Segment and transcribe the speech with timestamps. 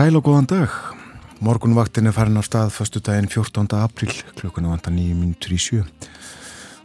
[0.00, 0.74] sæl og góðan dag.
[1.44, 3.66] Morgunvaktin er farin á stað fastu daginn 14.
[3.76, 5.82] april, klukkuna vantar 9 minútur í sjö.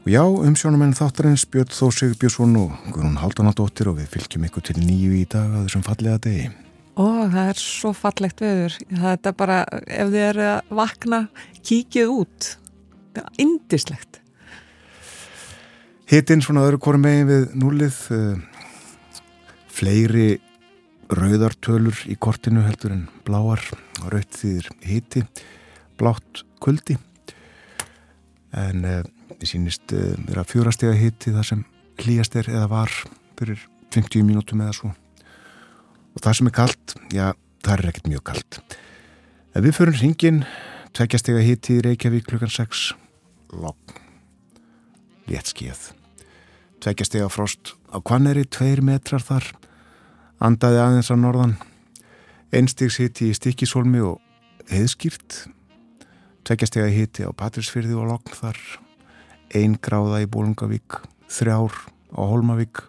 [0.04, 4.76] Og já, umsjónumenn þáttarins Björn Þósig Björnsson og Guðrún Haldanadóttir og við fylgjum ykkur til
[4.82, 6.50] nýju í dag að þessum fallega degi.
[7.00, 8.76] Ó, það er svo fallegt veður.
[8.90, 11.22] Það er bara, ef þið eru að vakna,
[11.62, 12.50] kíkið út.
[13.16, 14.20] Það er indislegt.
[16.12, 19.24] Hittinn svona öðru korum megin við núlið, uh,
[19.72, 20.34] fleiri
[21.12, 23.62] rauðartölur í kortinu heldur en bláar.
[24.04, 25.26] Og raut þýðir hiti
[26.00, 26.98] blátt kuldi.
[28.56, 29.02] En uh,
[29.36, 31.66] við sínist uh, vera fjórastega hiti þar sem
[32.02, 32.98] hlýjast er eða var
[33.40, 33.62] fyrir
[33.96, 34.96] 50 mínútum eða svo.
[36.16, 37.30] Og það sem er kallt, já,
[37.66, 38.60] það er ekkert mjög kallt
[39.56, 40.42] en við förum hringin
[40.96, 42.90] tveggjastega hiti í Reykjavík klukkan 6
[43.56, 43.96] logg
[45.32, 45.92] léttskíð
[46.84, 49.48] tveggjastega frost á Kvanneri, tveir metrar þar
[50.40, 51.56] andaði aðeins á norðan.
[52.56, 54.20] Einstigs hitti í Stikisólmi og
[54.72, 55.46] heiðskýrt
[56.46, 58.60] tveggjastega hitti á Patrísfyrði og Logn þar.
[59.56, 61.00] Ein gráða í Bólungavík
[61.32, 61.74] þrjár
[62.16, 62.84] á Holmavík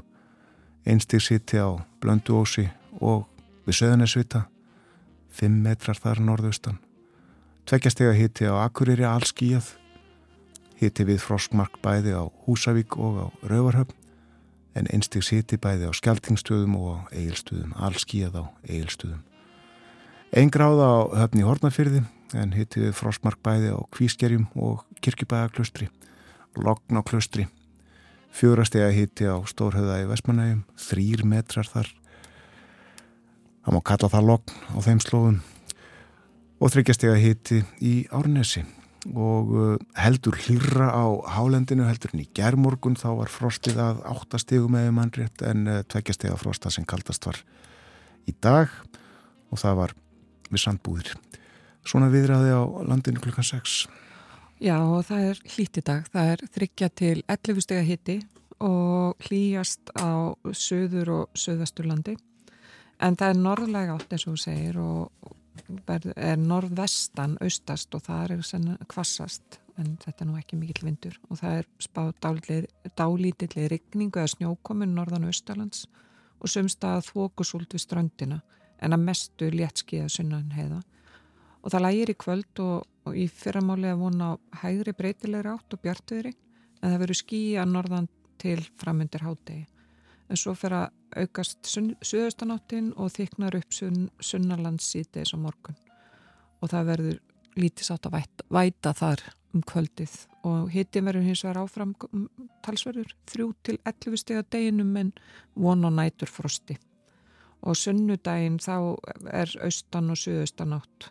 [0.87, 2.69] einstigs hitti á Blönduósi
[3.01, 3.27] og
[3.67, 4.47] við Söðunesvita
[5.35, 6.79] fimm metrar þar norðaustan.
[7.67, 9.73] Tveggjastega hitti á Akureyri allskíjað
[10.81, 14.06] hitti við Froskmark bæði á Húsavík og á Rauvarhöfn
[14.77, 19.23] en einstigs hiti bæði á skjaltingstöðum og eigilstöðum, allskíð á eigilstöðum.
[20.37, 22.03] Einn gráða á höfni Hortnafyrði
[22.37, 25.89] en hiti við frostmark bæði á Kvískerjum og Kirkjubæðaklustri,
[26.57, 27.47] Logn á klustri,
[28.33, 31.93] fjórastega hiti á Stórhauða í Vestmanægum, þrýr metrar þar,
[33.65, 35.39] það má kalla það Logn á þeim slóðum.
[36.57, 38.65] Og þryggjastega hiti í Árnesi
[39.15, 41.07] og uh, heldur hlýra á
[41.37, 45.83] hálendinu heldur en í gerðmorgun þá var frostið að 8 stegum eða mannrétt en uh,
[45.87, 47.39] tveikja stega frosta sem kaldast var
[48.27, 48.73] í dag.
[49.55, 49.95] Og það var
[50.51, 51.13] við sandbúðir.
[51.87, 53.85] Svona viðræði á landinu klukkan 6
[54.65, 56.07] Já og það er hlíti dag.
[56.09, 58.21] Það er þryggja til 11 stega hitti
[58.65, 62.17] og hlýjast á söður og söðasturlandi
[63.05, 65.35] en það er norðlega átt eins og þú segir og
[66.17, 71.17] er norðvestan austast og það er kvassast en þetta er nú ekki mikill vindur.
[71.31, 72.13] Og það er spáð
[72.97, 75.87] dálítillir rigningu eða snjókomin norðan austalands
[76.41, 78.41] og sumstað þókusúlt við ströndina
[78.83, 80.83] en að mestu léttskiða sunnan heiða.
[81.65, 85.83] Og það lægir í kvöld og, og í fyrramáli að vona hægri breytilegri átt og
[85.83, 86.33] bjartuðri
[86.83, 88.09] en það verður skýja norðan
[88.41, 89.65] til framöndir hádegi.
[90.29, 95.79] En svo fer að aukast suðaustanáttin og þyknar upp sunn, sunnalands síðdeis á morgun.
[96.63, 97.21] Og það verður
[97.57, 99.23] lítið sátt að væta, væta þar
[99.55, 100.17] um kvöldið.
[100.47, 101.95] Og hitti verður hins vegar áfram
[102.67, 105.15] talsverður þrjú til 11 steg að deginum en
[105.55, 106.79] von og nætur frosti
[107.67, 108.77] og sunnudaginn þá
[109.33, 111.09] er austan og suðaustanátt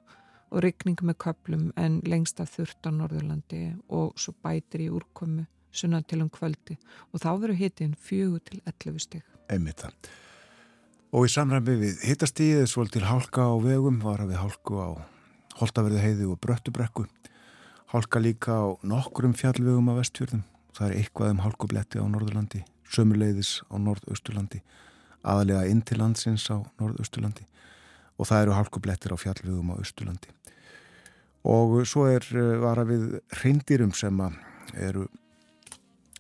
[0.53, 3.61] og ryggning með köplum en lengst að þurft á Norðurlandi
[3.97, 6.77] og svo bætir í úrkomu sunnan til um kvöldi.
[7.11, 9.34] Og þá verður hitin fjögur til 11 stygg.
[9.51, 10.11] Einmitt það.
[11.15, 14.89] Og í samræmi við hittastíðið svol til hálka á vegum var að við hálku á
[15.55, 17.05] Holtaverði heiði og Bröttubrekku.
[17.93, 20.43] Hálka líka á nokkrum fjallvegum á vestfjörðum.
[20.75, 24.59] Það er eitthvað um hálkubletti á Norðurlandi, sömuleiðis á Norðausturlandi,
[25.23, 27.45] aðalega inn til landsins á Norðausturlandi
[28.15, 30.31] og það eru hálkublettir á fjallvegum á Östurlandi.
[31.45, 34.19] Og svo er eh, vara við reyndirum sem
[34.73, 35.07] eru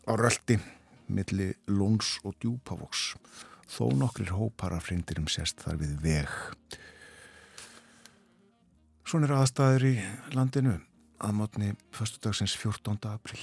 [0.05, 0.59] á röldi
[1.07, 3.13] milli Lóns og Djúpavoks
[3.69, 6.33] þó nokkrir hópar af frindirum sérst þar við veg.
[9.05, 9.95] Svona er aðstæður í
[10.33, 10.79] landinu
[11.21, 12.97] að mótni fyrstudagsins 14.
[13.09, 13.39] april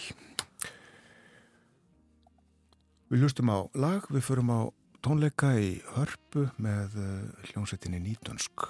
[3.13, 4.61] Við hlustum á lag, við förum á
[5.05, 6.95] tónleika í hörpu með
[7.51, 8.65] hljómsettinni Nýtönsk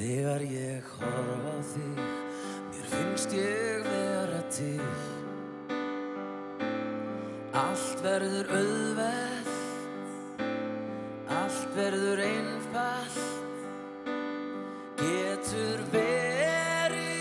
[0.00, 1.98] Þegar ég horf á þig,
[2.72, 4.80] mér finnst ég vera til.
[7.60, 9.50] Allt verður auðveld,
[11.36, 13.20] allt verður einfall.
[15.02, 17.20] Getur verið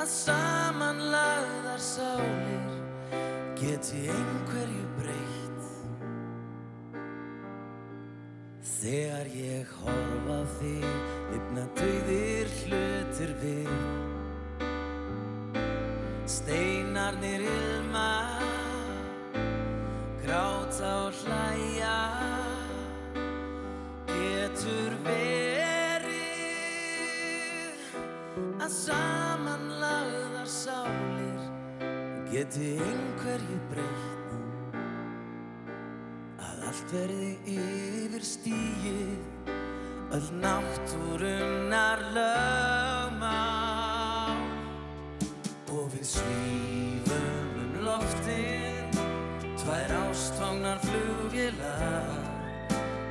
[0.00, 2.72] að samanlagðar sálir
[3.60, 4.85] geti einhverju
[8.86, 10.84] Þegar ég horfa þig,
[11.32, 13.72] lifna dauðir hlutir við.
[16.30, 18.12] Steinarnir ilma,
[20.22, 21.98] gráta og hlæja,
[24.14, 26.54] getur verið.
[28.62, 31.42] Að samanlagðar sálir
[32.30, 34.05] geti einhverju breytt
[36.76, 39.48] allt verði yfir stíið
[40.12, 43.22] öll náttúrunnar lögmál.
[45.72, 48.92] Og við svífum um loftin
[49.62, 52.12] tvær ástfangnar flugvilar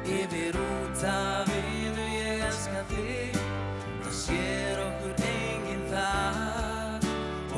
[0.05, 3.33] yfir út af innu ég elska þig
[4.03, 7.01] það sér okkur enginn þar.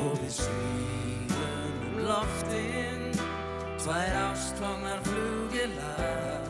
[0.06, 2.97] Og við svífum um loftin
[3.88, 6.48] tvær ástfangnar flugvilar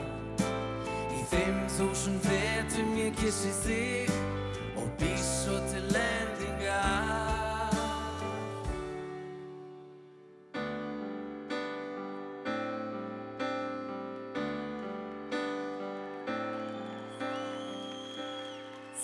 [1.14, 4.11] í fimm þúsund fetum ég kissi þig
[4.75, 7.76] og bís svo til lendingar.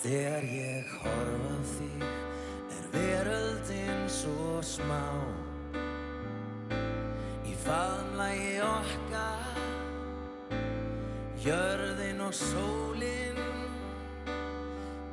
[0.03, 2.03] Þegar ég horfa þig
[2.75, 5.24] er veröldin svo smá
[12.35, 13.37] Jörðin og sólin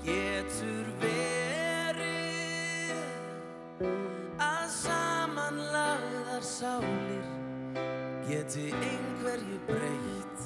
[0.02, 2.88] getur verið
[4.42, 7.28] að samanlagðar sálir
[8.26, 10.42] geti einhverju breytt.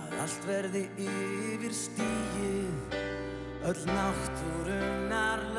[0.00, 2.96] Að allt verði yfir stíið
[3.68, 5.49] öll náttúrunnar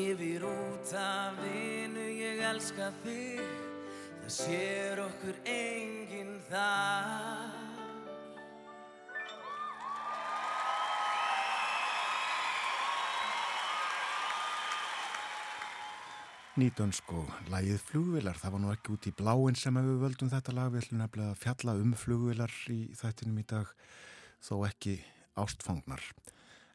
[0.00, 3.40] Yfir út af vinu ég elska þig,
[4.22, 7.58] það sér okkur enginn þar.
[16.60, 20.56] Nýdönsk og lægið flugvilar, það var nú ekki út í bláin sem við völdum þetta
[20.56, 23.78] lag, við ætlum nefnilega að fjalla um flugvilar í þættinum í dag,
[24.48, 25.00] þó ekki
[25.40, 26.04] ástfangnar.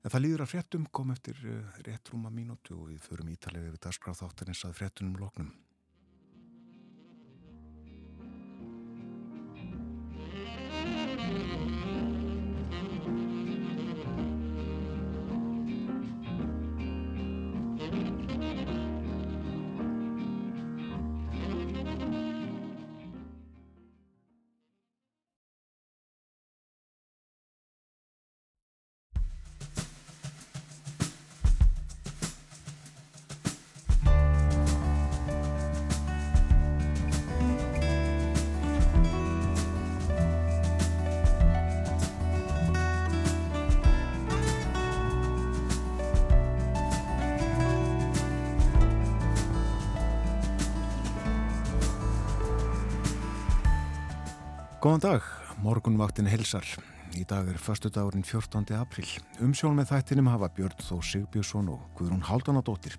[0.05, 3.71] En það líður að fréttum kom eftir uh, rétt rúma mínútu og við förum ítalega
[3.71, 5.47] við dagskráð þáttanins að fréttunum loknum.
[54.95, 55.25] Góðan dag,
[55.59, 56.63] morgunvaktin helsar.
[57.19, 58.61] Í dag er förstu dagurinn 14.
[58.79, 59.03] april.
[59.43, 62.93] Umsjón með þættinum hafa Björn Þó Sigbjörnsson og Guðrún Haldunadóttir.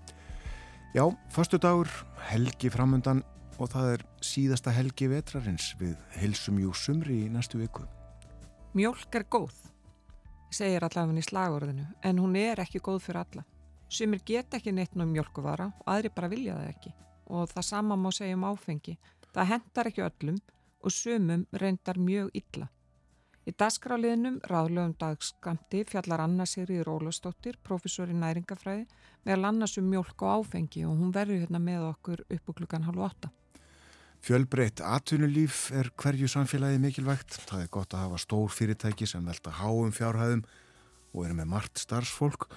[0.92, 1.88] Já, förstu dagur,
[2.28, 3.22] helgi framundan
[3.56, 7.86] og það er síðasta helgi vetrarins við helsum jú sumri í næstu viku.
[8.76, 9.54] Mjólk er góð,
[10.52, 13.46] segir allavega í slagorðinu, en hún er ekki góð fyrir alla.
[13.88, 16.92] Sumir geta ekki neitt um mjólkuvara og aðri bara vilja það ekki.
[17.32, 18.98] Og það sama má segja um áfengi.
[19.32, 20.44] Það hendar ekki öllum
[20.86, 22.70] og sumum reyndar mjög illa.
[23.46, 28.88] Í dagskráliðinum ráðlögum dagskamti fjallar Anna Sigriður Ólafsdóttir, professor í næringafræði,
[29.26, 32.86] meðal annars um mjólk og áfengi og hún verður hérna með okkur upp og klukkan
[32.88, 33.30] halv åtta.
[34.26, 37.36] Fjölbreytt atvinnulíf er hverju samfélagi mikilvægt.
[37.46, 40.42] Það er gott að hafa stór fyrirtæki sem velta háum fjárhæðum
[41.14, 42.48] og eru með margt starfsfólk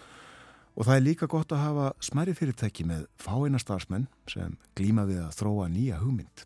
[0.79, 5.21] og það er líka gott að hafa smæri fyrirtæki með fáina starfsmenn sem glíma við
[5.27, 6.45] að þróa nýja hugmynd.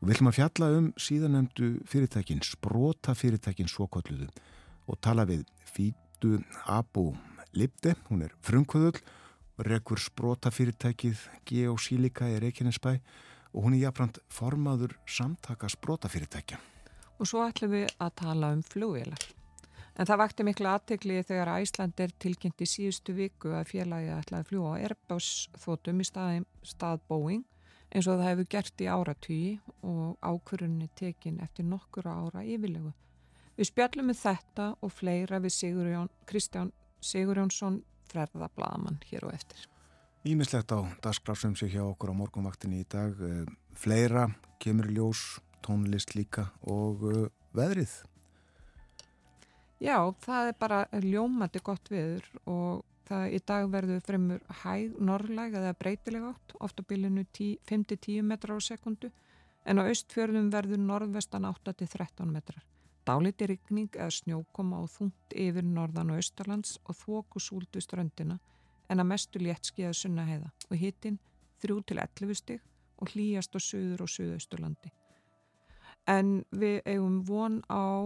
[0.00, 4.30] Og við ætlum að fjalla um síðanemdu fyrirtækin, sprota fyrirtækin svokolluðu
[4.88, 7.10] og tala við Fítu Abu
[7.52, 9.00] Lipte, hún er frumkvöðull
[9.66, 12.94] rekur sprota fyrirtækið Geosílika í Reykjanesbæ
[13.52, 16.56] og hún er jafnframt formaður samtaka sprota fyrirtækja.
[17.20, 19.26] Og svo ætlum við að tala um flugvélar.
[20.00, 24.40] En það vakti miklu aðtegli þegar Æsland er tilkynnt í síðustu viku að félagi ætlaði
[24.40, 25.30] að fljúa á Airbus
[25.60, 27.44] þótum í stað, stað Boeing
[27.90, 32.92] eins og það hefur gert í áratvíi og ákvörunni tekin eftir nokkur ára yfirlegu.
[33.58, 36.70] Við spjallum með þetta og fleira við Sigurjón, Kristján
[37.00, 39.66] Sigurjónsson freðablaðamann hér og eftir.
[40.26, 43.16] Ímislegt á dagskrafsum sig hjá okkur á morgunvaktinni í dag.
[43.16, 44.28] Eh, fleira,
[44.60, 47.92] kemur ljós, tónlist líka og uh, veðrið.
[49.80, 55.56] Já, það er bara ljómandi gott viður og það í dag verður fremur hæg norrlæg
[55.58, 59.10] eða breytileg átt, ofta bílinu 5-10 metrar á sekundu
[59.66, 62.62] en á austfjörðum verður norðvestan 8-13 metrar.
[63.06, 68.38] Dáliti rigning eða snjókoma og þungt yfir norðan og austarlands og þóku súldu ströndina
[68.90, 71.18] en að mestu léttskiða sunna heiða og hittinn
[71.64, 72.60] 3-11 stig
[73.00, 74.92] og hlýjast á söður og söðausturlandi.
[76.08, 78.04] En við eigum von á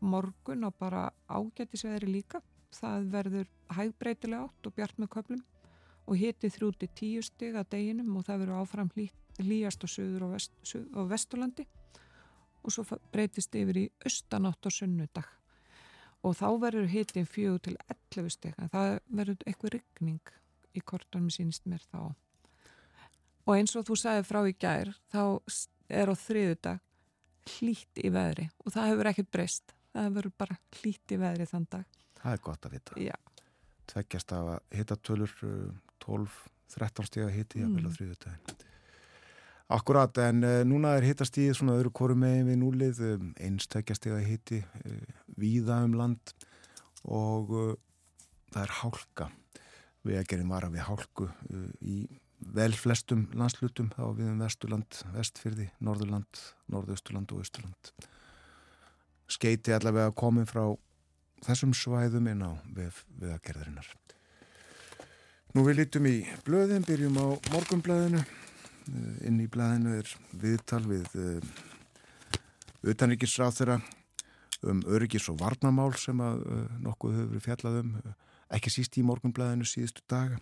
[0.00, 2.40] morgun og bara ágættisveðri líka.
[2.74, 3.46] Það verður
[3.76, 5.44] hægbreytilega átt og bjart með köplum
[6.06, 9.06] og hiti þrjúti tíu stig að deginum og það verður áfram hlý,
[9.40, 11.66] hlýjast á söður og, vest, söð, og vesturlandi
[12.62, 15.26] og svo breytist yfir í austanátt og sunnudag.
[16.26, 17.76] Og þá verður hitin fjög til
[18.14, 20.32] 11 stig en það verður eitthvað ryggning
[20.74, 22.14] í kortunum sínist mér þá.
[23.46, 25.22] Og eins og þú sagði frá í gær þá
[25.86, 26.82] er á þriðu dag
[27.56, 31.68] hlýtt í veðri og það hefur ekkert breyst það verður bara hlýtt í veðri þann
[31.70, 33.16] dag Það er gott að vita Já.
[33.86, 35.34] Tveggjast af að hitta tölur
[36.02, 37.76] 12-13 stíða hitti mm.
[37.84, 38.64] að þrjöðu daginn
[39.76, 44.60] Akkurat, en uh, núna er hittastíð svona öðru koru megin við núlið um, einstakjastega hitti
[44.62, 46.34] uh, víða um land
[47.06, 47.72] og uh,
[48.54, 49.26] það er hálka
[50.06, 51.26] við að gerum vara við hálku
[51.82, 51.96] í
[52.54, 57.90] vel flestum landslutum þá við um Vesturland, Vestfyrði, Norðurland, Norðausturland og Östurland.
[59.26, 60.62] Skeiti allavega komið frá
[61.44, 63.92] þessum svæðum inn á við, viðagerðarinnar.
[65.56, 68.20] Nú við lítum í blöðin, byrjum á morgunblöðinu.
[68.20, 71.54] Eh, inn í blöðinu er viðtal við uh,
[72.86, 73.78] utanríkisráð þeirra
[74.66, 77.94] um öryggis og varnamál sem að uh, nokkuð hefur fjallað um,
[78.52, 80.38] ekki síst í morgunblöðinu síðustu daga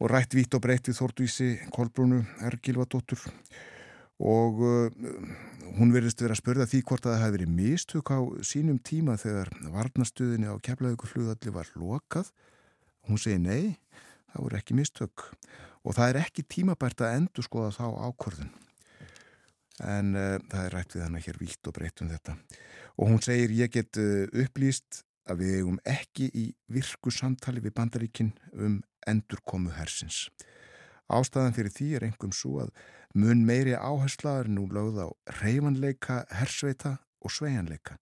[0.00, 3.20] og rætt vít og breytt við Þórtvísi Kolbrúnu Ergilvadóttur
[4.22, 4.88] og uh,
[5.78, 9.16] hún verðist verið að spörða því hvort að það hefði verið mistök á sínum tíma
[9.20, 12.30] þegar varnastuðinni á keflaðugur hlugðalli var lokað.
[13.08, 13.74] Hún segi nei,
[14.32, 15.26] það voru ekki mistök
[15.84, 18.52] og það er ekki tímabært að endur skoða þá ákvörðun.
[19.84, 22.36] En uh, það er rætt við hana hér vítt og breytt um þetta.
[22.94, 27.74] Og hún segir ég get uh, upplýst að við eigum ekki í virku samtali við
[27.78, 30.28] bandaríkinn um endurkomu hersins.
[31.12, 32.70] Ástæðan fyrir því er einhverjum svo að
[33.14, 35.08] mun meiri áherslaður nú lögð á
[35.42, 37.98] reyfanleika, hersveita og sveianleika.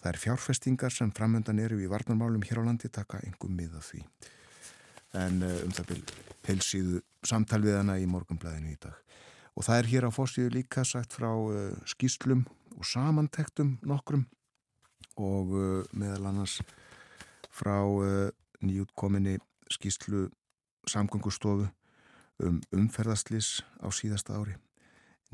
[0.00, 4.02] Það er fjárfestingar sem framöndan eru í varnarmálum hér á landi taka einhverjum miða því.
[5.16, 6.14] En uh, um það byrj
[6.46, 8.96] heilsíðu samtal við hana í morgunblæðinu í dag.
[9.56, 12.44] Og það er hér á fórstíðu líka sagt frá uh, skýslum
[12.76, 14.26] og samantektum nokkrum
[15.16, 16.60] og uh, meðal annars
[17.56, 17.80] frá
[18.60, 19.38] nýjútkominni
[19.72, 20.26] skýslu
[20.90, 21.70] samgöngustofu
[22.42, 24.56] um umferðaslis á síðasta ári.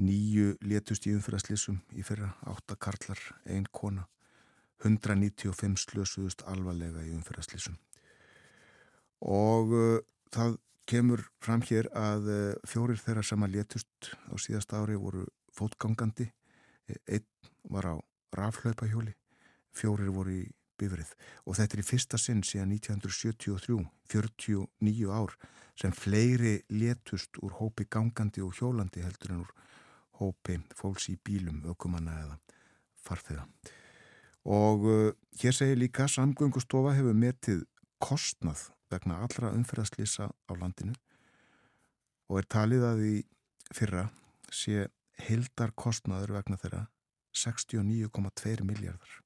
[0.03, 4.07] Nýju létust í umferðaslisum í fyrra, átta karlar, ein kona,
[4.83, 7.77] 195 slösuðust alvarlega í umferðaslisum.
[9.23, 9.99] Og uh,
[10.35, 10.57] það
[10.89, 16.31] kemur fram hér að uh, fjórir þeirra sem að létust á síðasta ári voru fótgangandi,
[17.07, 17.29] einn
[17.71, 17.95] var á
[18.35, 19.13] rafhlaupahjóli,
[19.77, 20.45] fjórir voru í
[20.81, 21.13] bifrið
[21.47, 25.37] og þetta er í fyrsta sinn síðan 1973, 49 ár
[25.79, 29.53] sem fleiri létust úr hópi gangandi og hjólandi heldur en úr
[30.21, 32.39] hópi fólks í bílum, ökumanna eða
[33.03, 33.47] farþeða.
[34.53, 35.11] Og uh,
[35.41, 37.65] hér segir líka samgöngustofa hefur metið
[38.03, 40.95] kostnað vegna allra umferðarslýsa á landinu
[42.29, 43.15] og er talið að í
[43.73, 44.09] fyrra
[44.53, 44.89] sé
[45.29, 46.87] hildar kostnaður vegna þeirra
[47.33, 49.22] 69,2 miljardar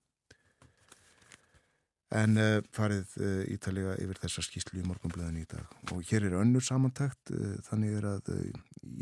[2.15, 5.67] en uh, farið uh, ítalega yfir þessa skýslu í morgunblöðin í dag.
[5.91, 8.31] Og hér er önnur samantækt uh, þannig er að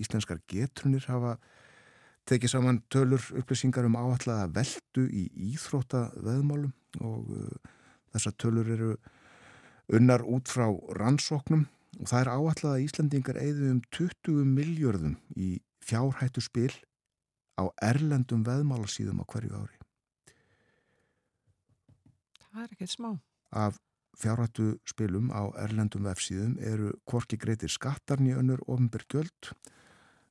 [0.00, 1.36] íslenskar getrunir hafa
[2.24, 6.72] tekið saman tölur upplýsingar um áallega veldu í íþrótta veðmálum
[7.04, 7.28] og
[8.14, 8.94] þessa tölur eru
[9.92, 11.66] unnar út frá rannsóknum.
[12.00, 15.50] Og það er áallega að Íslandingar eigðu um 20 miljörðum í
[15.84, 16.72] fjárhættu spil
[17.60, 19.83] á erlendum veðmálasíðum á hverju ári
[22.54, 23.10] Það er ekkert smá.
[23.50, 23.78] Af
[24.14, 29.50] fjárhættu spilum á erlendum vefsíðum eru korki greitir skattarni önnur ofinbjörg göld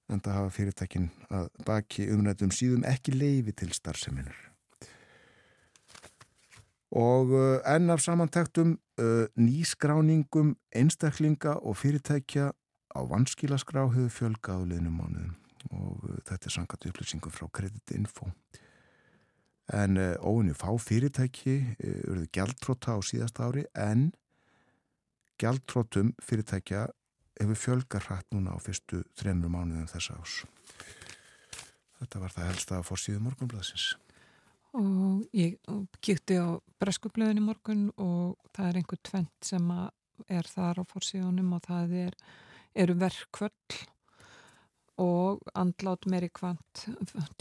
[0.07, 4.39] en það hafa fyrirtækin að baki umrættum síðum ekki leifi til starfseminur.
[6.95, 12.51] Og uh, enn af samantæktum uh, nýskráningum einstaklinga og fyrirtækja
[12.95, 15.39] á vanskilaskrá hefur fjölgað á liðnum mánuðum
[15.73, 18.31] og uh, þetta er sangat upplýsingum frá kreditinfo.
[19.73, 24.11] En uh, óinu fá fyrirtæki eruðu gjaldtróta á síðast ári en
[25.41, 26.87] gjaldtrótum fyrirtækja
[27.39, 30.43] hefur fjölgar hrætt núna á fyrstu þremur mánuðum þessa ás.
[31.99, 33.87] Þetta var það helst að fórsíðu morgunblæðsins.
[34.77, 35.57] Og ég
[36.03, 39.71] kýtti á breskublöðin í morgun og það er einhver tvent sem
[40.27, 42.17] er þar á fórsíðunum og það er,
[42.73, 43.77] eru verkvöld
[45.01, 46.85] og andlát meiri kvant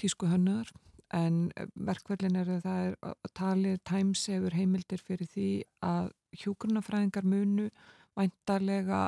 [0.01, 0.73] tísku hönnuðar
[1.13, 1.39] en
[1.75, 5.49] verkvöldin eru það er talið tæmsefur heimildir fyrir því
[5.85, 6.11] að
[6.43, 7.69] hjúkurnafræðingar munu
[8.17, 9.05] væntarlega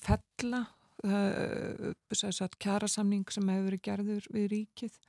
[0.00, 0.62] fella
[1.04, 1.92] uh,
[2.62, 5.00] kjærasamning sem hefur verið gerður við ríkið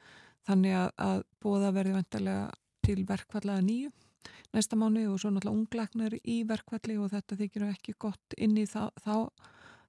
[0.48, 2.50] þannig að, að bóða verði vantarlega
[2.88, 3.94] til verkvallaða nýju
[4.56, 8.65] næsta mánu og svo náttúrulega unglegnar í verkvalli og þetta þykir ekki gott inn í
[8.70, 9.15] þá, þá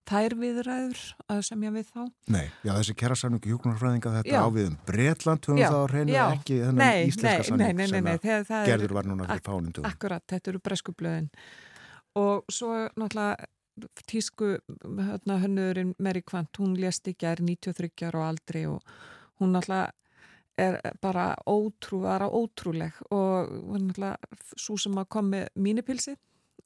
[0.09, 2.01] þær viðræður að semja við þá.
[2.33, 4.41] Nei, já þessi kjærasamningu hjókunarfræðinga þetta já.
[4.41, 8.97] á við um Bretland höfum það á reynu ekki þennan íslenska samning sem að gerður
[8.99, 11.31] var núna fyrir fánundum Akkurat, þetta eru breskublöðin
[12.19, 13.49] og svo náttúrulega
[14.09, 18.99] tísku hérna, hönnurinn Mary Quant, hún lést í gerð 93 ára og aldrei og
[19.43, 19.93] hún náttúrulega
[20.59, 24.17] er bara ótrúvara ótrúleg og hún náttúrulega
[24.57, 26.17] svo sem að kom með mínipilsi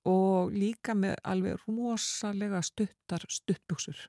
[0.08, 4.08] og líka með alveg rosalega stuttar stuttbuksur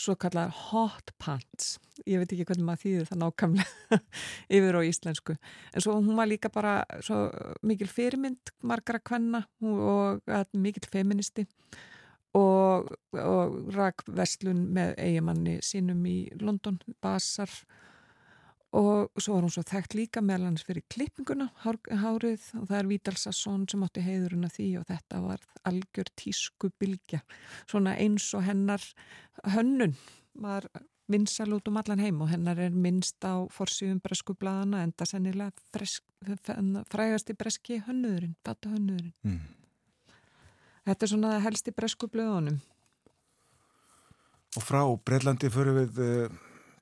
[0.00, 1.74] svo kallar hot pants.
[2.08, 3.98] Ég veit ekki hvernig maður þýðir það nákvæmlega
[4.56, 5.36] yfir á íslensku.
[5.74, 6.78] En svo hún var líka bara
[7.66, 10.22] mikil fyrirmynd margara kvenna og
[10.56, 11.46] mikil feministi
[12.38, 17.50] og, og rak vestlun með eigimanni sínum í London, Basar
[18.76, 22.90] og svo var hún svo þekkt líka meðal hans fyrir klippinguna hárið og það er
[22.90, 27.22] Vítal Sasson sem átti heiðurinn að því og þetta var algjör tísku bylgja
[27.64, 28.84] svona eins og hennar
[29.56, 29.96] hönnun
[30.38, 30.68] var
[31.10, 35.50] vinsal út um allan heim og hennar er minnst á forsýðum bresku bladana enda sennilega
[36.92, 39.40] frægast í breski hönnuðurinn, bata hönnuðurinn mm.
[40.90, 42.56] Þetta er svona helst í bresku blöðunum.
[44.58, 46.38] Og frá Breitlandi fyrir við uh,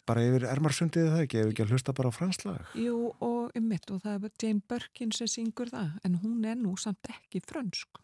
[0.08, 2.72] bara yfir Ermarsundið það ekki, ef ekki að hlusta bara á franslag?
[2.78, 6.58] Jú, og um mitt, og það er Jane Birkin sem syngur það, en hún er
[6.60, 8.02] nú samt ekki frönsk.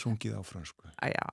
[0.00, 0.90] Sungið á frönsku.
[1.04, 1.30] Æja.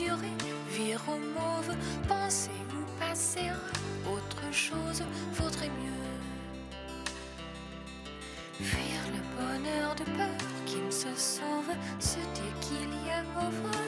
[0.00, 1.76] Vire au mauve,
[2.08, 5.02] penser ou passer à autre chose
[5.34, 5.92] vaudrait mieux.
[8.64, 13.81] Fuir le bonheur de peur qui me se sauve, se dire qu'il y a over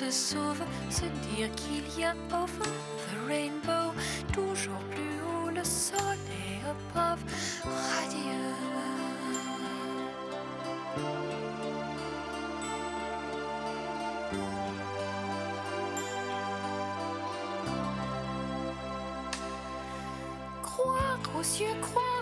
[0.00, 2.70] se sauve, se dire qu'il y a over
[3.06, 3.92] the rainbow,
[4.32, 7.22] toujours plus haut le soleil above,
[7.64, 8.54] radieux.
[21.38, 22.19] Aux cieux, croire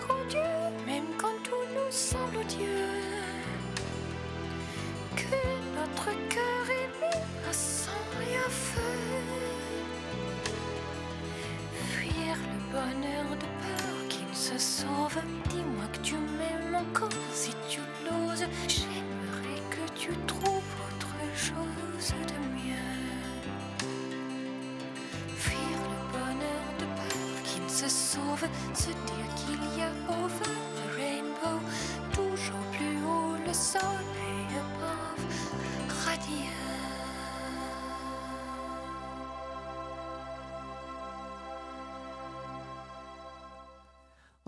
[28.39, 28.49] sauve.
[28.73, 31.59] Se dire qu'il y a over the rainbow.
[32.13, 35.23] Toujours plus haut le soleil above.
[36.05, 36.55] Radieux.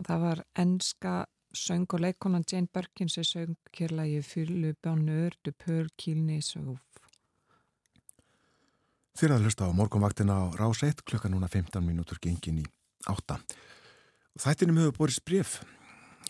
[0.02, 5.52] og það var enska söng og leikonan Jane Birkin sem söng kérlægi fyllu bánur du
[5.52, 6.82] pör kílni söguf.
[9.14, 12.66] Þér að hlusta á morgunvaktina á Rás 1 klukka núna 15 mínútur gengin í
[13.06, 13.38] 8.
[14.40, 15.58] Þættinum hefur borist bref.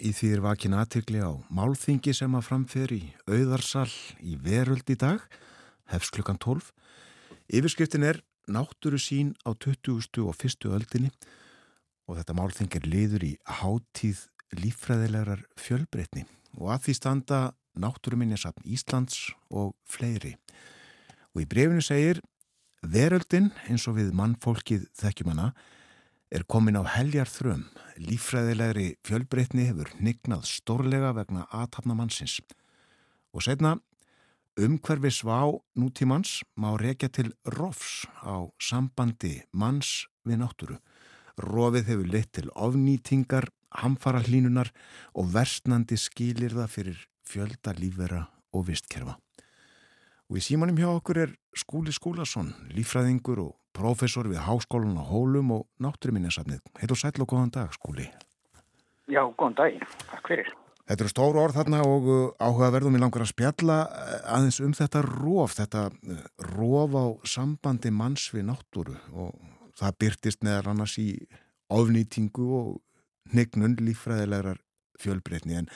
[0.02, 3.92] Í því er vakin aðtökli á málþingi sem að framferi auðarsal
[4.26, 5.22] í veröld í dag,
[5.86, 6.72] hefs klukkan 12.
[7.54, 10.18] Yfirskriftin er náttúru sín á 20.
[10.26, 10.66] og 1.
[10.74, 11.12] öldinni
[12.10, 14.24] og þetta málþing er liður í hátíð
[14.58, 16.26] líffræðilegar fjölbreytni
[16.58, 17.42] og að því standa
[17.78, 20.40] náttúruminjasafn Íslands og fleiri.
[21.38, 22.24] Og í brefinu segir
[22.82, 25.52] Veröldin, eins og við mannfólkið þekkjumanna,
[26.32, 27.66] er komin á heljar þröm.
[28.00, 32.40] Líffræðilegri fjölbreytni hefur nignað stórlega vegna aðtapna mannsins.
[33.36, 33.76] Og setna,
[34.60, 40.80] umhverfi svá nútímans má rekja til rofs á sambandi manns við náttúru.
[41.42, 44.72] Rofið hefur leitt til ofnýtingar, hamfara hlínunar
[45.16, 49.18] og versnandi skilirða fyrir fjölda lífvera og vistkerfa.
[50.32, 55.54] Og í símanum hjá okkur er Skúli Skúlason, lífræðingur og profesor við Háskólan á Hólum
[55.58, 56.64] og Náttúruminnesafnið.
[56.80, 58.10] Heil og sætl og góðan dag, Skúli.
[59.12, 59.86] Já, góðan dag.
[60.12, 60.52] Takk fyrir.
[60.92, 64.74] Þetta eru stóru orð þarna og uh, áhugaverðum ég langar að spjalla uh, aðeins um
[64.76, 69.38] þetta róf, þetta uh, róf á sambandi manns við náttúru og
[69.80, 71.14] það byrtist neðar annars í
[71.72, 72.74] ofnýtingu og
[73.32, 74.60] hnignun lífræðilegar
[75.00, 75.72] fjölbreytni en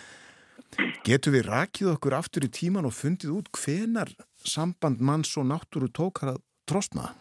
[1.07, 4.11] getur við rakið okkur aftur í tíman og fundið út hvenar
[4.43, 7.13] samband manns og náttúru tókar að trostna?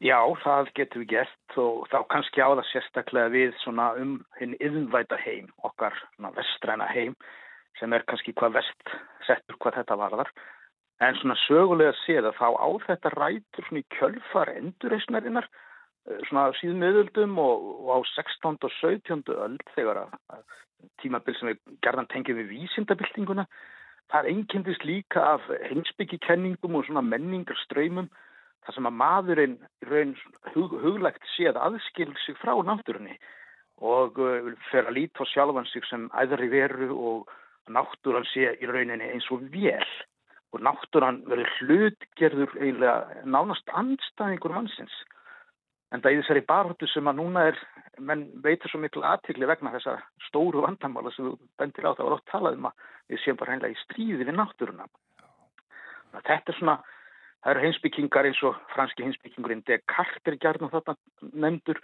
[0.00, 4.54] Já, það getur við gert og þá kannski á það sérstaklega við svona um hinn
[4.56, 5.96] yðnvæta heim, okkar
[6.38, 7.16] vestræna heim
[7.76, 8.94] sem er kannski hvað vest
[9.26, 10.30] settur hvað þetta varðar.
[11.04, 15.50] En svona sögulega séð að þá á þetta rætur svona í kjölfar endurreysnarinnar
[16.28, 18.56] svona síðan miðöldum og, og á 16.
[18.56, 19.22] og 17.
[19.36, 20.42] öld þegar að
[21.02, 23.44] tímabil sem við gerðan tengjum við vísindabildinguna
[24.10, 28.08] það einkendist líka af heimsbyggikenningum og svona menningar ströymum
[28.66, 30.14] þar sem að maðurinn raun
[30.54, 33.16] hug, huglegt séð aðskil sig frá náttúrunni
[33.80, 37.30] og uh, fer að líta á sjálfan sig sem æðri veru og
[37.72, 39.86] náttúran sé í rauninni eins og vel
[40.50, 44.94] og náttúran verður hlutgerður eiginlega nánast andstæðingur mannsins.
[45.90, 47.58] En það í þessari baróttu sem að núna er
[47.98, 49.96] menn veitur svo miklu aðtikli vegna þessa
[50.28, 53.54] stóru vandamála sem þú bendir á það var oft talað um að við séum bara
[53.54, 54.86] hreinlega í stríði við náttúruna.
[56.26, 56.76] Þetta er svona
[57.40, 60.96] Það eru heimsbyggingar eins og franski heimsbyggingurinn Descartes er gærna þarna
[61.44, 61.80] nefndur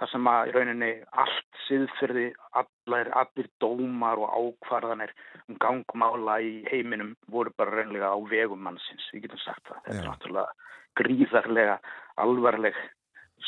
[0.00, 0.90] þar sem að í rauninni
[1.22, 5.12] allt siðferði, allar, allir dómar og ákvarðanir
[5.48, 9.82] um gangmála í heiminum voru bara raunlega á vegum mannsins, við getum sagt það.
[9.88, 10.70] Þetta er náttúrulega
[11.00, 11.76] gríðarlega
[12.22, 12.80] alvarleg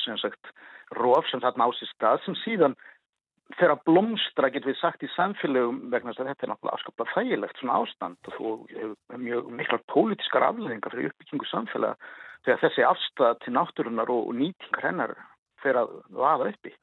[0.03, 0.53] sem sagt
[0.99, 2.77] róf sem þarna á sér stað sem síðan
[3.59, 7.15] þegar að blómstra getur við sagt í samfélögum vegna þess að þetta er náttúrulega afskaplega
[7.17, 12.13] þægilegt svona ástand og þú hefur mjög miklar pólitískar afleðingar fyrir uppbyggingu samfélaga
[12.47, 15.17] þegar þessi afstæða til náttúrunar og nýtingar hennar
[15.63, 16.75] fyrir að vaða uppi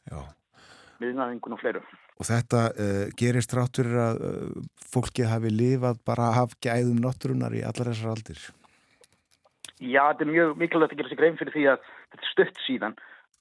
[1.00, 1.82] viðnaðingun og fleiru.
[2.20, 7.56] Og þetta uh, gerist ráttur að uh, fólki hafi lifað bara að hafa gæðum náttúrunar
[7.56, 8.42] í allar þessar aldir?
[9.80, 12.62] Já, þetta er mjög mikilvægt að gera sig grein fyrir því að þetta er stött
[12.66, 12.98] síðan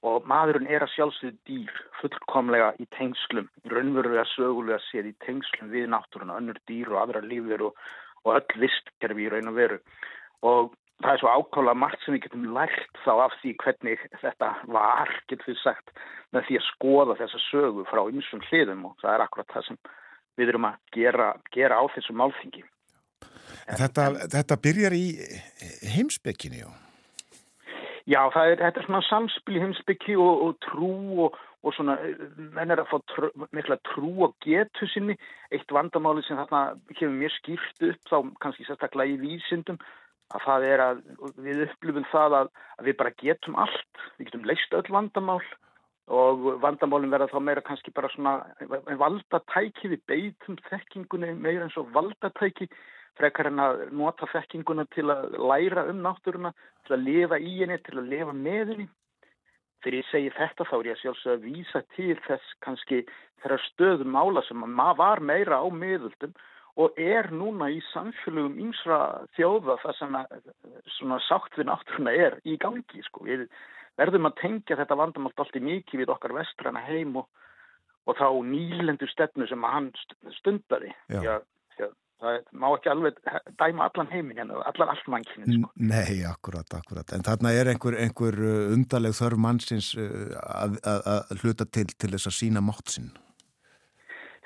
[0.06, 5.88] og maðurinn er að sjálfsögðu dýr fullkomlega í tengslum raunverulega sögulega séð í tengslum við
[5.90, 7.80] náttúruna, önnur dýr og aðra lífur og,
[8.24, 9.80] og öll vistkerfi í raun og veru.
[10.46, 10.70] Og
[11.02, 15.14] það er svo ákválega margt sem við getum lært þá af því hvernig þetta var,
[15.30, 15.94] getur við sagt
[16.34, 19.84] með því að skoða þessa sögu frá ymsum hliðum og það er akkurat það sem
[20.38, 22.66] við erum að gera, gera á þessu málþingi.
[23.68, 25.06] Þetta, þetta byrjar í
[25.96, 26.70] heimsbygginni, já
[28.08, 30.92] Já, er, þetta er svona samspil heimsbyggi og, og trú
[31.26, 31.98] og, og svona,
[32.56, 35.18] menn er að fá trú, mikla trú og getu sinni.
[35.52, 39.80] Eitt vandamáli sem þarna kemur mér skýrt upp, þá kannski sérstaklega í vísindum,
[40.32, 41.02] að það er að
[41.44, 44.04] við upplifum það að, að við bara getum allt.
[44.16, 45.42] Við getum leist öll vandamál
[46.08, 48.38] og vandamálinn verða þá meira kannski bara svona
[48.96, 52.70] valdatæki, við beitum þekkingunni meira eins og valdatæki
[53.18, 56.54] frekar en að nota þekkinguna til að læra um náttúruna,
[56.86, 58.88] til að lifa í henni, til að lifa með henni.
[59.82, 63.02] Þegar ég segi þetta þá er ég sjálfsög að vísa til þess kannski
[63.42, 66.32] þeirra stöðum mála sem maður var meira á miðuldum
[66.78, 68.98] og er núna í samfélögum ýmsra
[69.36, 70.34] þjóða það sem að,
[70.98, 73.24] svona sátt við náttúruna er í gangi sko.
[73.26, 73.46] Við
[73.98, 77.26] verðum að tengja þetta vandamált allt í mikið við okkar vestrana heim og,
[78.06, 79.90] og þá nýlendur stefnu sem hann
[80.38, 80.94] stundari.
[81.10, 81.22] Já.
[81.22, 81.34] Já,
[81.78, 81.90] já,
[82.22, 83.20] það má ekki alveg
[83.60, 85.70] dæma allan heiminn hérna, allan allmannkynni sko.
[85.92, 87.14] Nei, akkurat, akkurat.
[87.14, 91.88] En þarna er einhver, einhver uh, undarleg þörf mannsins uh, að, að, að hluta til
[91.94, 93.12] til þess að sína mátt sinn.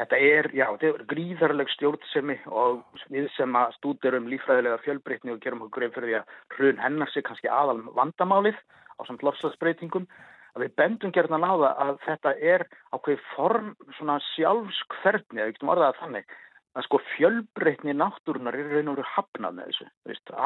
[0.03, 2.83] Þetta er, já, þetta er gríðarleg stjórnsemi og
[3.13, 7.13] við sem að stúdirum lífræðilega fjölbreytni og gerum okkur greið fyrir því að hrun hennar
[7.13, 8.59] sig kannski aðal vandamálið
[8.99, 10.09] á samt lofslagsbreytingum
[10.57, 15.71] að við bendum gerðan á það að þetta er ákveð form svona sjálfskverðni, eða ekki
[15.71, 16.35] orðað að þannig
[16.73, 19.89] að sko fjölbreytni náttúrunar er raun og veru hafnað með þessu.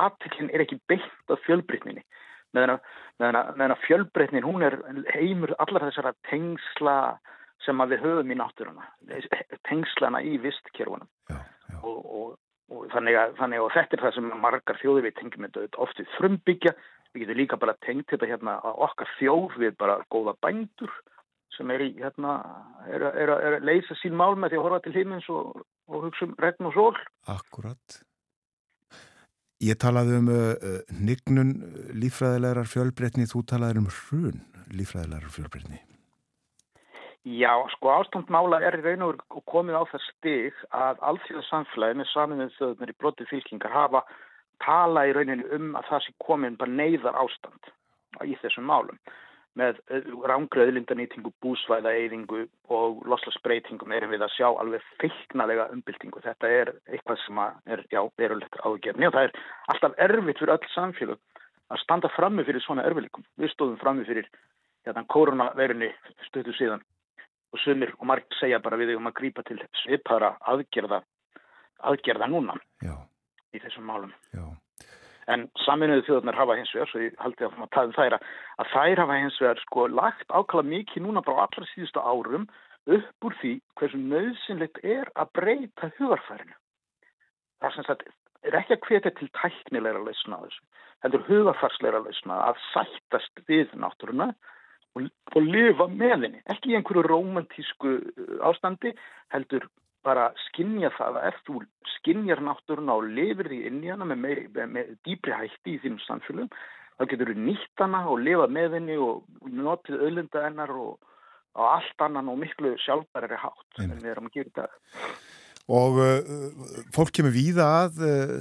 [0.04, 2.02] Aðtökinn er ekki beitt af fjölbreytninni
[2.56, 2.78] meðan
[3.72, 4.78] að, fjölbreytnin hún er
[5.14, 6.96] heimur allar þessara tengsla
[7.64, 8.84] sem við höfum í náttúruna,
[9.66, 11.38] tengslana í já.
[11.82, 12.28] og, og,
[12.70, 16.00] og þannig, að, þannig að þetta er það sem margar þjóðir við tengjum þetta oft
[16.00, 16.74] við frumbyggja,
[17.12, 20.92] við getum líka bara tengt þetta hérna að okkar þjóð við bara góða bændur
[21.56, 22.36] sem er, í, hérna,
[22.86, 26.06] er, er, er að leysa sín mál með því að horfa til himins og, og
[26.06, 27.00] hugsa um regn og sól.
[27.32, 27.98] Akkurat.
[29.64, 31.54] Ég talaði um uh, uh, nignun
[31.96, 34.42] lífræðilegar fjölbreytni, þú talaði um hrun
[34.76, 35.80] lífræðilegar fjölbreytni.
[37.26, 42.52] Já, sko ástandmála er í raun og komið á það stig að alþjóðsamfélagi með saminuð
[42.54, 44.04] þjóðunar í broti fylkingar hafa
[44.62, 47.72] tala í rauninni um að það sé komin bara neyðar ástand
[48.24, 49.00] í þessum málum
[49.56, 49.78] með
[50.28, 52.42] rángröðlindanýtingu, búsvæða, eyðingu
[52.72, 56.20] og loslasbreytingum erum við að sjá alveg feiknalega umbyltingu.
[56.24, 59.38] Þetta er eitthvað sem er, já, verulegt ágefni og það er
[59.72, 61.22] alltaf erfitt fyrir öll samfélag
[61.72, 63.24] að standa frammi fyrir svona erfileikum.
[63.40, 64.28] Við stóðum frammi fyrir
[64.86, 65.90] hérna, koronaveirunni
[66.28, 66.84] stöðu síðan
[67.52, 71.00] og sumir og margir segja bara við um að grípa til svipara aðgerða,
[71.88, 72.94] aðgerða núna Já,
[73.54, 74.12] í þessum málum.
[74.34, 74.44] já,
[75.32, 79.00] En saminuðu þjóðunar hafa hins vegar, svo ég haldi að það taðum þær að þær
[79.02, 82.46] hafa hins vegar sko lagt ákala mikið núna bara á allra síðustu árum
[82.86, 86.54] upp úr því hversu nöðsynlegt er að breyta hugarfærinu.
[87.60, 88.06] Það sem sagt
[88.46, 90.62] er ekki að hvetja til tæknilegra lausna þessu.
[91.02, 94.28] Þetta er hugarfarsleira lausna að sættast við náttúruna
[94.96, 96.42] og, og lifa með henni.
[96.52, 98.94] Ekki í einhverju romantísku uh, ástandi
[99.34, 99.66] heldur
[100.06, 101.60] bara skinja það að þú
[101.96, 105.80] skinjar náttúruna og lifir því inn í hana með, meiri, með, með dýbri hætti í
[105.82, 106.52] þínum samfélagum,
[106.96, 110.94] þá getur þú nýtt hana og lifa með henni og notið öllunda hennar og
[111.56, 115.02] á allt annan og miklu sjálfbærari hátt en við erum að gera þetta.
[115.66, 116.20] Og uh,
[116.94, 118.36] fólk kemur víða að uh,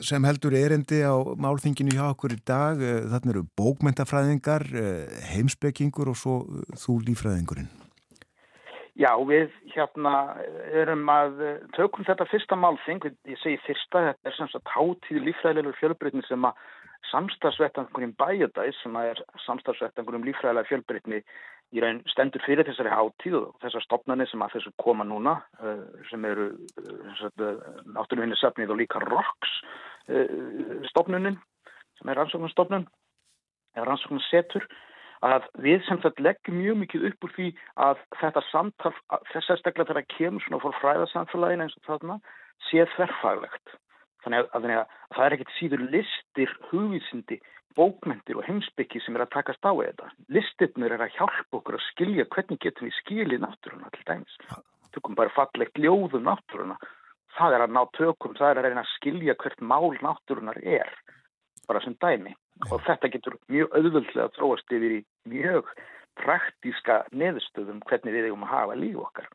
[0.00, 2.80] sem heldur erindi á málþinginu hjá okkur í dag.
[2.80, 7.68] Uh, þarna eru bókmentafræðingar, uh, heimspekingur og svo uh, þú lífræðingurinn.
[8.98, 10.14] Já, við hérna
[10.74, 11.38] erum að
[11.76, 16.46] tökum þetta fyrsta málþing, ég segi fyrsta, þetta er sem sagt hátíð lífræðilegur fjölbreytni sem
[16.48, 16.58] að
[17.10, 21.22] samstagsvettangurum bæjadæs sem að er samstagsvettangurum lífræðilega fjölbreytni
[21.70, 25.84] í raun stendur fyrir þessari hátíð og þessar stopnarnir sem að þessu koma núna uh,
[26.10, 26.50] sem eru
[26.82, 27.52] uh,
[27.94, 29.26] náttúrulega safnið og líka uh,
[30.90, 31.38] stopnunin
[32.00, 32.88] sem er rannsóknarstopnun
[33.76, 34.66] eða rannsóknarsetur
[35.26, 37.48] að við sem þetta leggjum mjög mikið upp úr því
[37.86, 38.92] að þetta samtal,
[39.32, 42.18] þess að stekla þegar kemur svona fór fræðarsamfélagin eins og þarna,
[42.68, 43.74] sé þverfaglegt.
[44.24, 47.40] Þannig að, að, að það er ekkit síður listir, hugvísindi,
[47.76, 50.10] bókmentir og heimsbyggi sem er að takast á þetta.
[50.32, 54.40] Listirnir er að hjálpa okkur að skilja hvernig getum við skilið náttúruna til dæmis.
[54.90, 56.76] Tökum bara fallegt ljóðum náttúruna.
[57.36, 60.90] Það er að ná tökum, það er að reyna að skilja hvert mál náttúrunar er,
[61.68, 62.34] bara sem dæmi
[62.68, 65.68] og þetta getur mjög auðvöldlega að tróast yfir í mjög
[66.20, 69.30] praktíska neðustöðum hvernig við eigum að hafa líf okkar.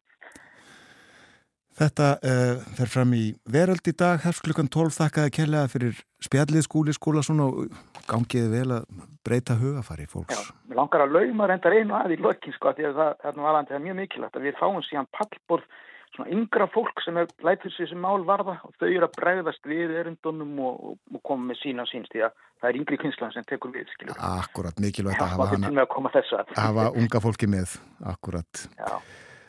[1.76, 6.64] Þetta uh, fer fram í veröld í dag, hefst klukkan 12 þakkaði kellega fyrir spjallið
[6.64, 7.66] skúli skóla svona og
[8.08, 8.86] gangiði vel að
[9.28, 10.38] breyta hugafari fólks.
[10.38, 13.60] Já, mér langar að lauma reyndar einu að í lokin sko að það, það var
[13.60, 15.68] alveg mjög mikilvægt að við fáum síðan pallborð
[16.15, 19.67] svona yngra fólk sem er lætur sér sem mál varða og þau eru að bregðast
[19.67, 23.36] við erindunum og, og, og koma með sína síns því að það er yngri kynslan
[23.36, 24.17] sem tekur við, skiljur.
[24.30, 27.78] Akkurat, mikilvægt að hafa, hana, að hafa unga fólki með,
[28.13, 28.65] akkurat.
[28.80, 28.95] Já,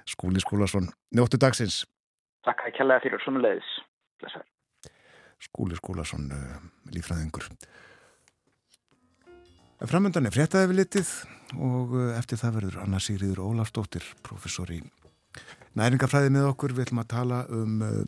[0.07, 1.85] Skúli Skúlason, njóttu dagsins.
[2.46, 3.70] takk að kjallaði fyrir sumulegis.
[4.22, 4.92] Blessaður.
[5.42, 6.61] Skúli Skúlason, uh,
[6.94, 7.48] lífræðingur.
[9.87, 11.11] Framöndan er fréttaði við litið
[11.59, 14.79] og uh, eftir það verður Anna Sigriður Ólafsdóttir, professor í
[15.77, 16.77] næringafræði með okkur.
[16.77, 18.03] Við ætlum að tala um uh,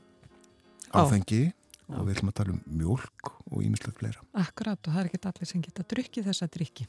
[0.97, 1.43] áfengi
[1.89, 4.25] og við ætlum að tala um mjölk og ímislegt fleira.
[4.37, 6.89] Akkurát og það er ekki allir sem geta drukkið þessa drikki.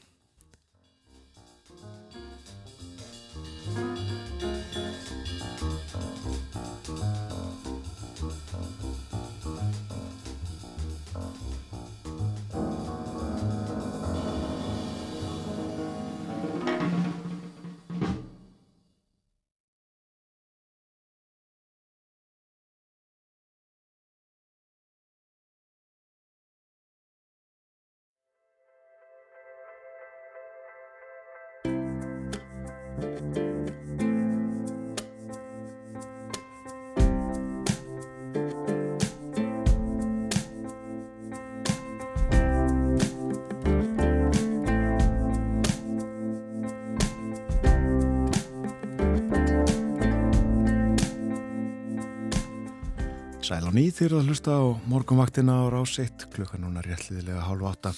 [53.50, 57.90] Sæl á nýð þýrða að hlusta á morgunvaktina á rásitt klukkan núna réttliðilega hálf átta.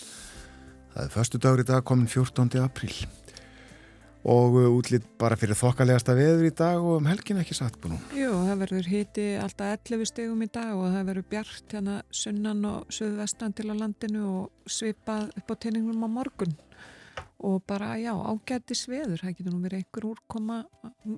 [0.95, 2.57] Það er förstu dagur í dag komin 14.
[2.65, 2.95] apríl
[4.25, 8.01] og uh, útlýtt bara fyrir þokkalegasta veður í dag og um helgin ekki satt búin.
[8.17, 12.65] Jú, það verður hiti alltaf 11 stegum í dag og það verður bjart hérna sunnan
[12.73, 16.57] og söðvestan til á landinu og svipað upp á tenningum á morgun
[17.45, 20.62] og bara já, ágæti sveður, það getur nú verið einhver úrkoma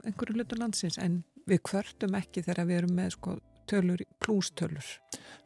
[0.02, 4.86] einhverju hlutu landsins en við kvörtum ekki þegar við erum með sko tölur, plústölur.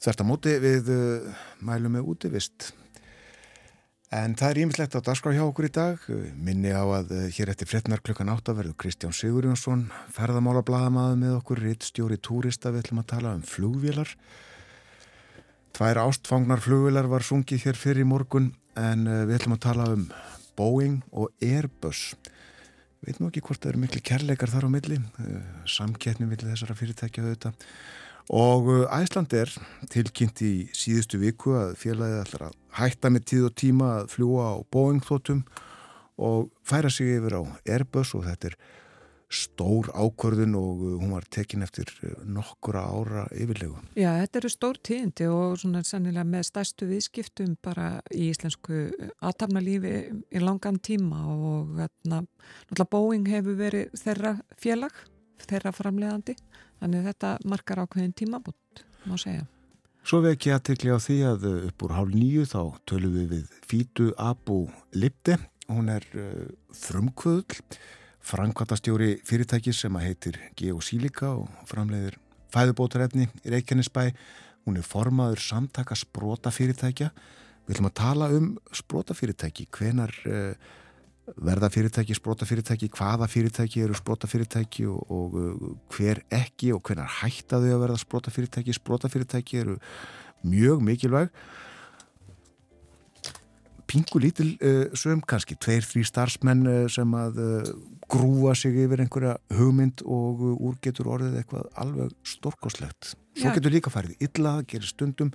[0.03, 2.71] Þarst að móti við uh, mælum með útivist.
[4.15, 6.05] En það er ímislegt á dagskrá hjá okkur í dag.
[6.39, 11.35] Minni á að uh, hér eftir frettnar klukkan átta verður Kristján Sigurjónsson, ferðamála bladamaður með
[11.41, 14.15] okkur, rittstjóri túrista, við ætlum að tala um flugvélar.
[15.77, 19.93] Tvær ástfangnar flugvélar var sungið hér fyrir í morgun en uh, við ætlum að tala
[19.99, 20.09] um
[20.59, 22.15] Boeing og Airbus.
[23.05, 24.97] Veit nú ekki hvort það eru miklu kærleikar þar á milli,
[25.71, 27.69] samkettni milli þessara fyrirtækja auðvitað
[28.29, 29.53] og Æsland er
[29.93, 34.49] tilkynnt í síðustu viku að félagið ætlar að hætta með tíð og tíma að fljúa
[34.53, 35.45] á Boeing þóttum
[36.19, 38.59] og færa sig yfir á Airbus og þetta er
[39.29, 41.91] stór ákvörðun og hún var tekin eftir
[42.25, 43.77] nokkura ára yfirlegu.
[43.93, 48.87] Já, þetta eru stór tíðindi og svona sannilega með stærstu viðskiptum bara í íslensku
[49.21, 49.95] aðtapnalífi
[50.33, 51.77] í langan tíma og
[52.09, 54.97] náttúrulega Boeing hefur verið þeirra félag,
[55.45, 56.39] þeirra framleiðandi
[56.79, 59.47] Þannig þetta markar ákveðin tímabútt, má segja.
[60.07, 63.57] Svo við ekki aðtekli á því að upp úr hálf nýju þá tölum við við
[63.69, 64.63] Fítu Abu
[64.97, 65.37] Lipte.
[65.69, 67.59] Hún er uh, frumkvöðl,
[68.25, 72.17] framkvæmtastjóri fyrirtæki sem að heitir Geosílika og framleiðir
[72.55, 74.07] fæðubótarefni í Reykjanesbæ.
[74.65, 77.11] Hún er formaður samtaka sprótafyrirtækja.
[77.67, 80.15] Við ætlum að tala um sprótafyrirtæki, hvenar...
[80.25, 80.77] Uh,
[81.37, 85.37] verða fyrirtæki, spróta fyrirtæki, hvaða fyrirtæki eru spróta fyrirtæki og, og
[85.95, 88.75] hver ekki og hvernar hættaðu að verða spróta fyrirtæki.
[88.77, 89.79] Spróta fyrirtæki eru
[90.47, 91.33] mjög mikilvæg.
[93.89, 97.71] Pingu lítil uh, söm kannski, tveir, þrý starfsmenn uh, sem að uh,
[98.13, 103.15] grúa sig yfir einhverja hugmynd og úr getur orðið eitthvað alveg storkoslegt.
[103.39, 105.33] Svo getur líka farið illa, gerir stundum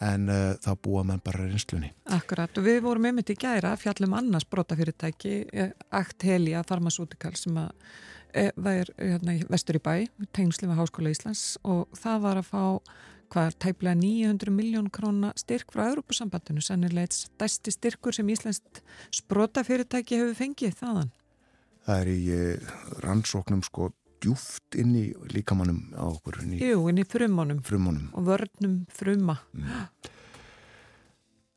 [0.00, 1.92] en uh, þá búa mann bara reynslunni.
[2.16, 5.34] Akkurat og við vorum einmitt í gæra fjallum annars brotafyrirtæki
[5.96, 7.70] Akt Helja Pharmaceutical sem að
[8.32, 9.94] e, var hérna í vestur í bæ
[10.36, 12.64] tegnsli með Háskóla Íslands og það var að fá
[13.30, 18.62] hvað er tæplega 900 miljón króna styrk frá Európusambandinu, sannilega eitt stærsti styrkur sem Íslands
[19.30, 21.12] brotafyrirtæki hefur fengið þaðan.
[21.86, 22.72] Það er í uh,
[23.04, 23.92] rannsóknum sko
[24.22, 25.04] djúft inn í
[25.34, 28.08] líkamannum á okkur inn í, Jú, inn í frumunum, frumunum.
[28.14, 29.38] og vörnum fruma.
[29.56, 29.84] Mm.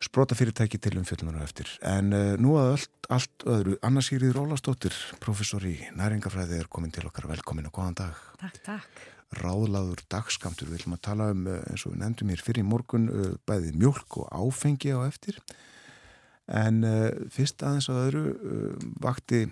[0.04, 1.70] Sprota fyrirtæki til um fjöldunar eftir.
[1.88, 3.78] En uh, nú að allt, allt öðru.
[3.88, 8.20] Anna Sýrið Rólastóttir, professor í næringafræði er komin til okkar, velkomin og góðan dag.
[8.42, 9.04] Takk, takk.
[9.40, 13.08] Ráðlaður dagskamtur, við viljum að tala um uh, eins og við nefndum hér fyrir morgun
[13.10, 15.40] uh, bæði mjölk og áfengi á eftir.
[16.52, 16.84] En
[17.32, 18.24] fyrst aðeins að öðru
[19.00, 19.46] vakti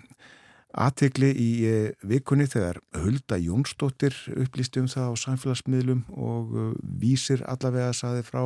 [0.72, 1.50] aðtegli í
[2.08, 6.54] vikunni þegar Hulda Jónsdóttir upplýsti um það á samfélagsmiðlum og
[7.02, 8.40] vísir allavega að saði frá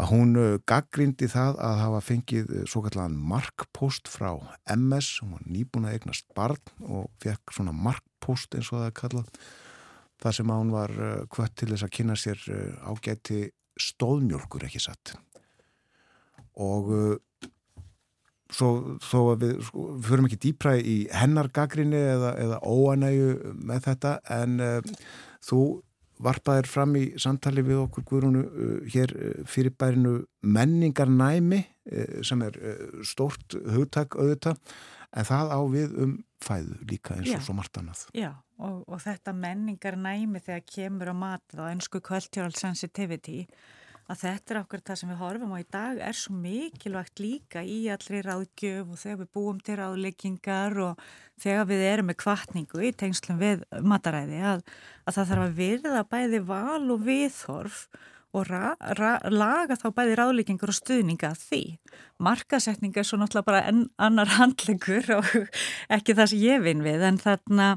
[0.00, 0.36] að hún
[0.68, 4.30] gaggrindi það að hafa fengið svo kallan markpost frá
[4.72, 8.96] MS, hún var nýbúin að eignast barn og fekk svona markpost eins og það er
[9.02, 9.42] kallað
[10.20, 10.94] það sem hún var
[11.32, 12.46] kvött til þess að kynna sér
[12.84, 13.42] ágæti
[13.80, 15.14] stóðmjölkur ekki satt.
[16.60, 16.90] Og
[18.54, 24.16] þó að við sko, förum ekki dýpra í hennar gaggrinni eða, eða óanægu með þetta
[24.36, 25.06] en uh,
[25.46, 25.62] þú
[26.20, 29.14] varpaðir fram í samtali við okkur Guðrúnu uh, hér
[29.48, 32.58] fyrir bærinu menningarnæmi uh, sem er
[33.06, 34.60] stórt hugtak auðvitað
[35.10, 37.44] en það á við um fæðu líka eins og Já.
[37.44, 38.06] svo margt annað.
[38.16, 38.30] Já
[38.60, 43.44] og, og þetta menningarnæmi þegar kemur á mat á ennsku cultural sensitivity
[44.10, 47.62] að þetta er okkur það sem við horfum á í dag er svo mikilvægt líka
[47.62, 51.04] í allri ráðgjöf og þegar við búum til ráðleikingar og
[51.40, 54.64] þegar við erum með kvartningu í tengslum við mataræði að,
[55.06, 57.84] að það þarf að virða bæði val og viðhorf
[58.30, 61.62] og ra, ra, laga þá bæði ráðleikingur og stuðninga því.
[62.22, 65.32] Markasetning er svo náttúrulega bara enn annar handlengur og
[65.96, 67.72] ekki það sem ég vinn við en þarna,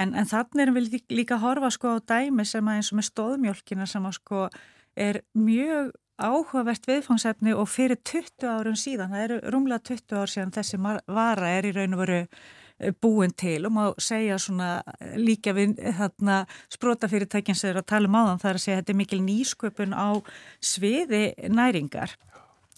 [0.00, 3.00] en, en þarna erum við líka að horfa sko á dæmi sem að eins og
[3.00, 4.46] með stóðmjölkina sem að sko
[4.98, 10.56] er mjög áhugavert viðfangsefni og fyrir 20 árum síðan, það eru rúmlega 20 ár síðan
[10.56, 12.22] þessi vara er í raun og veru
[12.80, 17.88] Eh, búin til og má segja svona eh, líka við þarna sprótafyrirtækinn sem er að
[17.90, 20.08] tala um áðan það er að segja þetta er mikil nýsköpun á
[20.62, 22.14] sviði næringar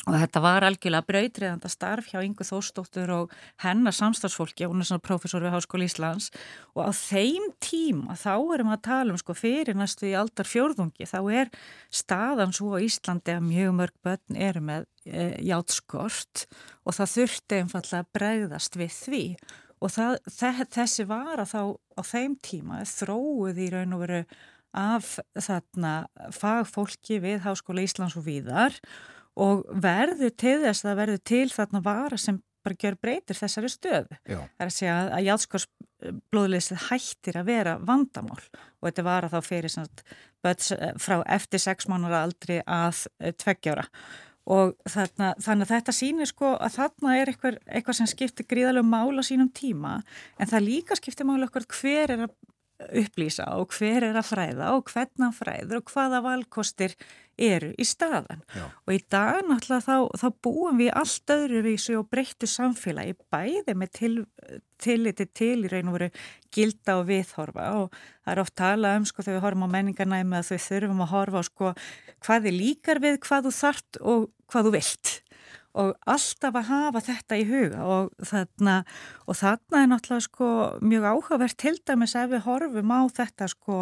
[0.09, 5.05] og þetta var algjörlega brautriðanda starf hjá Ingu Þóstóttur og hennar samstagsfólki, hún er svona
[5.05, 6.31] profesor við Háskóli Íslands.
[6.73, 10.49] Og á þeim tíma þá erum við að tala um sko fyrir næstu í aldar
[10.49, 11.53] fjórðungi þá er
[11.93, 16.47] staðan svo á Íslandi að mjög mörg börn eru með e, játskort
[16.89, 19.25] og það þurfti einfallega að bregðast við því.
[19.81, 20.19] Og það,
[20.73, 24.25] þessi var að þá á þeim tíma þróið í raun og veru
[24.81, 25.95] af þarna
[26.33, 28.73] fagfólki við Háskóla Íslands og víðar.
[28.73, 29.20] og
[29.83, 34.17] verður til þess að verður til þarna vara sem bara gjör breytir þessari stöðu.
[34.29, 34.41] Já.
[34.41, 39.49] Það er að segja að játskórsblóðleysið hættir að vera vandamál og þetta var að þá
[39.49, 40.03] fyrir sagt,
[41.01, 43.87] frá eftir sex mánuðar aldri að eh, tveggjára
[44.51, 48.89] og þarna, þannig að þetta sýnir sko að þarna er eitthvað, eitthvað sem skiptir gríðarlega
[48.89, 49.99] mála sínum tíma
[50.41, 52.39] en það líka skiptir mála okkur hver er að
[53.03, 56.97] upplýsa og hver er að fræða og hvernig að fræður og hvaða valkostir
[57.41, 58.43] eru í staðan.
[58.55, 58.67] Já.
[58.69, 63.93] og í dag náttúrulega þá, þá búum við allt öðruvísu og breyttu samfélagi bæði með
[63.97, 64.13] til,
[64.83, 66.11] tilliti til í raun og veru
[66.55, 67.71] gilda og viðhorfa.
[67.81, 71.03] Og það er oft talað um sko þegar við horfum á menningarnæmi að þau þurfum
[71.07, 71.73] að horfa á sko
[72.27, 75.17] hvað þið líkar við, hvað þú þart og hvað þú vilt.
[75.81, 77.85] Og alltaf að hafa þetta í huga.
[77.87, 78.81] Og þarna,
[79.31, 80.49] og þarna er náttúrulega sko
[80.83, 83.79] mjög áhugavert til dæmis ef við horfum á þetta sko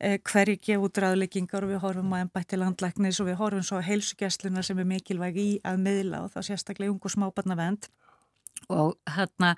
[0.00, 3.88] hverju gefa út ræðleikingar og við horfum á ennbætti landlæknis og við horfum svo á
[3.88, 7.90] heilsugjastluna sem er mikilvæg í að miðla og þá sérstaklega ungu smábarna vend
[8.68, 9.54] og hérna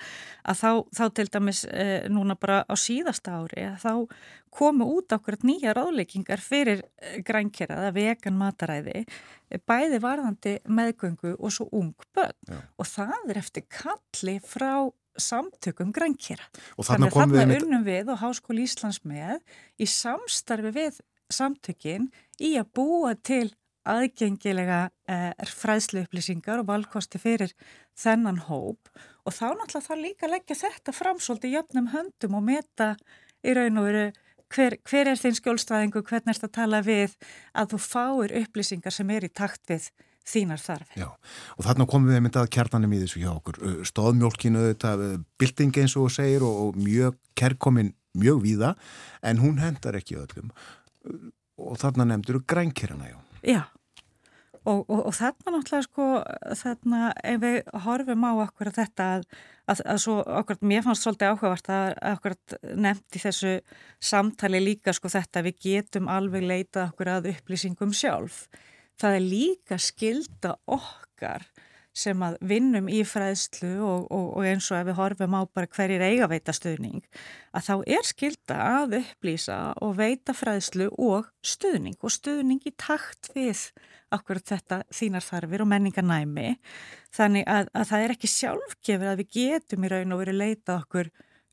[0.47, 3.93] að þá, þá til dæmis e, núna bara á síðasta ári að þá
[4.53, 11.55] komu út okkur nýja ráðleikingar fyrir e, grænkeraða vegan mataræði e, bæði varðandi meðgöngu og
[11.55, 12.61] svo ung börn Já.
[12.79, 14.75] og það er eftir kalli frá
[15.21, 16.45] samtökum grænkera.
[16.79, 19.41] Þannig að þarna unnum við og Háskóli Íslands með
[19.79, 21.01] í samstarfi við
[21.33, 22.11] samtökin
[22.41, 23.49] í að búa til
[23.89, 27.55] aðgengilega eh, fræðslu upplýsingar og valkosti fyrir
[27.99, 28.91] þennan hóp
[29.27, 32.93] og þá náttúrulega þarf líka að leggja þetta fram svolítið jöfnum höndum og meta
[33.43, 34.05] í raun og veru
[34.53, 37.17] hver, hver er þinn skjólstæðingu, hvernig er þetta að tala við
[37.59, 39.91] að þú fáir upplýsingar sem er í takt við
[40.29, 41.01] þínar þarfi.
[41.01, 41.09] Já,
[41.57, 43.59] og þarna komum við myndað kjarnanum í þessu hjá okkur.
[43.89, 44.95] Stóðmjólkinu, þetta
[45.41, 48.75] bilding eins og segir og, mjög kerkomin mjög víða
[49.25, 50.51] en hún hendar ekki öllum
[51.61, 53.19] og þarna nefndur grænkirana, já.
[53.43, 53.63] Já,
[54.65, 56.07] og, og, og þarna náttúrulega sko,
[56.61, 59.25] þarna ef við horfum á okkur að þetta að,
[59.67, 62.37] að, að svo okkur, mér fannst svolítið áhugavert að okkur
[62.87, 63.55] nefndi þessu
[64.13, 68.45] samtali líka sko þetta að við getum alveg leita okkur að upplýsingum sjálf.
[69.03, 71.47] Það er líka skilda okkar
[71.93, 75.69] sem að vinnum í fræðslu og, og, og eins og ef við horfum á bara
[75.69, 77.03] hverjir eiga veita stuðning
[77.53, 83.29] að þá er skilda að upplýsa og veita fræðslu og stuðning og stuðning í takt
[83.35, 83.67] við
[84.13, 86.57] okkur þetta þínar þarfir og menningarnæmi.
[87.13, 90.79] Þannig að, að það er ekki sjálfgefur að við getum í raun og verið leita
[90.79, 91.13] okkur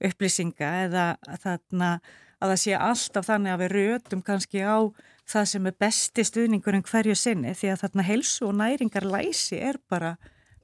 [0.10, 1.94] upplýsinga eða að, þarna,
[2.40, 4.80] að það sé alltaf þannig að við rötum kannski á
[5.30, 9.62] það sem er besti stuðningur en hverju sinni því að þarna helsu og næringar læsi
[9.62, 10.16] er bara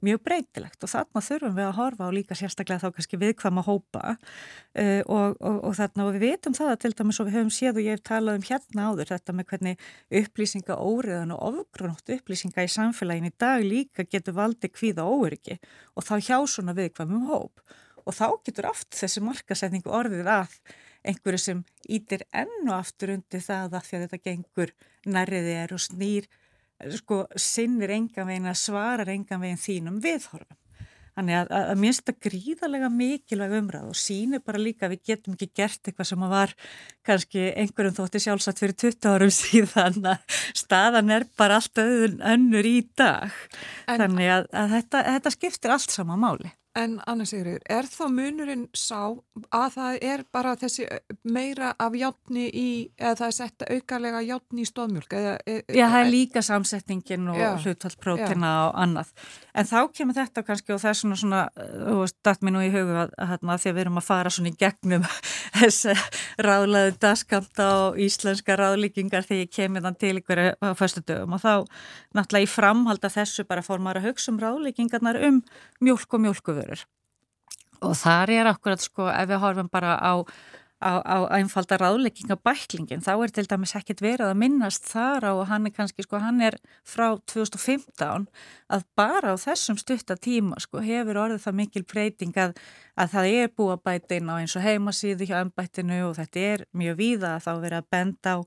[0.04, 4.02] mjög breytilegt og þarna þurfum við að horfa á líka sérstaklega þá kannski viðkvama hópa
[4.12, 7.52] uh, og, og, og þarna og við veitum það að til dæmis og við höfum
[7.56, 9.86] séð og ég hef talað um hérna áður þetta með hvernig
[10.20, 15.58] upplýsinga óriðan og ofgrunótt upplýsinga í samfélagin í dag líka getur valdi kvíða óryggi
[15.94, 17.64] og þá hjá svona viðkvamum hóp.
[18.06, 20.60] Og þá getur oft þessi markasetning orðið að
[21.06, 24.74] einhverju sem ítir enn og aftur undir það að því að þetta gengur
[25.06, 26.28] nærriði er og snýr
[26.98, 30.58] sko sinnir engan veginn að svara engan veginn þínum viðhorfum.
[31.16, 35.06] Þannig að, að, að minnst þetta gríðarlega mikilvæg umræð og sínir bara líka að við
[35.08, 36.52] getum ekki gert eitthvað sem að var
[37.08, 42.68] kannski einhverjum þótti sjálfsagt fyrir 20 árum síðan að staðan er bara allt öðun önnur
[42.68, 43.32] í dag.
[43.88, 46.52] En, Þannig að, að þetta, þetta skiptir allt sama máli.
[46.76, 49.16] En annars Sigriður, er þá munurinn sá
[49.54, 50.86] að það er bara þessi
[51.24, 52.68] meira af játni í,
[53.00, 55.16] eða það er sett aukarlega játni í stóðmjölk?
[55.16, 59.12] Eða, e, Já, það er líka samsetningin og hlutvallprótina og annað.
[59.56, 62.62] En þá kemur þetta kannski og það er svona svona, þú veist, dætt mér nú
[62.64, 65.06] í huga að, að, að því að við erum að fara svona í gegnum
[65.60, 65.96] þessi
[66.46, 71.42] ráðlaðu daskamta og íslenska ráðlíkingar þegar ég kemur þann til ykkur á fyrstu dögum og
[71.44, 71.52] þá
[72.16, 75.42] náttúrulega í framhald að þessu bara fór maður að hugsa um ráðlíkingarnar um
[75.84, 76.84] mjölk og mjölkuður vörur
[77.86, 80.12] og þar er akkurat sko ef við horfum bara á
[80.76, 85.32] á, á einfalda ráðlegginga bæklingin þá er til dæmis ekkit verið að minnast þar á
[85.32, 88.26] og hann er kannski sko hann er frá 2015
[88.68, 92.52] að bara á þessum stutta tíma sko hefur orðið það mikil breyting að,
[93.00, 97.32] að það er inn á eins og heimasíðu hjá ennbættinu og þetta er mjög víða
[97.36, 98.38] að þá verið að benda á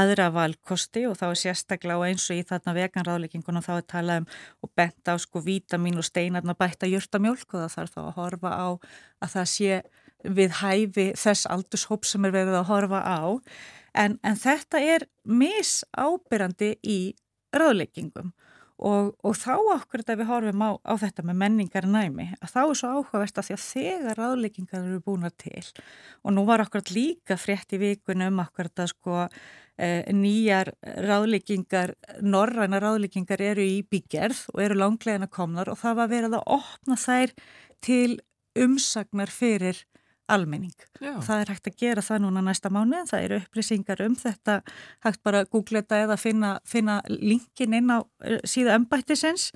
[0.00, 4.20] aðra valkosti og þá er sérstaklega og eins og í þarna veganráðlegginguna þá er talað
[4.20, 4.28] um
[4.60, 8.52] og benda á sko vítamin og steinarna bæta jörtamjölk og það þarf þá að horfa
[8.52, 8.68] á
[9.20, 9.82] að það sé
[10.24, 13.22] við hæfi þess aldurshóp sem er verið að horfa á.
[13.96, 17.00] En, en þetta er misábyrrandi í
[17.56, 18.32] ráðleggingum.
[18.80, 22.60] Og, og þá okkur þetta við horfum á, á þetta með menningar næmi að þá
[22.62, 25.66] er svo áhugavert að því að þegar ráðleggingar eru búin til
[26.24, 29.18] og nú var okkur líka frétt í vikunum okkur þetta sko
[29.76, 31.92] e, nýjar ráðleggingar,
[32.24, 36.50] norræna ráðleggingar eru í byggjerð og eru langlegin að komnar og það var verið að
[36.56, 37.36] opna þær
[37.84, 38.16] til
[38.64, 39.84] umsagnar fyrir
[40.30, 40.74] almenning.
[41.00, 41.14] Já.
[41.26, 44.60] Það er hægt að gera það núna næsta mánu en það eru upplýsingar um þetta
[45.06, 49.50] hægt bara að googla þetta eða finna, finna linkin inn á eh, síða embættisins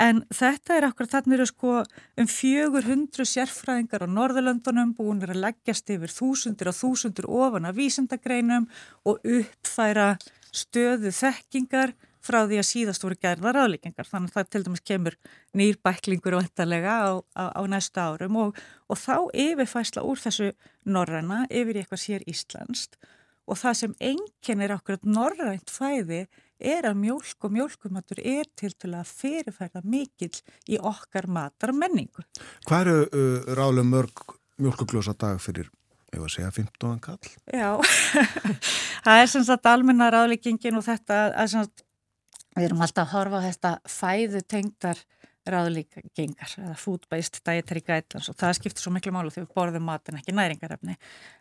[0.00, 1.74] en þetta er akkur þannig eru sko
[2.20, 7.76] um 400 sérfræðingar á Norðurlöndunum búin verið að leggjast yfir þúsundir og þúsundir ofan af
[7.78, 8.66] vísendagreinum
[9.06, 10.14] og uppfæra
[10.54, 11.94] stöðu þekkingar
[12.24, 15.16] frá því að síðast voru gerðar aðlíkingar þannig að það til dæmis kemur
[15.60, 20.52] nýr bæklingur og endalega á, á, á næstu árum og, og þá yfirfæsla úr þessu
[20.84, 22.98] norræna yfir eitthvað sér íslenskt
[23.44, 26.24] og það sem enginn er okkur norrænt fæði
[26.64, 30.32] er að mjölk og mjölkumatur er til til að fyrirfæra mikill
[30.70, 32.24] í okkar matar menningu.
[32.64, 34.26] Hvað eru uh, ráðlega mörg
[34.62, 35.68] mjölkugljósa dag fyrir
[36.14, 37.30] var að segja 15 kall.
[37.50, 37.70] Já,
[39.06, 41.83] það er sem sagt almenna ráðleggingin og þetta að sagt,
[42.54, 45.00] Við erum alltaf að horfa á þetta fæðu tengdar
[45.44, 50.16] ráðlíkengar eða food-based dietary guidelines og það skiptir svo miklu málu þegar við borðum matin
[50.16, 50.94] ekki næringarefni.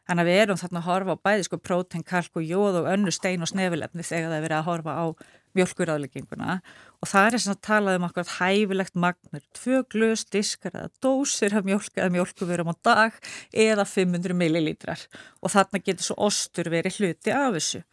[0.10, 2.90] Þannig að við erum þarna að horfa á bæði sko prótein, kalk og jóð og
[2.92, 5.06] önnu stein og snefilefni þegar það er verið að horfa á
[5.54, 6.58] mjölkuráðlíkinguna
[7.00, 11.56] og það er sem að tala um akkurat hæfilegt magnur, tvö glös, diskar eða dósir
[11.56, 13.22] af mjölk eða mjölkuverum á dag
[13.54, 15.06] eða 500 millilítrar.
[15.40, 17.84] Og þarna getur svo ostur verið hluti af þessu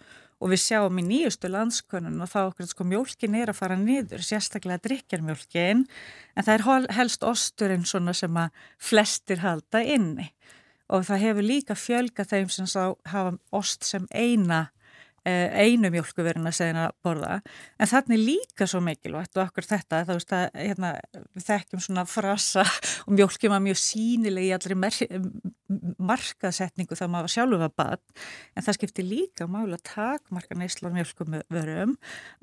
[0.40, 4.24] og við sjáum í nýjustu landskonun og þá okkur sko mjölkin er að fara niður,
[4.24, 10.30] sérstaklega drikjarmjölkin en það er helst osturinn svona sem að flestir halda inni.
[10.90, 12.70] Og það hefur líka fjölga þeim sem
[13.12, 14.70] hafa ost sem eina
[15.26, 17.38] einu mjölkuverðin að segja að borða.
[17.80, 20.92] En þannig líka svo mikilvægt og okkur þetta þá veist að hérna,
[21.36, 22.64] við þekkjum svona frasa
[23.06, 24.78] og mjölkjum að mjög sínileg í allri
[26.00, 28.00] markaðsetningu þegar maður sjálfu var bad
[28.56, 31.94] en það skiptir líka máli að takmarka neyslar mjölkumverum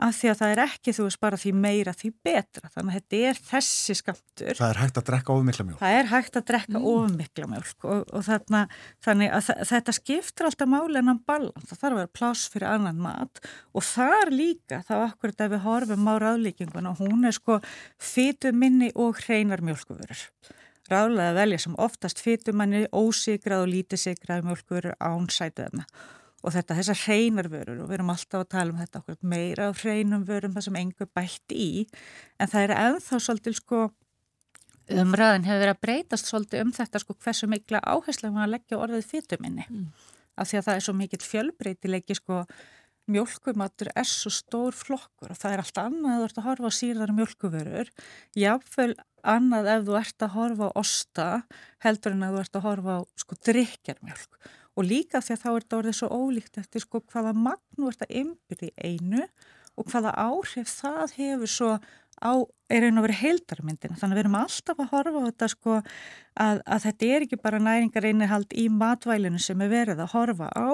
[0.04, 2.72] af því að það er ekki þú veist bara því meira því betra.
[2.76, 6.10] Þannig að þetta er þessi skamtur Það er hægt að drekka ofumikla mjölk Það er
[6.12, 6.88] hægt að drekka mm.
[6.94, 8.64] ofumikla mjölk og, og þarna,
[9.06, 12.67] þannig að þetta skiptir alltaf máli en að balans, það þarf að vera pláss fyrir
[12.70, 13.42] annan mat.
[13.74, 17.60] Og þar líka þá akkurat ef við horfum á ráðlíkinguna hún er sko
[17.98, 20.28] fytu minni og hreinar mjölkuvörur
[20.92, 25.84] ráðlega velja sem oftast fytu manni ósigrað og lítisigrað mjölkuvörur án sætuðna
[26.46, 29.70] og þetta þessar hreinar vörur og við erum alltaf að tala um þetta okkur meira
[29.72, 31.70] af hreinum vörum það sem engur bætt í
[32.40, 33.82] en það er ennþá svolítið sko
[34.88, 39.10] umræðin hefur verið að breytast svolítið um þetta sko hversu mikla áherslu maður leggja orðið
[39.12, 39.90] fytuminni mm
[40.38, 42.42] af því að það er svo mikill fjölbreytilegi sko.
[43.08, 46.68] Mjölkumatur er svo stór flokkur og það er allt annað ef þú ert að horfa
[46.68, 47.92] á síðar mjölkuvörur
[48.36, 51.28] jáfnveil annað ef þú ert að horfa á osta
[51.86, 55.48] heldur en að þú ert að horfa á sko drikjarmjölk og líka því að þá
[55.50, 59.24] er þetta orðið svo ólíkt eftir sko hvaða magnu ert að ymbir í einu
[59.78, 61.72] og hvaða áhrif það hefur svo
[62.22, 62.34] á,
[62.68, 63.96] er einu að vera heildarmyndina.
[63.96, 67.40] Þannig að við erum alltaf að horfa á þetta sko að, að þetta er ekki
[67.42, 70.70] bara næringarinnihald í matvælinu sem er verið að horfa á,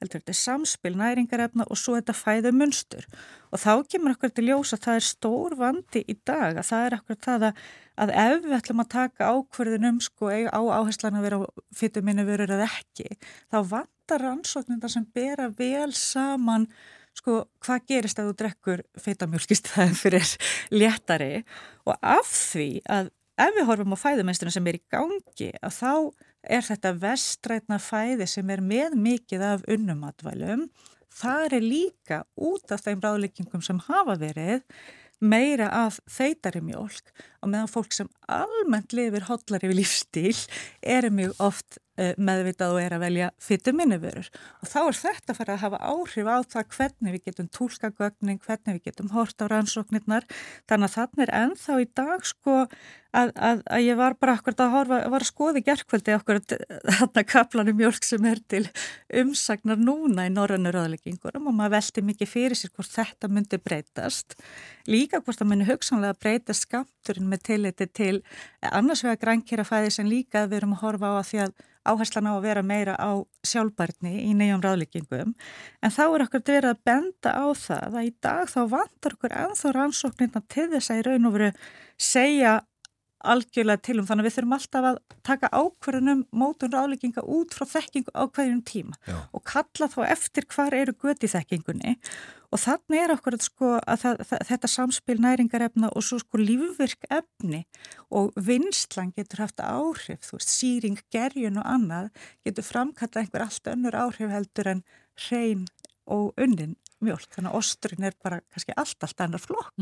[0.00, 3.06] heldur þetta er samspil næringarefna og svo þetta fæðu munstur
[3.52, 6.88] og þá kemur okkur til ljós að það er stór vandi í dag að það
[6.88, 7.62] er okkur það að,
[8.02, 11.40] að ef við ætlum að taka ákverðin um sko á áherslan að vera
[11.76, 13.08] fyrir minni verið eða ekki,
[13.52, 16.68] þá vandar rannsóknindar sem bera vel saman
[17.16, 20.34] sko hvað gerist að þú drekkur feitamjölkistæðin fyrir
[20.74, 21.44] léttari?
[21.86, 25.92] Og af því að ef við horfum á fæðumestrinu sem er í gangi að þá
[26.56, 30.68] er þetta vestrætna fæði sem er með mikið af unnumatvælum
[31.16, 34.62] það er líka út af þeim ráðleggingum sem hafa verið
[35.20, 40.36] meira af þeitari mjölk og meðan fólk sem almennt lifir hotlar yfir lífstíl
[40.84, 44.28] er mjög oft meðvitað og er að velja fyttu minnivörur
[44.60, 48.42] og þá er þetta að fara að hafa áhrif á það hvernig við getum tólkagögnin,
[48.44, 50.28] hvernig við getum hort á rannsóknirnar.
[50.68, 52.56] Þannig að þannig er ennþá í dag sko
[53.16, 56.54] að, að, að ég var bara akkurat að horfa, var að skoði gerðkvöldi akkurat
[56.98, 58.62] þarna kaplanum mjölk sem er til
[59.22, 64.36] umsagnar núna í norrannur öðleggingurum og maður veldi mikið fyrir sér hvort þetta myndi breytast.
[64.90, 68.16] Líka hvort það myndi hugsanlega breytast skamturinn með tilliti til
[68.60, 71.56] annars vega grænkjærafæði sem líka við erum að horfa á að því að
[71.92, 73.10] áherslan á að vera meira á
[73.46, 75.34] sjálfbarni í nýjum ráðleggingum.
[75.82, 79.36] En þá er okkur verið að benda á það að í dag þá vantar okkur
[79.42, 81.52] enþá rannsóknirna til þess að í raun og veru
[81.96, 82.56] segja
[83.32, 84.06] algjörlega til um.
[84.08, 88.62] Þannig að við þurfum alltaf að taka ákverðunum mótun ráðlegginga út frá þekkingu á hverjum
[88.66, 89.18] tíma Já.
[89.32, 91.96] og kalla þá eftir hvar eru göti þekkingunni.
[92.54, 97.08] Og þannig er okkur sko að það, það, þetta samspil næringarefna og svo sko lífvirk
[97.10, 97.64] efni
[98.14, 102.12] og vinslan getur haft áhrif, þú veist, síring, gerjun og annað
[102.46, 104.84] getur framkalla einhver allt önnur áhrif heldur en
[105.26, 105.66] hrein
[106.06, 109.72] og unnin mjölk, þannig að osturinn er bara kannski allt, allt annar flokk.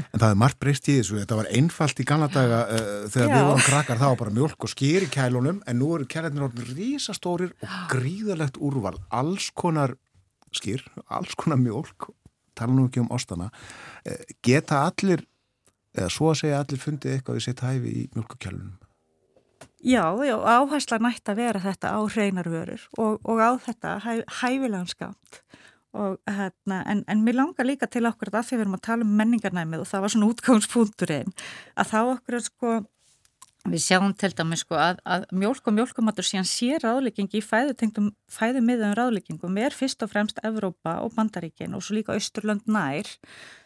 [0.00, 2.82] En það er margt breyst í þessu, þetta var einfalt í gamla daga uh,
[3.12, 3.34] þegar Já.
[3.34, 6.46] við vorum krakkar, það var bara mjölk og skýr í kælunum, en nú eru kælarnir
[6.48, 9.96] orðin rísastórir og gríðalegt úrval, alls konar
[10.56, 12.10] skýr, alls konar mjölk,
[12.58, 13.48] tala nú ekki um ostana,
[14.04, 15.24] uh, geta allir,
[15.96, 18.78] eða svo að segja allir fundið eitthvað við sitt hæfi í mjölkukælunum?
[19.80, 24.10] Já, já, áhersla nætt að vera þetta á hreinarvörur og, og á þetta hæ,
[24.42, 25.40] hæfileganskamt
[25.90, 29.14] Hérna, en, en mér langar líka til okkur að því við erum að tala um
[29.18, 31.32] menningarnæmið og það var svona útgáðspunkturinn
[31.74, 32.74] að þá okkur er sko
[33.68, 37.44] við sjáum til dæmis sko að, að mjölk og mjölkumatur síðan sé ráðleggingi í
[38.30, 43.08] fæðutengtum fæðumiðum ráðleggingum er fyrst og fremst Evrópa og Bandaríkin og svo líka Östurlönd nær.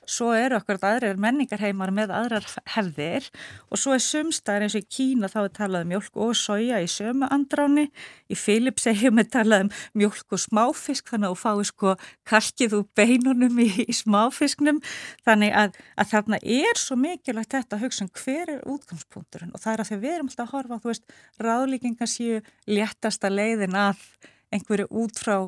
[0.05, 2.45] Svo eru okkur aðrir menningarheimar með aðrar
[2.75, 3.31] hefðir
[3.73, 6.83] og svo er sumstaðar eins og í Kína þá er talað um mjölk og soja
[6.85, 7.87] í sömu andráni
[8.29, 9.71] í Philips hefum við talað um
[10.03, 11.95] mjölk og smáfisk þannig að þú fái sko
[12.29, 14.83] kalkið úr beinunum í, í smáfisknum.
[15.25, 19.65] Þannig að, að þarna er svo mikilvægt þetta að hugsa um hver er útgangspunkturinn og
[19.65, 23.81] það er að þegar við erum alltaf að horfa þú veist ráðlíkingar séu léttasta leiðin
[23.89, 24.05] að
[24.55, 25.39] einhverju út frá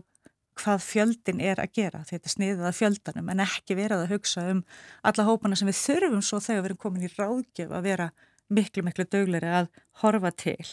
[0.56, 4.62] hvað fjöldin er að gera, þetta sniðið að fjöldanum en ekki verið að hugsa um
[5.06, 8.10] alla hópana sem við þurfum svo þegar við erum komin í ráðgjöf að vera
[8.48, 9.68] miklu, miklu dögleri að
[10.02, 10.70] horfa til.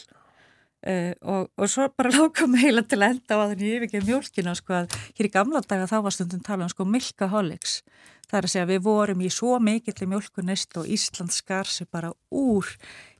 [0.84, 2.12] Uh, og, og svo bara
[2.52, 5.88] mig heila til enda á að þannig yfirgeð mjölkina sko að hér í gamla daga
[5.88, 7.78] þá var stundum tala um sko milkaholics.
[8.28, 12.12] Það er að segja við vorum í svo mikill mjölkunist og Ísland skar sig bara
[12.32, 12.68] úr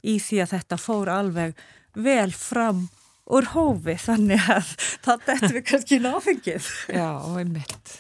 [0.05, 1.57] í því að þetta fór alveg
[1.95, 2.85] vel fram
[3.33, 4.73] úr hófi þannig að
[5.05, 6.71] það dættum við kannski í áfengið.
[6.93, 7.95] Já, og einmitt.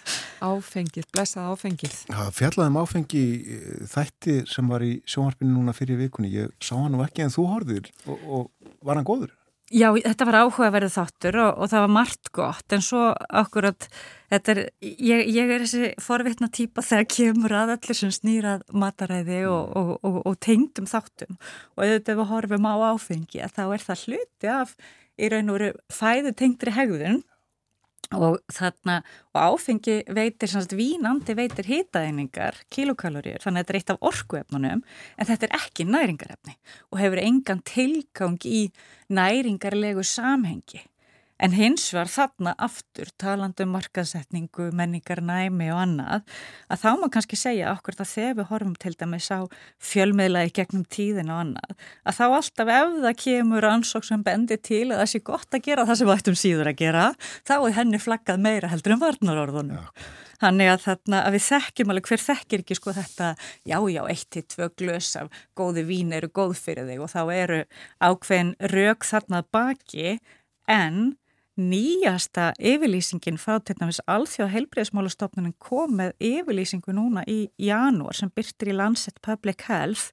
[0.44, 1.94] Áfengið, blessað áfengið.
[2.10, 6.34] Það fjallaðum áfengi eh, þætti sem var í sjónvarpinu núna fyrir vikunni.
[6.34, 9.32] Ég sá hann nú ekki en þú horfður og, og var hann góður?
[9.72, 13.06] Já, þetta var áhugaverðu þáttur og, og það var margt gott en svo
[13.40, 13.86] okkur að
[14.52, 19.96] er, ég, ég er þessi forvittna típa þegar kemur að allir sem snýrað mataræði og,
[20.04, 24.76] og tengdum þáttum og auðvitað við horfum á áfengi að þá er það hluti af
[25.18, 27.22] í raun og veru fæðu tengdri hegðun
[28.14, 29.00] og þarna
[29.34, 34.82] og áfengi veitir, svona vínandi veitir hitaðeiningar, kilokaloríur þannig að þetta er eitt af orkuefnunum
[34.84, 36.56] en þetta er ekki næringarefni
[36.90, 38.66] og hefur engan tilgang í
[39.08, 40.84] næringarlegu samhengi
[41.44, 46.22] En hins var þarna aftur talandu um markaðsetningu, menningar, næmi og annað
[46.72, 49.44] að þá má kannski segja okkur að þegar við horfum til dæmis á
[49.90, 54.86] fjölmiðlaði gegnum tíðin og annað að þá alltaf ef það kemur ansók sem bendir til
[54.86, 57.74] að það sé gott að gera það sem við ættum síður að gera þá er
[57.76, 59.82] henni flaggað meira heldur en varnarorðunum.
[59.82, 60.06] Ja.
[60.44, 63.28] Þannig að, þarna, að við þekkjum alveg hver þekkir ekki sko þetta
[63.68, 67.20] já já eitt til tvö glös af góði vín eru góð fyrir þig og þá
[67.36, 67.60] eru
[68.00, 70.16] ákveðin rauk þarna baki
[70.72, 71.14] en
[71.60, 78.78] nýjasta yfirlýsingin frá dæmis alþjóða heilbreyðsmálastofnunum kom með yfirlýsingu núna í janúar sem byrtir í
[78.78, 80.10] Lancet Public Health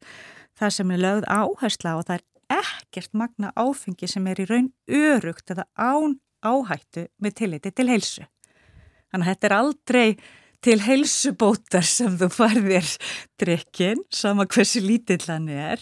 [0.59, 2.27] það sem er lögð áhersla og það er
[2.61, 8.27] ekkert magna áfengi sem er í raun örugt eða án áhættu með tilliti til heilsu.
[9.11, 10.07] Þannig að þetta er aldrei
[10.61, 12.87] til heilsubótar sem þú farðir
[13.41, 15.81] drikkin, sama hversu lítill hann er,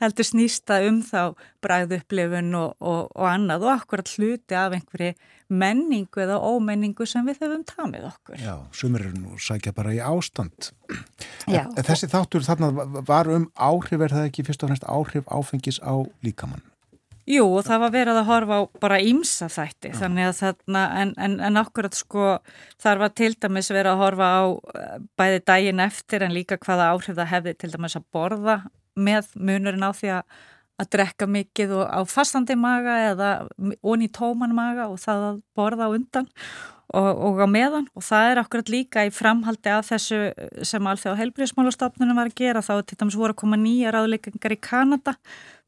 [0.00, 5.12] heldur snýsta um þá bræðu upplifun og, og, og annað og akkurat hluti af einhverju
[5.50, 8.38] menningu eða ómenningu sem við höfum tamið okkur.
[8.38, 10.70] Já, sumir eru nú sækja bara í ástand.
[11.50, 11.64] Já.
[11.66, 12.70] En þessi þáttur þarna
[13.08, 16.62] var um áhrif, er það ekki fyrst og fremst áhrif áfengis á líkamann?
[17.28, 21.12] Jú, og það var verið að horfa á bara ímsa þætti, þannig að þarna, en,
[21.20, 22.28] en, en akkurat sko,
[22.80, 24.42] þar var til dæmis verið að horfa á
[24.80, 28.56] eh, bæði daginn eftir en líka hvaða áhrif það hefði til dæmis að borða
[28.98, 30.40] með munurinn á því að
[30.80, 33.30] að drekka mikið og á fastandi maga eða
[33.84, 36.28] onni tóman maga og það að borða á undan
[36.96, 37.88] og, og á meðan.
[37.96, 40.20] Og það er akkurat líka í framhaldi af þessu
[40.66, 42.64] sem alþjóð heilbríðismálastofnunum var að gera.
[42.64, 45.16] Þá til dæmis voru að koma nýja ráðleikingar í Kanada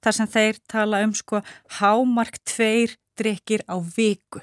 [0.02, 1.42] þar sem þeir tala um sko
[1.78, 4.42] hámark tveir drikkir á viku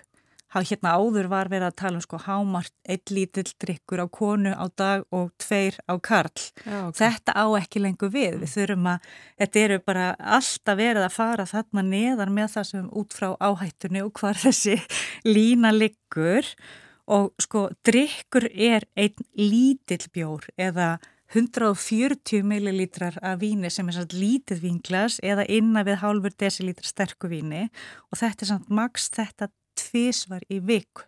[0.56, 4.66] hérna áður var verið að tala um sko hámart eitt lítill drikkur á konu á
[4.74, 6.34] dag og tveir á karl.
[6.66, 6.98] Já, okay.
[7.04, 8.40] Þetta á ekki lengur við.
[8.42, 9.08] Við þurfum að,
[9.44, 14.04] þetta eru bara alltaf verið að fara þarna neðar með það sem út frá áhættunni
[14.06, 14.80] og hvar þessi
[15.28, 16.50] lína liggur
[17.10, 20.98] og sko drikkur er einn lítill bjór eða
[21.30, 27.30] 140 millilítrar af víni sem er svona lítið vinglas eða inna við hálfur desilítra sterku
[27.30, 27.68] víni
[28.10, 29.50] og þetta er svona maks þetta
[29.80, 31.06] tvísvar í viku.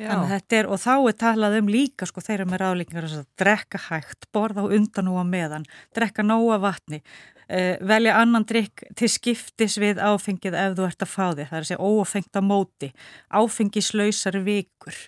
[0.00, 4.64] Er, og þá er talað um líka sko þeirra með ráðleikingar að drekka hægt, borða
[4.64, 5.66] á undan og á meðan,
[5.96, 7.02] drekka nóga vatni,
[7.50, 11.58] uh, velja annan drikk til skiptis við áfengið ef þú ert að fá þig, það
[11.58, 12.92] er að segja ófengt á móti,
[13.28, 15.02] áfengislausar vikur.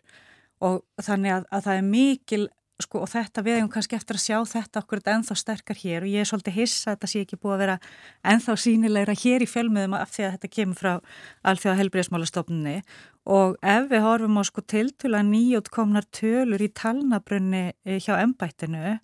[0.62, 2.44] Og þannig að, að það er mikil
[2.80, 6.12] sko, og þetta við hefum kannski eftir að sjá þetta okkur ennþá sterkar hér og
[6.12, 7.76] ég er svolítið hissa að þetta sé ekki búið að vera
[8.32, 10.92] ennþá sínilegra hér í fjölmiðum af því að þetta kemur frá
[11.52, 12.76] alþjóða helbriðsmálastofnunni
[13.36, 18.96] og ef við horfum á sko tiltula nýjótkomnar tölur í talnabrunni eh, hjá ennbættinu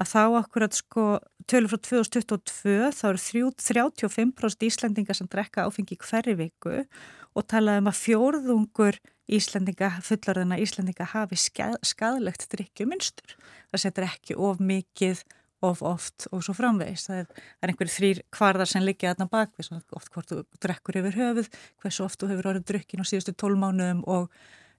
[0.00, 1.06] að þá akkurat sko
[1.50, 3.22] tölur frá 2022 þá eru
[3.60, 6.84] 35% Íslandingar sem drekka áfengi hverju viku
[7.32, 8.98] og talaðum að fjórðungur
[9.32, 13.36] Íslandinga, fullarðina Íslandinga hafi skadlegt drikkjuminstur.
[13.72, 15.22] Það setur ekki of mikið,
[15.62, 17.08] of oft og svo framvegist.
[17.08, 21.18] Það er, er einhverjir þrýr kvarðar sem liggja þarna bakvið, oft hvort þú drekkur yfir
[21.20, 21.50] höfuð,
[21.82, 24.26] hversu oft þú hefur orðið drukkin á síðustu tólmánuðum og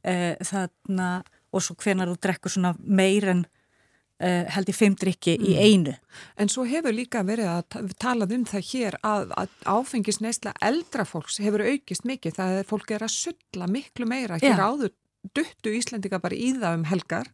[0.03, 1.09] e, þarna,
[1.53, 3.45] og svo hvenar þú drekkur meir en
[4.23, 5.45] uh, held í fimm drikki mm.
[5.45, 5.93] í einu.
[6.39, 11.39] En svo hefur líka verið að talað um það hér að, að áfengisneisla eldra fólks
[11.43, 12.37] hefur aukist mikið.
[12.39, 14.39] Það er fólk er að sulla miklu meira.
[14.41, 14.65] Hér Já.
[14.65, 14.95] áður
[15.35, 17.31] duttu Íslendika bara í það um helgar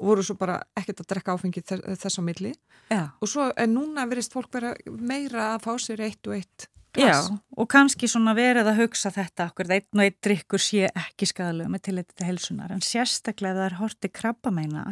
[0.00, 2.54] og voru svo bara ekkert að drekka áfengi þess á milli.
[2.88, 3.02] Já.
[3.20, 7.28] Og svo en núna verist fólk vera meira að fá sér eitt og eitt Klass.
[7.30, 11.28] Já, og kannski svona verið að hugsa þetta okkur, einn og einn drikkur sé ekki
[11.30, 14.84] skadalega með tilliti til helsunar, en sérstaklega það er hortið krabbameina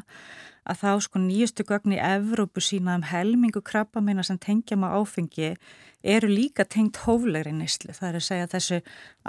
[0.69, 5.51] að þá sko nýjustu gögn í Evrópu sína um helmingu krabbameina sem tengja maður áfengi
[6.05, 8.81] eru líka tengt hóflegri nýslu, það er að segja þessu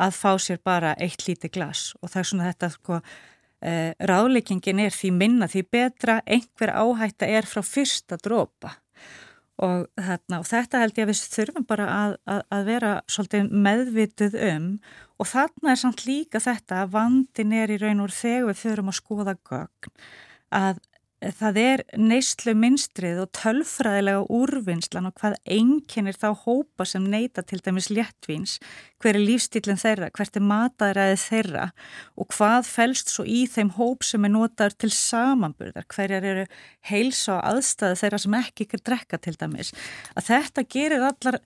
[0.05, 1.93] að fá sér bara eitt líti glas.
[2.03, 6.19] Og það er svona þetta sko eh, ráleikingin er því minna því betra.
[6.27, 8.75] Einhver áhætta er frá fyrsta drópa
[9.59, 13.49] Og, þarna, og þetta held ég að við þurfum bara að, að, að vera svolítið
[13.65, 14.69] meðvituð um.
[15.19, 18.93] Og þarna er samt líka þetta að vandin er í raun og þegar við þurfum
[18.93, 19.97] að skoða gögn.
[20.55, 20.79] Að
[21.19, 27.59] það er neyslu minstrið og tölfræðilega úrvinnslan og hvað enginnir þá hópa sem neyta til
[27.63, 28.57] dæmis léttvíns,
[29.03, 31.65] hver er lífstílinn þeirra, hvert er mataræðið þeirra
[32.15, 36.45] og hvað fælst svo í þeim hóp sem er notaður til samanburðar, hverjar eru
[36.87, 39.73] heilsa og aðstæði þeirra sem ekki ykkur drekka til dæmis.
[40.15, 41.41] Að þetta gerir allar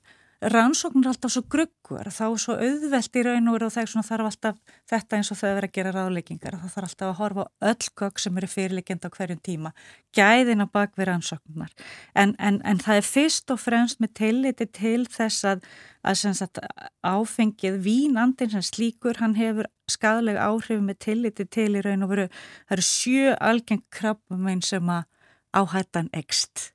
[0.52, 4.58] rannsóknir alltaf svo gruggur þá svo auðvelt í raun og veru og það þarf alltaf
[4.90, 8.20] þetta eins og þau vera að gera ráðleikingar það þarf alltaf að horfa öll gögg
[8.24, 9.72] sem eru fyrirleikend á hverjum tíma
[10.18, 11.72] gæðin á bakvið rannsóknar
[12.14, 15.64] en, en, en það er fyrst og fremst með tilliti til þess að,
[16.04, 16.62] að sagt,
[17.06, 22.30] áfengið vínandin sem slíkur hann hefur skadalega áhrif með tilliti til í raun og veru
[22.34, 25.08] það eru sjö algeng krabbum einn sem að
[25.54, 26.73] áhættan ekst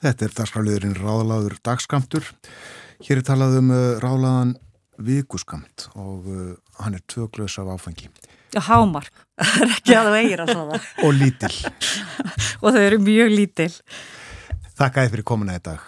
[0.00, 2.24] Þetta er dagskrafliðurinn ráðlaður dagskamtur.
[3.04, 4.54] Hér er talað um uh, ráðlaðan
[5.00, 8.08] vikuskamt og uh, hann er tvöglaus af áfengi.
[8.54, 9.12] Já, hámark.
[9.40, 10.86] Það er ekki að það eigir að það.
[11.06, 11.58] og lítill.
[12.62, 13.74] og þau eru mjög lítill.
[14.80, 15.84] Þakka þið fyrir komuna í dag.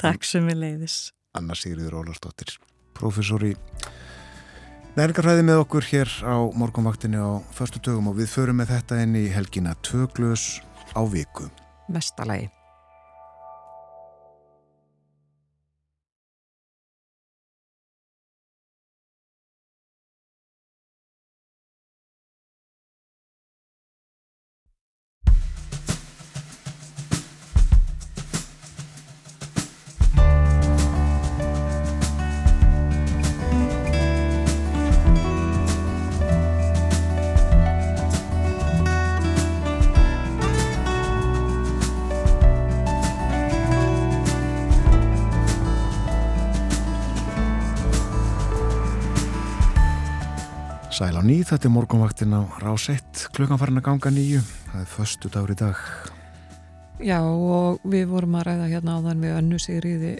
[0.00, 0.96] Takk sem við leiðis.
[1.36, 2.56] Anna Sigriður Ólarsdóttir,
[2.96, 3.52] professor í
[4.96, 9.20] nærgarfræði með okkur hér á morgunvaktinni á förstu tögum og við förum með þetta inn
[9.20, 10.58] í helgina tvöglaus
[10.92, 11.48] á viku.
[11.92, 12.50] Mestalagi.
[51.02, 54.38] Sæl á nýð, þetta er morgunvaktin á rás 1, klukkan farin að ganga nýju,
[54.68, 55.80] það er förstu dagur í dag.
[57.02, 60.12] Já og við vorum að ræða hérna áðan við önnu sigriði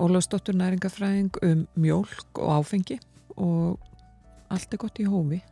[0.00, 2.96] Ólafsdóttur næringafræðing um mjölk og áfengi
[3.36, 3.76] og
[4.48, 5.42] allt er gott í hófi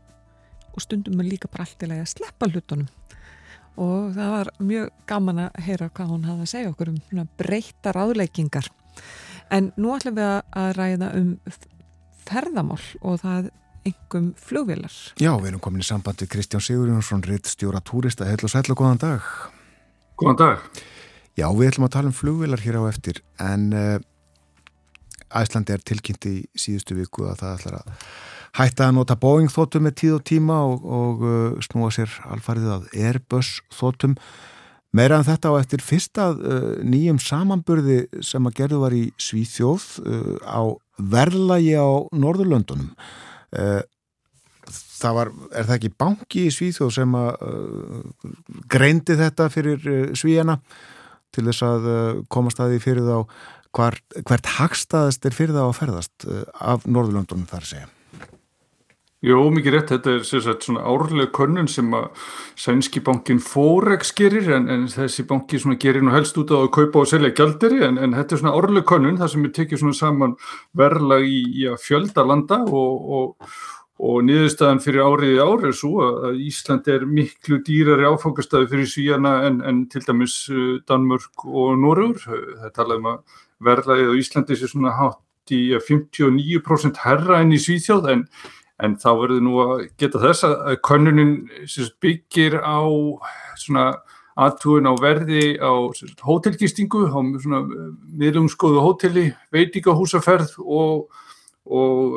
[0.72, 2.89] og stundum er líka bara allt í lagi að sleppa hlutunum
[3.76, 7.93] og það var mjög gaman að heyra hvað hún hafði að segja okkur um breyta
[7.93, 8.72] ráðleikingar.
[9.53, 11.35] En nú ætlum við að ræða um
[12.24, 13.57] ferðamál og það
[13.87, 14.93] engum flugvilar.
[15.20, 18.28] Já, við erum komin í sambandi Kristján Sigurjónsson, ritt stjóra túrista.
[18.28, 19.28] Heil og sæl og góðan dag.
[20.20, 20.66] Góðan dag.
[21.39, 23.97] Já, við ætlum að tala um flugvilar hér á eftir, en uh,
[25.41, 28.07] Æslandi er tilkynnt í síðustu viku að það ætlar að
[28.61, 32.72] hætta að nota Boeing þóttum með tíð og tíma og, og uh, snúa sér alfarið
[32.74, 34.18] að Airbus þóttum.
[34.91, 39.89] Meira en þetta á eftir fyrsta uh, nýjum samanburði sem að gerðu var í Svíþjóð
[40.45, 40.62] á
[41.01, 42.91] verðlagi á Norðurlöndunum.
[43.51, 47.30] Það var, er það ekki banki í Svíþjóð sem að
[48.70, 49.86] greindi þetta fyrir
[50.18, 50.59] Svíjana
[51.34, 51.88] til þess að
[52.30, 53.16] komast að því fyrir þá
[53.76, 53.96] hvar,
[54.26, 57.88] hvert hagstaðast er fyrir þá að ferðast af Norðurlöndunum þar segja?
[59.20, 62.06] Jó, mikið rétt, þetta er sagt, svona árlega könnun sem að
[62.56, 67.02] sænski bankin Forex gerir en, en þessi banki gerir nú helst út á að kaupa
[67.02, 70.32] og selja gjalderi en, en þetta er svona árlega könnun þar sem við tekjum saman
[70.72, 73.50] verðlag í, í að fjölda landa og, og,
[74.00, 78.88] og niðurstaðan fyrir árið í árið er svo að Ísland er miklu dýrari áfangastæði fyrir
[78.88, 82.16] Svíjana en, en til dæmis uh, Danmörk og Norrur.
[82.24, 83.36] Það talaðum að
[83.68, 88.24] verðlagið á Íslandi sé svona hátt í 59% herra enn í Svíþjóð en
[88.81, 91.35] En þá verður nú að geta þess að könnunin
[92.01, 92.81] byggir á
[94.41, 95.72] aðtúin á verði á
[96.24, 97.20] hótelgistingu, á
[98.16, 101.11] miðlungskoðu hóteli, veitingahúsaferð og,
[101.70, 102.16] og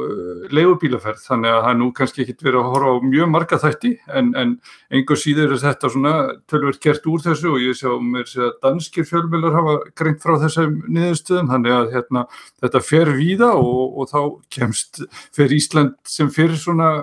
[0.53, 1.21] leigubílaferð.
[1.27, 4.53] Þannig að það nú kannski ekkit verið að horfa á mjög marga þætti en, en
[4.93, 6.13] einhver síður er þetta svona
[6.49, 10.35] tölverð gert úr þessu og ég sé á mér að danskir fjölmjölar hafa greint frá
[10.43, 11.51] þessum niðurstöðum.
[11.53, 12.25] Þannig að hérna,
[12.63, 14.21] þetta fer víða og, og þá
[14.57, 15.03] kemst
[15.35, 16.93] fer Ísland sem fyrir svona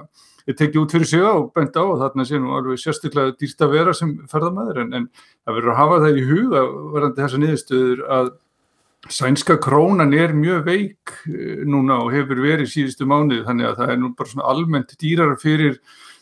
[0.48, 3.64] tekið út fyrir sig á og bent á og þarna sé nú alveg sérstaklega dýrt
[3.64, 5.08] að vera sem ferðamæður en, en
[5.44, 8.30] það verður að hafa það í hug að verðandi þessa niðurstöður að
[9.08, 11.12] Sænska krónan er mjög veik
[11.64, 15.36] núna og hefur verið síðustu mánuði þannig að það er nú bara svona almennt dýrar
[15.40, 15.78] fyrir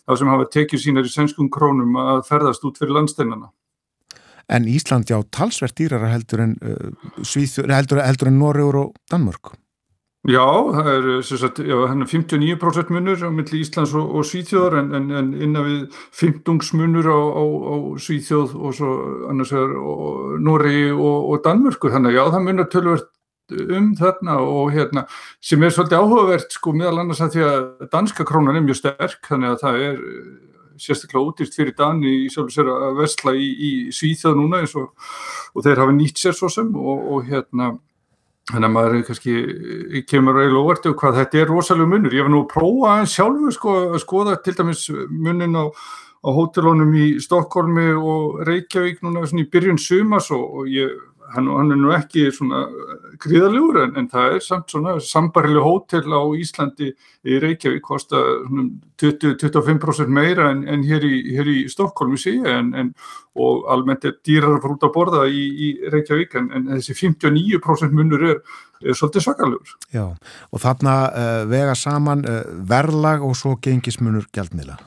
[0.06, 3.50] þá sem hafa tekið sínar í sænskum krónum að ferðast út fyrir landsteinana.
[4.48, 7.18] En Ísland já talsvert dýrara heldur en, uh,
[7.68, 9.52] heldur, heldur en Norrjóður og Danmörk?
[10.28, 15.06] Já, það er sagt, já, 59% munur á milli Íslands og, og Svíþjóðar en, en,
[15.16, 18.90] en innan við 15 munur á, á, á Svíþjóð og svo
[19.30, 19.72] annars er
[20.44, 23.08] Nóri og, og Danmörkur þannig að já, það munar tölvert
[23.78, 25.06] um þarna og hérna
[25.40, 29.32] sem er svolítið áhugavert sko meðal annars að því að danska krónan er mjög sterk
[29.32, 30.06] þannig að það er
[30.78, 34.92] sérstaklega útýrt fyrir Dani í sjálf og sér að vestla í, í Svíþjóð núna og,
[35.56, 37.78] og þeir hafa nýtt sér svo sem og, og hérna
[38.48, 39.32] Þannig að maður kannski
[40.08, 42.14] kemur eiginlega óvertu hvað þetta er rosalega munur.
[42.16, 46.28] Ég var nú að prófa aðeins sjálfu sko, að skoða til dæmis munin á, á
[46.32, 50.94] hótelónum í Stokkólmi og Reykjavík núna í byrjun sumas og, og ég,
[51.34, 52.64] hann, hann er nú ekki svona
[53.22, 56.90] gríðalegur en, en það er samt svona sambarileg hótel á Íslandi
[57.28, 58.20] í Reykjavík kosta
[59.02, 62.92] 20-25% meira en, en hér í, í Stokkólmi sé en,
[63.38, 68.44] og almennt er dýrar út að borða í, í Reykjavík en, þessi 59% munur er,
[68.84, 69.74] er svolítið svakalegur.
[69.94, 70.06] Já,
[70.52, 74.78] og þarna uh, vega saman uh, verðlag og svo gengismunur gældmiðla.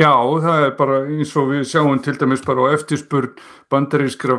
[0.00, 3.34] Já, það er bara eins og við sjáum til dæmis bara á eftirspurn
[3.72, 4.38] bandarískra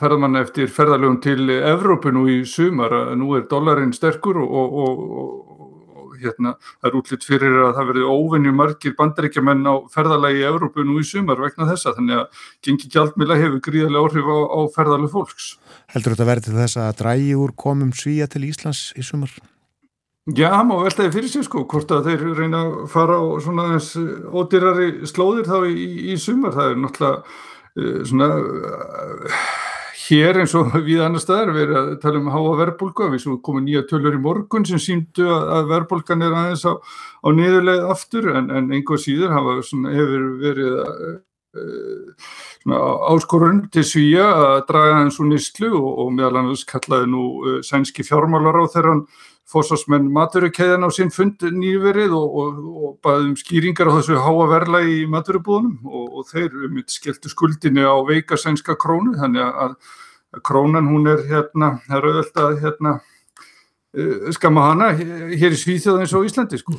[0.00, 4.50] ferðmanna eftir ferðalögum til Evrópu nú í sumar að nú er dollarin sterkur og,
[4.82, 5.62] og, og,
[6.22, 10.86] hérna það er útlitt fyrir að það verði óvinni margir bandaríkjaman á ferðalagi í Evrópu
[10.86, 15.14] nú í sumar vegna þessa þannig að gengi gjaldmila hefur gríðarlega áhrif á, á ferðalög
[15.14, 15.48] fólks.
[15.94, 19.34] Heldur þetta verði til þess að drægi úr komum svíja til Íslands í sumar?
[20.30, 23.64] Já, það má veltaði fyrir sig sko, hvort að þeir reyna að fara á svona
[23.72, 23.96] þess
[24.30, 29.40] ódýrari slóðir þá í, í sumar, það er náttúrulega uh, svona uh,
[30.04, 33.34] hér eins og við annar staðar við erum að tala um háa verbulgu, við svo
[33.42, 38.30] komum nýja tölur í morgun sem síndu að, verbulgan er aðeins á, á niðurleið aftur
[38.36, 41.02] en, en einhver síður hafa svona, hefur verið að
[43.10, 47.26] áskorun til svíja að draga hans úr nýstlu og, og meðal annars kallaði nú
[47.66, 49.02] sænski fjármálar á þeirran
[49.52, 54.82] fósásmenn maturukeiðan á sinn fund nýverið og, og, og baðum skýringar á þessu háa verla
[54.88, 59.76] í maturubúðunum og, og þeir um skelltu skuldinu á veika sænska krónu þannig að,
[60.32, 65.60] að krónan hún er hérna, það er auðvitað að hérna uh, skamma hana hér í
[65.60, 66.76] Svíþjóð eins og Íslandi sko.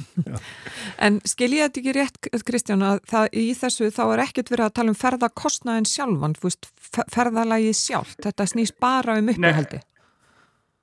[0.98, 4.68] En skil ég þetta ekki rétt Kristján að það, í þessu þá er ekkert verið
[4.68, 6.70] að tala um ferðarkostnaðin sjálfan, veist,
[7.14, 9.84] ferðarlægi sjálf, þetta snýst bara um uppehaldi.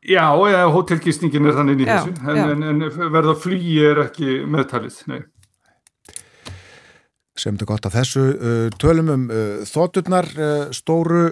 [0.00, 5.02] Já, eða hótelgisningin er þannig í þessu, en, en, en verða flugi er ekki meðtalið,
[5.10, 5.20] nei.
[7.36, 8.22] Sem þetta gott að þessu.
[8.36, 11.30] Uh, tölum um uh, þótturnar uh, stóru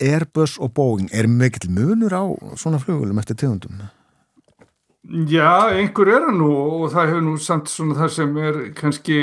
[0.00, 1.10] Airbus og Boeing.
[1.12, 2.24] Er mikill munur á
[2.60, 3.82] svona flugulum eftir tegundum?
[5.02, 9.16] Já, einhver er það nú og það hefur nú samt svona það sem er kannski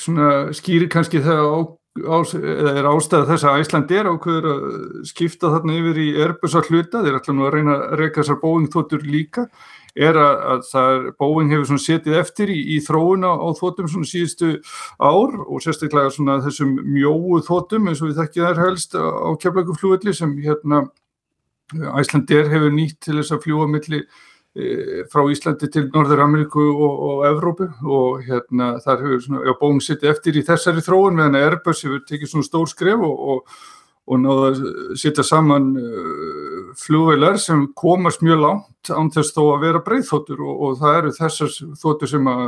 [0.00, 1.58] svona skýri kannski það á,
[1.94, 4.64] er ástæða þess að Æsland er ákveður að
[5.06, 8.40] skipta þarna yfir í Airbus að hluta, þeir ætla nú að reyna að reyka þessar
[8.42, 9.44] Boeing þóttur líka
[9.94, 14.50] er að, að það, Boeing hefur setið eftir í, í þróuna á þóttum síðustu
[14.98, 20.34] ár og sérstaklega þessum mjóu þóttum eins og við þekkið þær helst á keflaguflúvelli sem
[20.42, 20.82] hérna
[21.72, 24.08] Æslandir hefur nýtt til þess að fljúa milli e,
[25.10, 30.38] frá Íslandi til Norður Ameríku og, og Evrópu og hérna þar hefur Boeing setið eftir
[30.38, 33.56] í þessari þróun meðan Airbus hefur tekið svona stór skref og, og
[34.04, 34.60] og náða að
[35.00, 40.64] setja saman uh, flugveilar sem komast mjög langt án þess þó að vera breyðþóttur og,
[40.80, 42.46] það eru þessar þóttur sem að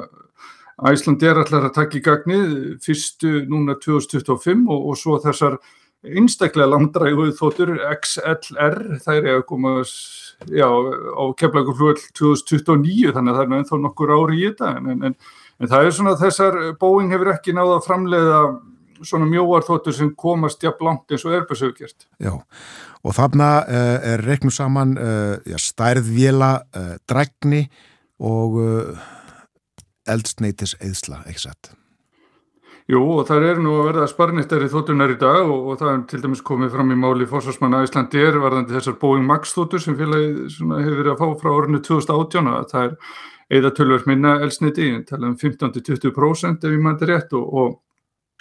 [0.90, 2.50] Æsland er allar að taka í gagnið
[2.84, 5.56] fyrstu núna 2025 og, og svo þessar
[6.06, 13.40] einstaklega langdræguð þóttur XLR, það er að koma já, á kemlagur flugvel 2029 þannig að
[13.40, 15.16] það er ennþá nokkur ári í þetta en, en,
[15.60, 18.40] en það er svona þessar Boeing hefur ekki náða að framleiða
[19.04, 22.06] svona mjóar þóttur sem komast jafn langt eins og Airbus hefur gert.
[22.22, 22.32] Já,
[23.04, 27.66] og þarna uh, er reiknum saman uh, já, stærðvila, uh, drækni
[28.24, 28.56] og
[30.08, 31.76] eldsneitis eðsla, ekki satt?
[32.86, 36.02] Jú, og það er nú að verða sparnittari þóttunar í dag og, og það er
[36.10, 39.96] til dæmis komið fram í máli fórsvarsmanna Íslandi er varðandi þessar Boeing Max þóttur sem
[39.98, 44.92] félagi hefur verið að fá frá orðinu 2018 að það er eða tölvöld minna eldsneiti,
[45.08, 47.74] tala um 15-20% ef ég maður þetta rétt og, og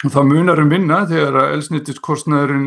[0.04, 2.64] Það munar um vinna þegar að elsnittiskostnæðurinn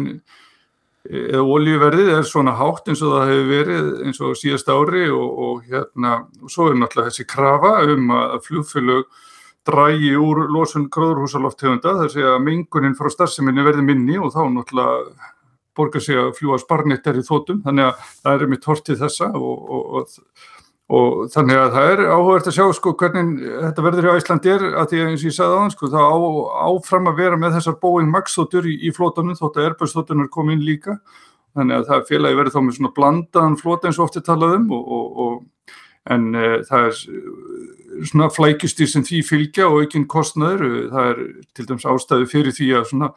[1.10, 5.28] eða olíuverðið er svona hátt eins og það hefur verið eins og síðast ári og,
[5.46, 9.06] og hérna og svo er náttúrulega þessi krafa um að fljóðfélög
[9.68, 15.28] drægi úr losun gróðurhúsaloftegunda þar sé að mengunin frá starfseminni verði minni og þá náttúrulega
[15.78, 19.60] borgar sig að fljúa sparnittar í þótum þannig að það er mitt hortið þessa og,
[19.76, 20.48] og, og
[20.90, 24.64] og þannig að það er áhugavert að sjá sko hvernig þetta verður í Æslandi er
[24.72, 26.18] að því að eins og ég sagði þann sko þá á,
[26.66, 30.32] áfram að vera með þessar Boeing Max þóttur í, í flótanum þótt að Airbus þóttunar
[30.34, 30.98] kom inn líka.
[31.58, 34.66] Þannig að það félagi verður þá með svona blandaðan flóta eins og ofti talaðum
[36.10, 37.00] en uh, það er
[38.08, 41.24] svona flækjustir sem því fylgja og aukinn kostnaður, það er
[41.58, 43.10] til dæms ástæðu fyrir því að svona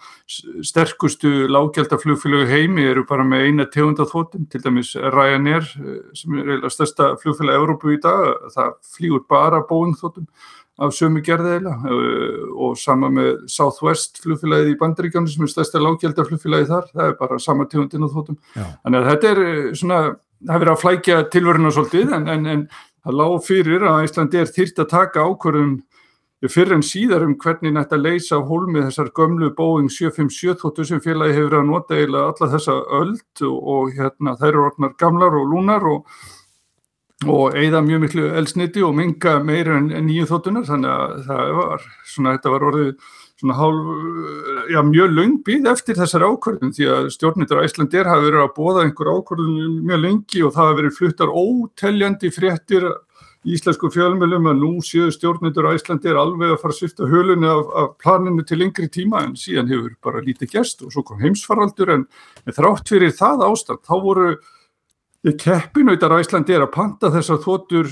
[0.69, 5.69] sterkustu lágjaldaflugfélögu heimi eru bara með eina tegundathóttum, til dæmis Ryanair
[6.19, 10.29] sem er eða stærsta flugfélag Európu í dag, það flýgur bara Boeing þóttum
[10.83, 11.75] af sömu gerðeila
[12.57, 17.43] og sama með Southwest flugfélagið í Bandaríkjánu sem er stærsta lágjaldaflugfélagið þar, það er bara
[17.43, 19.43] sama tegundin af þóttum, þannig að þetta er
[19.79, 20.01] svona,
[20.47, 22.65] það er verið að flækja tilveruna svolítið en, en, en
[23.03, 25.81] það lág fyrir að Íslandi er þýrt að taka ákvörðum
[26.51, 31.03] fyrir en síðar um hvernig nætt að leysa hólmið þessar gömlu Boeing 757 þóttu sem
[31.03, 35.37] félagi hefur að nota eila alla þessa öld og, og hérna þær eru orðnar gamlar
[35.39, 36.09] og lúnar og,
[37.31, 41.87] og eigða mjög miklu elsniti og minga meira en nýju þóttunar þannig að það var
[42.15, 43.13] svona þetta var orðið
[43.43, 43.87] svona hálf,
[44.71, 49.11] já mjög lungbið eftir þessar ákvörðun því að stjórnittar Æslandir hafi verið að bóða einhver
[49.17, 52.87] ákvörðun mjög lengi og það hafi verið fluttar óteljandi fréttir
[53.43, 57.73] í íslensku fjölmjölum að nú séu stjórnittar Æslandir alveg að fara að svifta hölunni af,
[57.83, 61.97] af planinu til lengri tíma en síðan hefur bara lítið gæst og svo kom heimsfaraldur
[61.97, 62.07] en,
[62.47, 64.31] en þrátt fyrir það ástand þá voru
[65.43, 67.91] keppinautar Æslandir að panta þessar þotur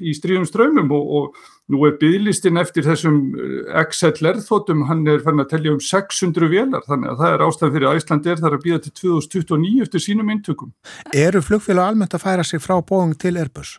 [0.00, 5.22] í stríðum strömmum og, og nú er bygglistin eftir þessum eh, XLR þóttum, hann er
[5.24, 8.58] fann að tellja um 600 velar, þannig að það er ástæðan fyrir Æsland er þar
[8.58, 10.74] að býða til 2029 eftir sínum eintökum.
[11.14, 13.78] Eru flugfélag almennt að færa sig frá Boeing til Airbus?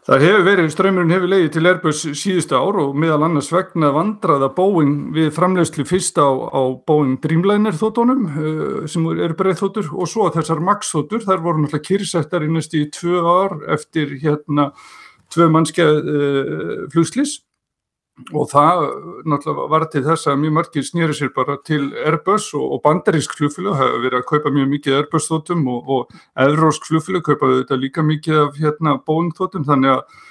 [0.00, 4.48] Það hefur verið, strömmurinn hefur leiðið til Airbus síðustu ár og meðal annars vegna vandraða
[4.56, 10.08] Boeing við framlegslu fyrst á, á Boeing Dreamliner þóttunum uh, sem eru breið þóttur og
[10.08, 14.70] svo þessar Max þóttur, þar voru náttúrulega kýrsettar í næstu tvö ár eftir hérna
[15.34, 17.36] tvö mannskjað uh, flugslis
[18.34, 18.82] og það
[19.28, 23.34] náttúrulega var til þess að mjög margir snýri sér bara til Airbus og, og bandarísk
[23.38, 26.14] flugfélag hafa verið að kaupa mjög mikið Airbus þóttum og, og
[26.46, 30.22] evrósk flugfélag kaupaðu þetta líka mikið af hérna Boeing þóttum þannig að,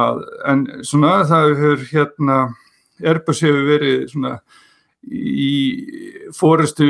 [0.00, 0.22] að
[0.52, 2.38] en svona það hefur hérna
[3.04, 4.34] Airbus hefur verið svona
[5.08, 5.52] í
[6.34, 6.88] fórestu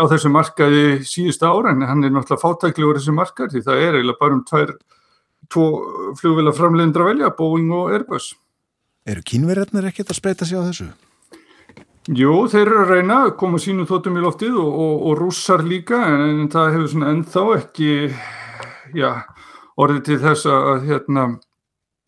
[0.00, 3.98] á þessu markaði síðustu ára en hann er náttúrulega fátæklegur þessu markað því það er
[3.98, 4.44] eiginlega bara um
[5.52, 5.66] tvo
[6.18, 8.32] flugvila framleiðindra velja, Boeing og Airbus.
[9.04, 10.86] Eru kínverðarnir ekkert að spreita sig á þessu?
[12.12, 15.64] Jú, þeir eru að reyna að koma sínum þóttum í loftið og, og, og rússar
[15.64, 17.90] líka en, en það hefur svona ennþá ekki
[18.96, 19.10] já,
[19.80, 21.26] orðið til þess að hérna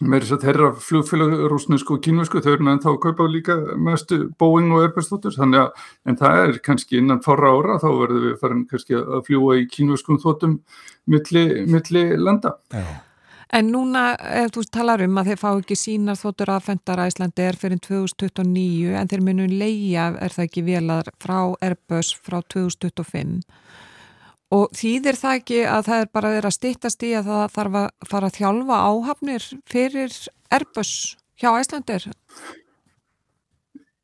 [0.05, 4.19] með þess að þeirra flugfélag rúsnesku og kínvesku þau eru ennþá að kaupa líka mestu
[4.37, 8.27] Boeing og Airbus þóttur þannig að en það er kannski innan fára ára þá verður
[8.27, 10.59] við farin kannski að fljúa í kínveskum þóttum
[11.09, 12.59] milli, milli landa.
[12.73, 12.85] Já.
[13.55, 17.45] En núna, ef þú talar um að þeir fá ekki sínar þóttur aðfendar að Íslandi
[17.47, 23.45] er fyrir 2029 en þeir munum leia, er það ekki velar, frá Airbus frá 2025
[24.55, 28.11] og þýðir það ekki að það er bara að stittast í að það þarf að
[28.11, 30.19] fara að þjálfa áhafnir fyrir
[30.55, 30.93] Airbus
[31.41, 32.07] hjá Íslandir?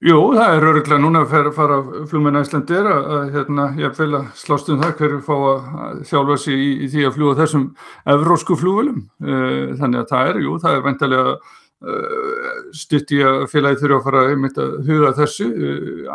[0.03, 1.77] Jú, það er öruglega núna að fara
[2.11, 6.37] flugmenn æslandir að, að hérna, ég vil að slást um það hverju fá að þjálfa
[6.43, 7.69] sig í, í því að fljúa þessum
[8.17, 9.05] evrósku flugvelum.
[9.23, 14.01] Eh, þannig að það er, jú, það er vendalega uh, stutt í að félagi þurfa
[14.01, 15.49] að fara að huga þessu.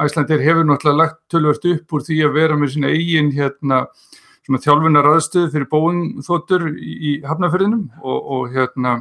[0.03, 3.85] Æslandir eh, hefur náttúrulega lagt tölvört upp úr því að vera með sína eigin hérna,
[4.51, 8.99] þjálfunar aðstöðu fyrir Boeing þóttur í, í hafnafyrðinum og, og hérna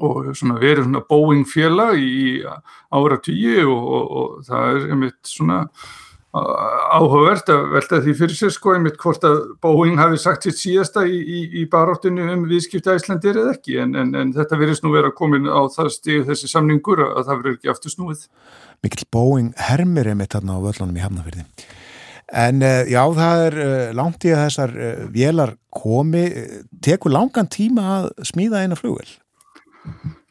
[0.00, 5.20] og svona verið svona Boeing félag í ára tíu og, og, og það er einmitt
[5.28, 5.66] svona
[6.32, 11.04] áhugavert að velta því fyrir sér sko einmitt hvort að Boeing hafi sagt sitt síðasta
[11.04, 14.94] í, í, í baráttinu um viðskipta Íslandir eða ekki en, en, en þetta verðist nú
[14.94, 18.24] vera komin á það stíð þessi samningur að það verður ekki aftur snúið.
[18.82, 21.44] Mikil Boeing hermir einmitt þarna á völlunum í Hafnafjörði.
[22.32, 26.24] En uh, já, það er uh, langt í að þessar uh, vélar komi,
[26.80, 29.10] tekur langan tíma að smíða eina flugvel?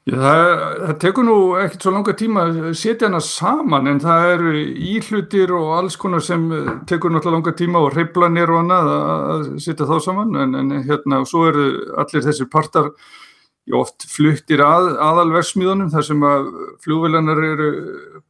[0.02, 0.40] Það,
[0.82, 4.54] það tekur nú ekkert svo langa tíma að setja hana saman en það eru
[4.96, 6.48] íhlutir og alls konar sem
[6.90, 11.20] tekur náttúrulega langa tíma og reyplanir og annað að setja þá saman en, en hérna
[11.22, 11.66] og svo eru
[12.02, 12.90] allir þessir partar
[13.78, 16.48] oft fluttir að, aðalversmiðunum þar sem að
[16.82, 17.68] fljóðvilanar eru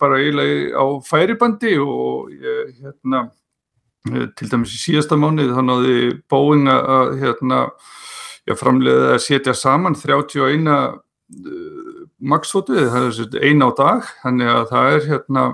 [0.01, 2.33] bara eiginlega á færibandi og
[2.81, 3.29] hérna
[4.35, 7.61] til dæmis í síðasta mánuð þannig að þið bóing að hérna
[8.59, 10.99] framleiða að setja saman 31 Uh,
[12.21, 15.45] maksfótið, það er eina á dag þannig að það er hérna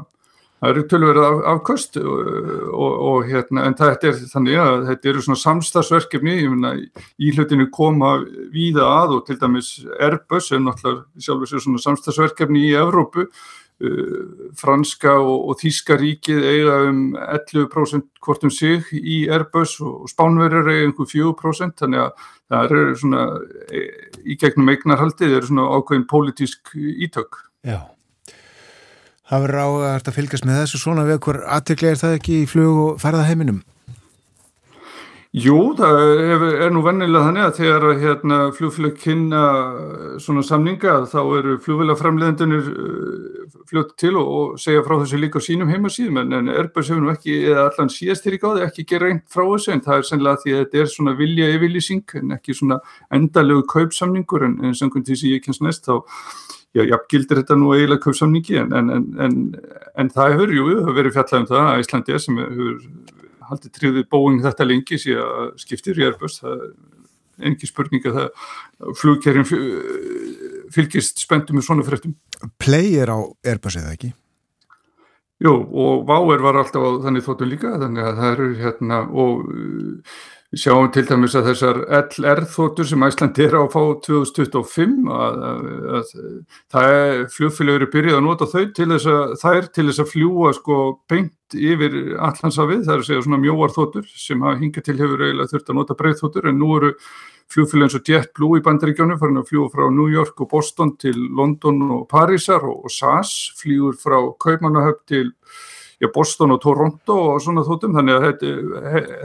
[0.57, 2.31] það eru tölverið af, afkvöst og,
[2.73, 8.15] og, og hérna en þetta er þannig að þetta eru svona samstagsverkefni í hlutinu koma
[8.53, 13.29] víða að og til dæmis Airbus er náttúrulega sjálfur sér svona samstagsverkefni í Evrópu.
[13.77, 20.09] Uh, franska og, og þíska ríkið eiga um 11% hvort um sig í Airbus og
[20.09, 23.27] spánverður eiga einhver 4% þannig að það eru svona
[24.27, 27.39] í gegnum eignarhaldið eru svona ákveðin pólitísk ítök.
[27.67, 27.79] Já,
[29.29, 32.49] það verður ágært að fylgjast með þessu svona við hver aðtöklega er það ekki í
[32.51, 33.63] flug og ferðaheiminum?
[35.35, 39.41] Jú, það er, nú vennilega þannig að þegar hérna, flugfélag kynna
[40.23, 42.69] svona samninga þá eru flugfélagframleðendunir
[43.67, 47.03] fljótt til og, og segja frá þessu líka á sínum heimasíðum en, en Airbus hefur
[47.03, 50.07] nú ekki, eða allan síðastir í gáði ekki gera einn frá þessu en það er
[50.07, 52.79] sennilega því að þetta er svona vilja yfirlýsing en ekki svona
[53.19, 55.97] endalegu kaupsamningur en, en samkvæmt því sem ég kynst næst þá
[56.71, 58.95] já, jafngildir þetta nú eiginlega kaupsamningi en,
[59.27, 59.45] en,
[59.99, 62.81] en það hefur, jú, hefur verið fjallað um það að Íslandi sem hefur
[63.49, 66.71] haldið tríðið bóing þetta lengi síðan skiptir í Airbus, það er
[67.47, 69.49] engi spurning að það flugkerjum
[70.73, 72.15] fylgist spenntum með svona fréttum.
[72.61, 74.13] Play er á Airbus eða ekki?
[75.43, 79.43] Jú, og Váer var alltaf á þannig þóttum líka, þannig að það eru hérna og
[80.47, 85.11] við sjáum til dæmis að þessar LR þóttur sem Æsland er á að fá 2025
[85.13, 85.67] að, að,
[85.99, 86.13] að
[86.73, 90.11] það er fljóðfélagur er byrjað að nota þau til þess að er til þess að
[90.15, 90.79] fljúa sko
[91.11, 95.23] beint yfir allansafið, það er að segja svona mjóar þóttur sem hafa hingað til hefur
[95.23, 96.91] eiginlega þurft að nota breið þóttur en nú eru
[97.53, 101.15] fljóðfélag eins og JetBlue í bandaríkjónu farin að fljúa frá New York og Boston til
[101.15, 105.29] London og Parísar og, og SAS fljúur frá Kaupmannahöfn til
[106.01, 108.43] já, Boston og Toronto og svona þóttum þannig að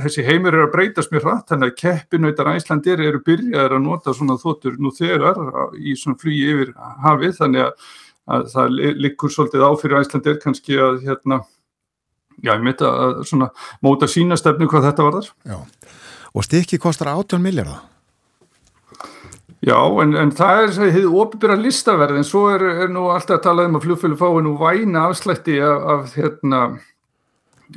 [0.04, 4.14] þessi heimir er að breytast mér hratt þannig að keppinautar æslandir eru byrjaðir að nota
[4.16, 5.42] svona þóttur nú þegar
[5.76, 6.72] í svona flugi yfir
[7.02, 7.90] hafið þannig að,
[8.36, 11.42] að það likur svolítið áfyrir æslandir kannski að hérna
[12.40, 13.50] já, ég myndi að svona
[13.84, 15.32] móta sína stefnu hvað þetta var þar.
[15.52, 15.58] Já,
[16.32, 17.82] og stikki kostar 18 miljardar
[19.62, 23.36] Já, en, en það er það hefur óbyrra listaverð en svo er, er nú alltaf
[23.36, 26.62] að tala um að fljóðfjölu fái nú væna afslætti af, af hérna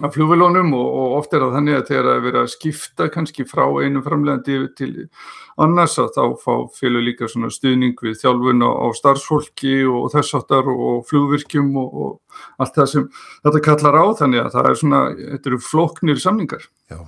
[0.04, 3.10] af flugvelónum og, og oft er það þannig að þegar það er verið að skipta
[3.14, 4.92] kannski frá einu framlegandi til
[5.62, 10.68] annars að þá fá félug líka svona stuðning við þjálfun á, starfsfólki og þess áttar
[10.72, 13.06] og flugvirkjum og, og allt það sem
[13.46, 16.68] þetta kallar á þannig að það er svona, þetta eru floknir samningar.
[16.92, 17.00] Já,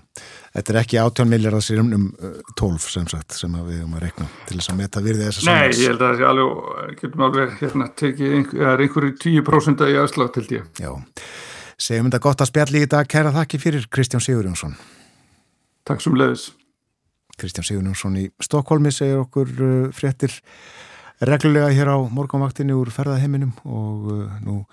[0.56, 2.08] þetta er ekki átjón millir að sér um, um
[2.58, 5.50] 12 sem sagt sem við erum að rekna til þess að meta virði þess að
[5.50, 5.76] samnings.
[5.76, 10.36] Nei, ég held að það sé alveg, getum alveg hérna tekið einhverju 10% í aðslátt
[10.40, 10.64] til því.
[10.80, 10.92] Já.
[11.78, 13.06] Segjum þetta gott að spjalli í dag.
[13.10, 14.74] Kæra þakki fyrir Kristján Sigurjónsson.
[15.86, 16.50] Takk sem leiðis.
[17.38, 20.34] Kristján Sigurjónsson í Stokkólmi segir okkur uh, fréttir
[21.22, 24.64] reglulega hér á morgunvaktinni úr ferðaheiminum og uh, nú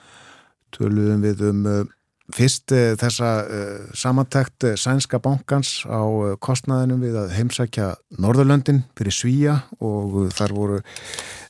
[0.72, 1.85] töluðum við um uh,
[2.32, 6.01] Fyrst eh, þessa eh, samantækt eh, sænska bankans á
[6.40, 10.78] kostnaðinum við að heimsækja Norðurlöndin fyrir Svíja og þar voru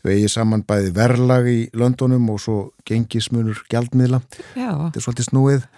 [0.02, 2.56] vegið saman bæði verlag í Londonum og svo
[2.90, 4.18] gengismunur gjaldmiðla.
[4.59, 4.72] Já.
[4.72, 5.68] Þetta er svolítið snúið,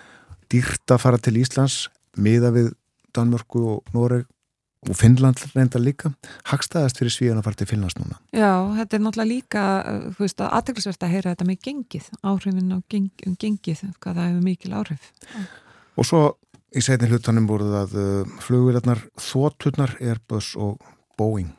[0.55, 1.77] dýrt að fara til Íslands,
[2.16, 2.73] miða við
[3.12, 4.24] Danmörku og Noreg
[4.86, 6.12] og Finnland reynda líka
[6.51, 8.19] hagstaðast fyrir svíðan að fara til Finnlands núna.
[8.36, 9.66] Já, þetta er náttúrulega líka
[10.15, 14.20] þú veist að aðteglisvert að heyra þetta með gengið áhrifin á geng, um gengið hvað
[14.20, 15.12] það hefur mikil áhrif.
[15.97, 16.23] Og svo
[16.77, 20.82] í setin hlutanum voruð að uh, flugvilarnar Þótturnar, Airbus og
[21.19, 21.55] Boeing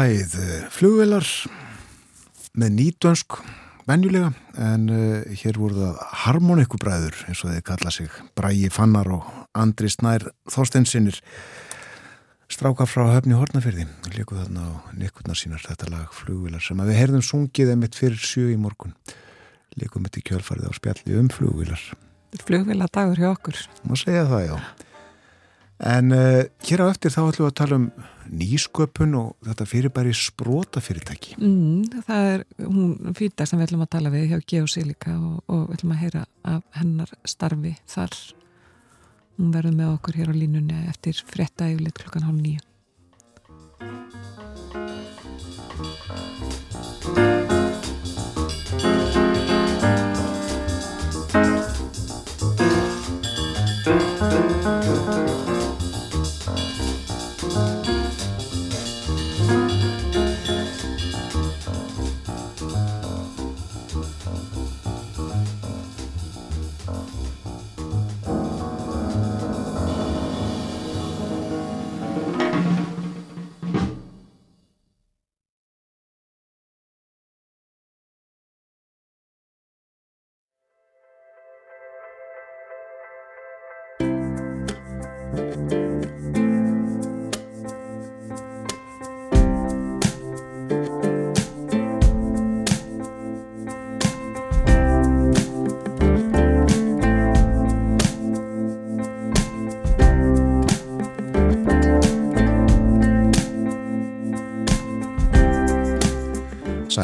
[0.00, 1.26] Læð eh, flugvelar
[2.56, 3.34] með nýtönsk
[3.88, 8.08] venjulega en uh, hér voru það harmonikubræður eins og þeir kalla sig
[8.38, 9.26] Brægi Fannar og
[9.58, 11.18] Andri Snær Þorstensinnir
[12.48, 14.72] stráka frá höfni Hortnafjörði líku þarna á
[15.02, 18.94] nikkurnar sínar þetta lag flugvelar sem við herðum sungið emitt fyrir sjö í morgun.
[19.76, 21.90] Líkum þetta í kjölfarið á spjalli um flugvelar
[22.46, 23.66] Flugveladagur hjá okkur.
[23.84, 24.54] Má segja það já
[25.80, 27.86] En uh, hér á eftir þá ætlum við að tala um
[28.30, 31.38] nýsköpun og þetta fyrirbæri sprota fyrirtæki.
[31.40, 35.64] Mm, það er hún fýta sem við ætlum að tala við hjá Geosilika og, og
[35.70, 38.18] við ætlum að heyra af hennar starfi þar.
[39.40, 42.60] Hún verður með okkur hér á línunni eftir fretta yfirleitt klukkan hálf nýju.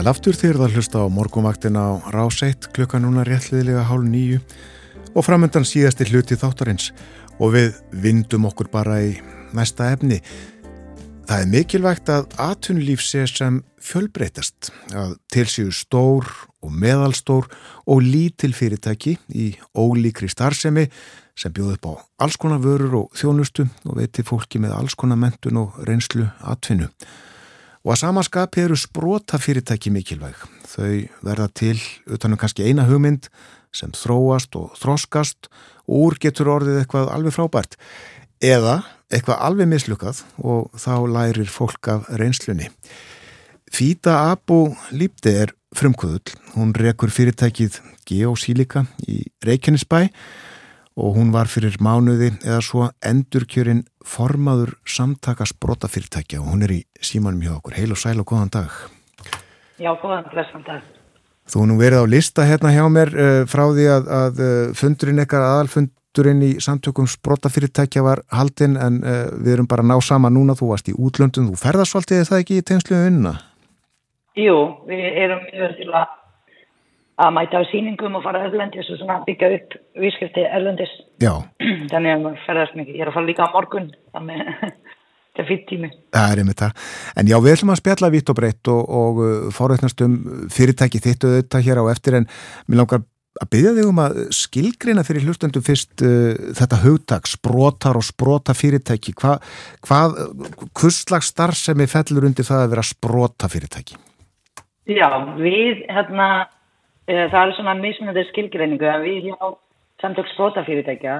[0.07, 4.37] Aftur þegar það hlusta á morgumvaktin á Ráseitt klukka núna réttliðilega hálf nýju
[5.19, 6.93] og framöndan síðasti hluti þáttarins
[7.43, 7.73] og við
[8.05, 9.17] vindum okkur bara í
[9.57, 10.21] næsta efni.
[11.27, 16.31] Það er mikilvægt að atvinnulíf sé sem fjölbreytast, að tilsíu stór
[16.63, 17.51] og meðalstór
[17.91, 20.87] og lítil fyrirtæki í ólíkri starfsemi
[21.35, 21.93] sem bjóð upp á
[22.23, 26.93] alls konar vörur og þjónustu og veiti fólki með alls konar mentun og reynslu atvinnu.
[27.87, 30.41] Og að samaskapi eru sprota fyrirtæki mikilvæg.
[30.67, 31.77] Þau verða til
[32.11, 33.29] utanum kannski eina hugmynd
[33.71, 35.47] sem þróast og þroskast
[35.87, 37.77] og úr getur orðið eitthvað alveg frábært.
[38.43, 42.73] Eða eitthvað alveg mislukkað og þá lærir fólk af reynslunni.
[43.71, 46.35] Fýta Abu Lípti er frumkvöðull.
[46.59, 47.79] Hún rekur fyrirtækið
[48.11, 50.11] Geosílika í Reykjanesbæ og
[50.97, 57.43] hún var fyrir mánuði eða svo endurkjörinn formaður samtaka sprotafyrirtækja og hún er í símanum
[57.45, 57.77] hjá okkur.
[57.77, 58.73] Heil og sæl og góðan dag.
[59.77, 60.87] Já, góðan blessan dag.
[61.47, 64.41] Þú nú verið á lista hérna hjá mér uh, frá því að, að
[64.79, 70.01] fundurinn ekkar aðalfundurinn í samtökum sprotafyrirtækja var haldinn en uh, við erum bara að ná
[70.03, 73.37] sama núna, þú varst í útlöndun, þú ferðarsvaltið það ekki í tengslu unna?
[74.37, 74.57] Jú,
[74.89, 76.17] við erum yfir til að
[77.17, 80.93] að mæta á síningum og fara erlendis og svona byggja upp vískipti erlendis.
[81.23, 81.33] Já.
[81.93, 82.99] Þannig að maður ferðast mikið.
[82.99, 84.53] Ég er að fara líka á morgun, þannig að
[85.37, 85.91] þetta er fyrir tími.
[86.17, 86.87] Það er einmitt það.
[87.17, 89.21] En já, við ætlum að spjalla vitt og breytt og, og
[89.57, 90.17] fórveitnast um
[90.53, 92.29] fyrirtæki þitt og þetta hér á eftir en
[92.69, 93.05] mér langar
[93.37, 98.57] að byggja þig um að skilgreina fyrir hlustendum fyrst uh, þetta hugtak, sprotar og sprota
[98.57, 99.13] fyrirtæki.
[99.21, 99.37] Hva,
[99.85, 100.19] hvað,
[100.77, 103.99] hvurslags starfsemi fellur undir það að vera sprota fyrirtæki?
[104.87, 105.09] Já,
[105.41, 106.47] við hérna
[107.07, 109.55] það er svona mismunandi skilgreiningu að við hjá
[110.03, 111.17] samtök spótafyrirtækja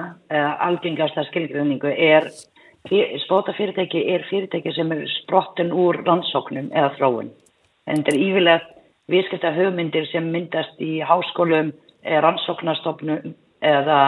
[0.67, 2.27] algengasta skilgreiningu er
[3.25, 7.31] spótafyrirtæki er fyrirtæki sem er sprottin úr rannsóknum eða þróun.
[7.87, 8.61] En þetta er yfirlega
[9.11, 11.71] viðskipta hugmyndir sem myndast í háskólum
[12.03, 13.33] eða rannsóknastofnum
[13.63, 13.99] eða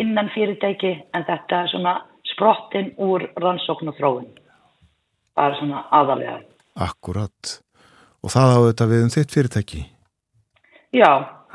[0.00, 1.94] innan fyrirtæki en þetta er svona
[2.32, 4.28] sprottin úr rannsókn og þróun.
[5.36, 6.40] Það er svona aðalega
[6.78, 7.58] Akkurat.
[8.22, 9.84] Og það á þetta við um þitt fyrirtæki
[10.92, 11.10] Já,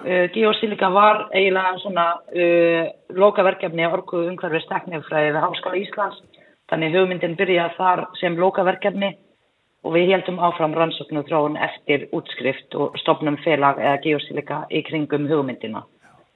[0.05, 2.85] uh, Geosilika var eiginlega svona uh,
[3.18, 6.19] lokaverkefni orku umhverfið steknifræði við Háskóla Íslands.
[6.69, 9.10] Þannig hugmyndin byrjaði þar sem lokaverkefni
[9.84, 15.27] og við heldum áfram rannsóknu þróun eftir útskrift og stopnum félag eða Geosilika í kringum
[15.27, 15.84] hugmyndina.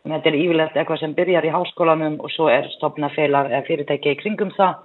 [0.03, 3.63] Þannig þetta er yfirlegt eitthvað sem byrjar í háskólanum og svo er stopna félag eða
[3.69, 4.83] fyrirtæki í kringum það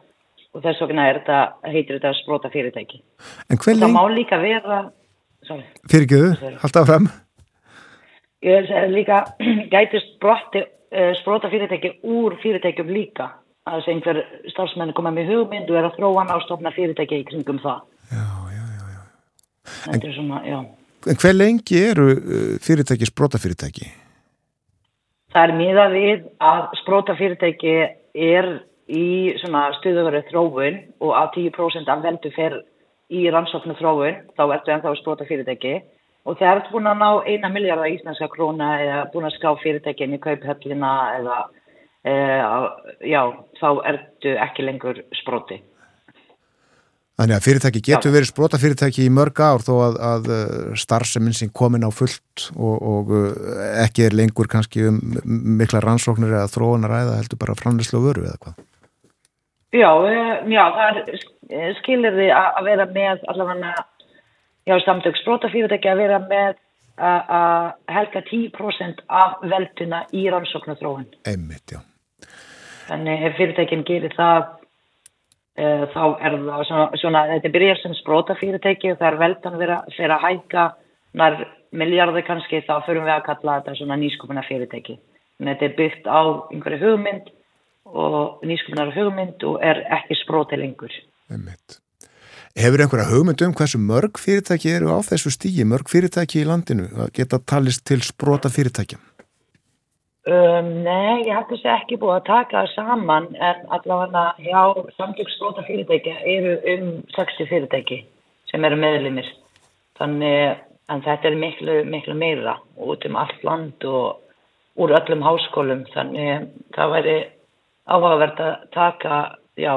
[0.52, 1.40] og þess vegna þetta,
[1.72, 3.02] heitir þetta sprota fyrirtæki.
[3.48, 3.86] En hver lengi?
[3.88, 4.80] Það má líka vera...
[5.90, 7.08] Fyrirgjöðu, halda áfram
[8.42, 9.22] líka
[9.74, 13.30] gæti sprotti, uh, sprota fyrirtæki úr fyrirtækjum líka
[13.66, 16.74] að þess að einhver starfsmenn koma með hugmynd og er að þróa hann á stofna
[16.74, 17.82] fyrirtæki í kringum það
[18.12, 19.02] Já, já, já, já.
[19.94, 20.60] Er svona, já
[21.02, 22.04] En hver lengi eru
[22.62, 23.88] fyrirtæki sprota fyrirtæki?
[25.32, 27.72] Það er miðað við að sprota fyrirtæki
[28.14, 28.48] er
[28.92, 29.06] í
[29.78, 32.58] stuðuverið þróun og að 10% af veldu fer
[33.12, 35.74] í rannsóknu þróun, þá ertu ennþá sprota fyrirtæki
[36.26, 39.52] og þegar þú ert búin að ná eina miljardar íslenska króna eða búin að skrá
[39.62, 41.42] fyrirtækin í kauphöllina eða
[42.06, 42.14] e,
[43.10, 43.22] já,
[43.58, 45.62] þá ertu ekki lengur sproti.
[47.20, 50.30] Þannig að fyrirtæki getur verið sprota fyrirtæki í mörg ár þó að, að
[50.80, 53.12] starfseminn sem komin á fullt og, og
[53.84, 54.98] ekki er lengur kannski um
[55.60, 58.62] mikla rannsóknir eða þróunar eða heldur bara framleyslu og vöru eða hvað?
[59.72, 60.98] Já, eh, já, það
[61.48, 63.84] er skilir því að vera með allavega,
[64.66, 66.60] já, samtök sprótafyrirtæki að vera með
[67.02, 71.08] að helga 10% af velduna í rannsóknu þróun.
[71.26, 71.80] Einmitt, já.
[72.88, 74.42] Þannig ef fyrirtækinn gerir það,
[75.56, 75.64] e,
[75.94, 79.58] þá er það svona, svona þetta byrjar sem sprótafyrirtæki og það er veldan
[79.96, 80.66] fyrir að hækka
[81.18, 81.38] nær
[81.72, 84.98] miljardi kannski, þá fyrir við að kalla þetta svona nýskupuna fyrirtæki.
[85.38, 86.20] Þannig þetta er byggt á
[86.52, 87.32] einhverju hugmynd
[87.92, 90.92] og nýskupunar hugmynd og er ekki spróti lengur.
[91.32, 91.81] Einmitt.
[92.52, 96.90] Hefur einhverja hugmynd um hversu mörg fyrirtæki eru á þessu stígi, mörg fyrirtæki í landinu
[97.00, 98.98] að geta talist til sprota fyrirtækja?
[100.28, 105.64] Um, nei, ég hætti þessi ekki búið að taka saman en allavega hjá samtök sprota
[105.64, 108.02] fyrirtækja eru um 60 fyrirtæki
[108.52, 109.32] sem eru meðlumir.
[109.96, 110.60] Þannig
[110.92, 114.20] að þetta er miklu, miklu meira út um allt land og
[114.76, 115.86] úr öllum háskólum.
[115.96, 117.18] Þannig það væri
[117.88, 119.26] áhugavert að taka,
[119.56, 119.74] já,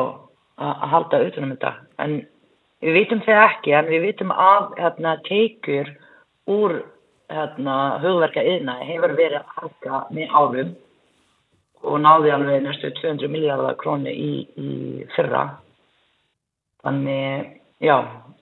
[0.60, 1.76] að halda utanum þetta.
[2.03, 2.19] En
[2.85, 5.87] Við vitum það ekki en við vitum að hérna, tekur
[6.53, 6.75] úr
[7.33, 10.75] hérna, hugverka yðna hefur verið að halka með árum
[11.85, 14.69] og náði alveg næstu 200 miljardar krónu í, í
[15.15, 15.47] fyrra.
[16.85, 17.49] Þannig,
[17.81, 17.97] já,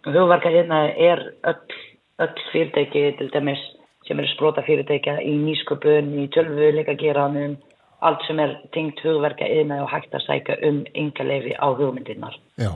[0.09, 1.79] hugverka yðna er öll,
[2.27, 3.63] öll fyrirtæki til dæmis
[4.07, 7.55] sem eru sprota fyrirtækja í nýsköpun, í tölvuleika geranum,
[8.03, 12.35] allt sem er tengt hugverka yðna og hægt að sæka um ynga leifi á hugmyndirnar.
[12.59, 12.73] Já.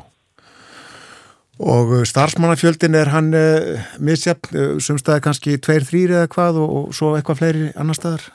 [1.60, 6.76] Og uh, starfsmannafjöldin er hann uh, misjafn, uh, sumstaði kannski tveir, þrýr eða hvað og,
[6.78, 8.28] og svo eitthvað fleiri annar staðar?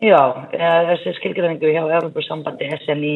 [0.00, 0.20] Já,
[0.88, 3.12] þessi skilgræningu hjá Európa-sambandi SNI,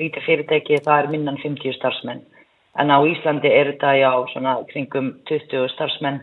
[0.00, 2.22] líti fyrirtæki, það er minnan 50 starfsmenn.
[2.80, 6.22] En á Íslandi er þetta já svona kringum 20 starfsmenn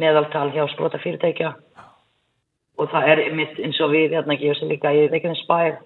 [0.00, 1.52] meðaltal hjá sprota fyrirtækja.
[2.80, 5.76] Og það er mitt eins og við hérna ekki, þessi líka í Reykjanesbæð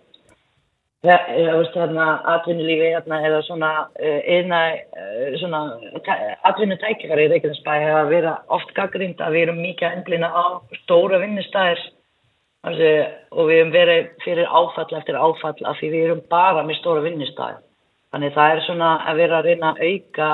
[1.00, 3.68] Ja, ég veist hérna atvinnulífi hérna eða svona
[4.04, 4.58] eina
[5.00, 5.60] uh, svona
[6.44, 11.80] atvinnutækjar í Reykjanesbæ hefa verið oft gaggrind að við erum mikið englina á stóra vinnustæðir
[12.68, 17.06] og við erum verið fyrir áfall eftir áfall af því við erum bara með stóra
[17.06, 17.62] vinnustæðir.
[18.12, 20.30] Þannig það er svona að vera að reyna að auka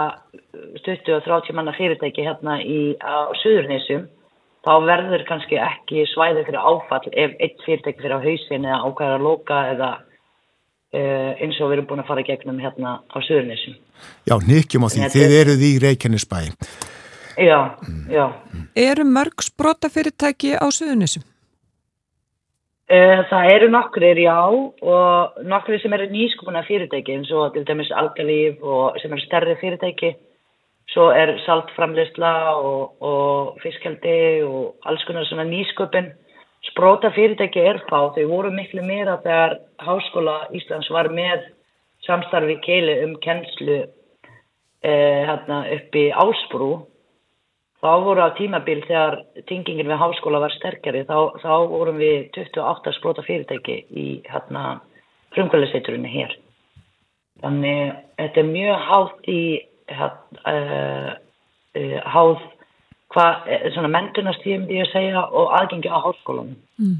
[0.83, 4.09] 20 og 30 manna fyrirtæki hérna í, á Suðurnísum
[4.67, 9.21] þá verður kannski ekki svæði fyrir áfall ef eitt fyrirtæki fyrir á hausin eða ákvæða
[9.21, 9.95] að loka eða
[10.95, 13.79] eins og við erum búin að fara gegnum hérna á Suðurnesum.
[14.29, 15.39] Já, nýkkjum á því, þið er...
[15.41, 16.39] eruð í Reykjanesbæ.
[17.37, 18.05] Já, mm.
[18.13, 18.27] já.
[18.77, 21.25] Eru mörg sprotafyrirtæki á Suðurnesum?
[22.87, 27.91] Uh, það eru nokkrir, já, og nokkrir sem eru nýskupuna fyrirtæki eins og til dæmis
[27.91, 30.13] Algalíf og sem eru stærri fyrirtæki.
[30.95, 36.13] Svo er saltframleysla og, og fiskjaldi og alls konar svona nýsköpun
[36.71, 41.45] Spróta fyrirtæki er fá, þau voru miklu meira þegar Háskóla Íslands var með
[42.07, 43.79] samstarfi keili um kennslu
[44.83, 46.71] eh, hérna, upp í Ásbrú.
[47.83, 49.19] Þá voru á tímabil þegar
[49.51, 54.81] tingingin við háskóla var sterkari, þá, þá vorum við 28 spróta fyrirtæki í hérna,
[55.37, 56.33] frumkvæðisveiturinu hér.
[57.45, 59.43] Þannig þetta er mjög hátt í
[59.93, 61.11] hérna, uh,
[61.77, 62.47] uh, háð
[63.17, 66.57] hvað, eh, svona mentunastíðum því að segja og aðgengi á hálfskólanum.
[66.79, 66.99] Mm.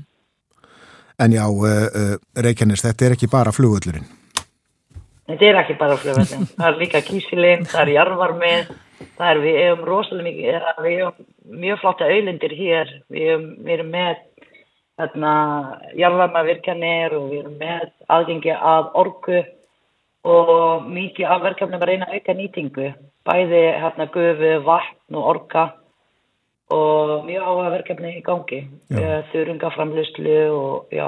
[1.19, 4.05] En já, uh, uh, Reykjanes, þetta er ekki bara flugullurinn?
[5.27, 8.73] Þetta er ekki bara flugullurinn, það er líka kísilinn, það er jarvarmið,
[9.17, 13.77] það er við hefum rosalega mikið, við hefum mjög flotta auðlindir hér, við hefum, við
[13.79, 14.23] erum með
[15.01, 15.33] hérna,
[16.03, 19.43] jarvarmavirkjanir og við erum með aðgengi að orgu
[20.27, 22.93] og mikið af verkefnum að reyna auka nýtingu,
[23.25, 25.67] bæði hérna gufu, vatn og orga
[26.75, 28.61] og mjög áhuga verkefni í gangi
[28.91, 31.07] eh, þurringaframlustlu og já.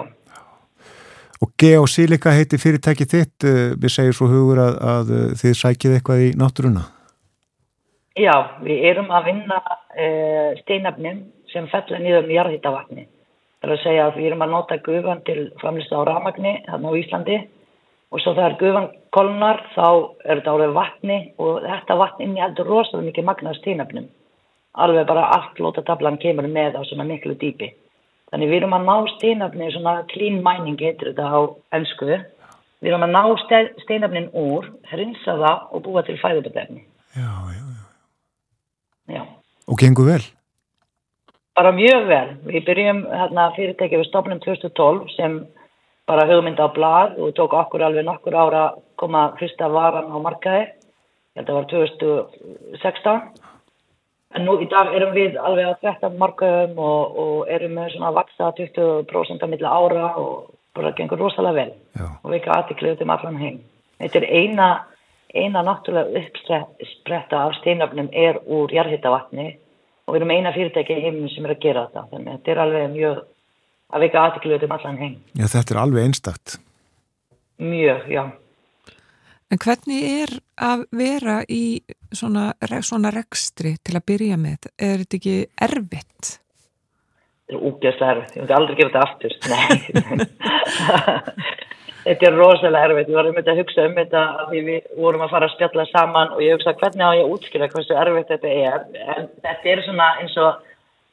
[1.38, 5.98] Og Geosílika heiti fyrirtæki þitt eh, við segjum svo hugur að, að eh, þið sækið
[5.98, 6.86] eitthvað í náttúruna.
[8.18, 8.34] Já,
[8.66, 11.20] við erum að vinna uh, steinafnin
[11.52, 13.04] sem fellur nýður með jarðhýttavatni
[13.58, 16.92] það er að segja að við erum að nota gufan til framlustu á ramagni þarna
[16.94, 17.38] á Íslandi.
[18.08, 19.88] Og svo þegar gufan kolnar þá
[20.24, 24.06] er þetta árið vatni og þetta vatni heldur rosalega mikið magnað steinafnum
[24.84, 27.72] alveg bara allt lótatablan kemur með á svona miklu dýpi.
[28.32, 31.40] Þannig við erum að ná steinafni, svona clean mining heitir þetta á
[31.78, 32.08] ennsku,
[32.82, 33.22] við erum að ná
[33.84, 36.82] steinafnin úr, hrinsa það og búa til fæðuböldefni.
[37.16, 37.84] Já, já, já.
[39.16, 39.22] Já.
[39.68, 40.24] Og gengur vel?
[41.56, 42.28] Bara mjög vel.
[42.46, 45.40] Við byrjum hérna fyrirtækið við stofnum 2012 sem
[46.08, 50.16] bara hugmynd á blad og tók okkur alveg nokkur ára að koma fyrsta varan á
[50.22, 50.68] markaði.
[51.36, 53.47] Þetta var 2016
[54.36, 58.10] En nú í dag erum við alveg að þetta markaðum og, og erum með svona
[58.10, 62.06] að vaksa 20% að milla ára og bara gengur rosalega vel Já.
[62.22, 63.62] og við ekki aðtiklið um allan heim.
[63.98, 64.68] Þetta er eina,
[65.34, 69.48] eina náttúrulega uppspretta af steinöfnum er úr jarðhittavatni
[70.04, 72.04] og við erum eina fyrirtæki í heiminu sem er að gera þetta.
[72.12, 73.22] Þannig að þetta er alveg mjög
[73.88, 75.16] að veika aðtikluð um allan heim.
[75.40, 76.58] Já, þetta er alveg einstakt.
[77.58, 78.22] Mjög, já.
[79.48, 81.80] En hvernig er að vera í
[82.12, 82.50] svona,
[82.84, 84.68] svona rekstri til að byrja með?
[84.76, 86.34] Er þetta ekki erfitt?
[87.48, 88.34] Þetta er úgeðslega erfitt.
[88.36, 89.32] Ég myndi aldrei gera þetta aftur.
[89.52, 89.78] Nei.
[92.04, 93.08] þetta er rosalega erfitt.
[93.08, 95.88] Ég var um þetta að hugsa um þetta því við vorum að fara að spjalla
[95.94, 98.86] saman og ég hugsa hvernig á ég að útskýra hversu erfitt þetta er.
[99.16, 100.64] En þetta er svona eins og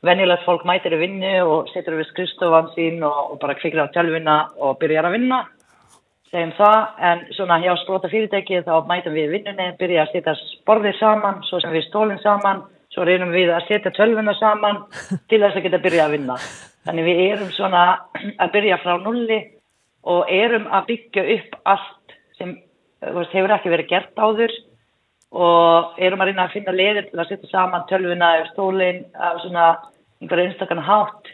[0.06, 3.96] venjulegt fólk mætir í vinnu og setur við skrifstofan sín og, og bara kvikir á
[3.96, 5.46] tölvina og byrjar að vinna
[6.32, 6.78] segjum það,
[7.10, 11.60] en svona hjá sprota fyrirtæki þá mætum við vinnunni, byrja að setja sporðir saman, svo
[11.64, 14.84] sem við stólinn saman, svo reynum við að setja tölvuna saman
[15.30, 16.38] til þess að geta byrja að vinna.
[16.86, 17.84] Þannig við erum svona
[18.38, 19.40] að byrja frá nulli
[20.06, 22.56] og erum að byggja upp allt sem
[23.02, 24.54] veist, hefur ekki verið gert áður
[25.36, 29.42] og erum að reyna að finna leðir til að setja saman tölvuna eða stólinn af
[29.44, 29.66] svona
[30.22, 31.34] einhverja einstakana hátt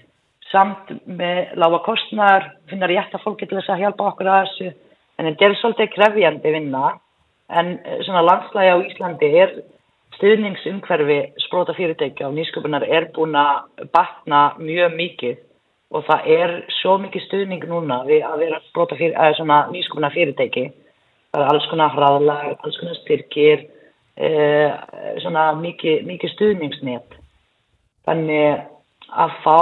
[0.52, 4.72] samt með lága kostnar, finna rétt að fólki til þess að hjálpa okkur að þessu.
[5.18, 6.96] En þetta er svolítið krefjandi vinna.
[7.52, 9.56] En svona landslægi á Íslandi er
[10.18, 15.40] stuðningsumhverfi spróta fyrirtækja og nýsköpunar er búin að batna mjög mikið.
[15.92, 20.16] Og það er svo mikið stuðning núna við að vera spróta fyrir, eða svona nýsköpunar
[20.16, 20.70] fyrirtæki
[21.32, 23.64] það er alls konar hraðlag, alls konar styrkir
[24.20, 24.74] eh,
[25.24, 27.18] svona mikið, mikið stuðningsnett
[28.08, 28.66] þannig
[29.12, 29.58] að fá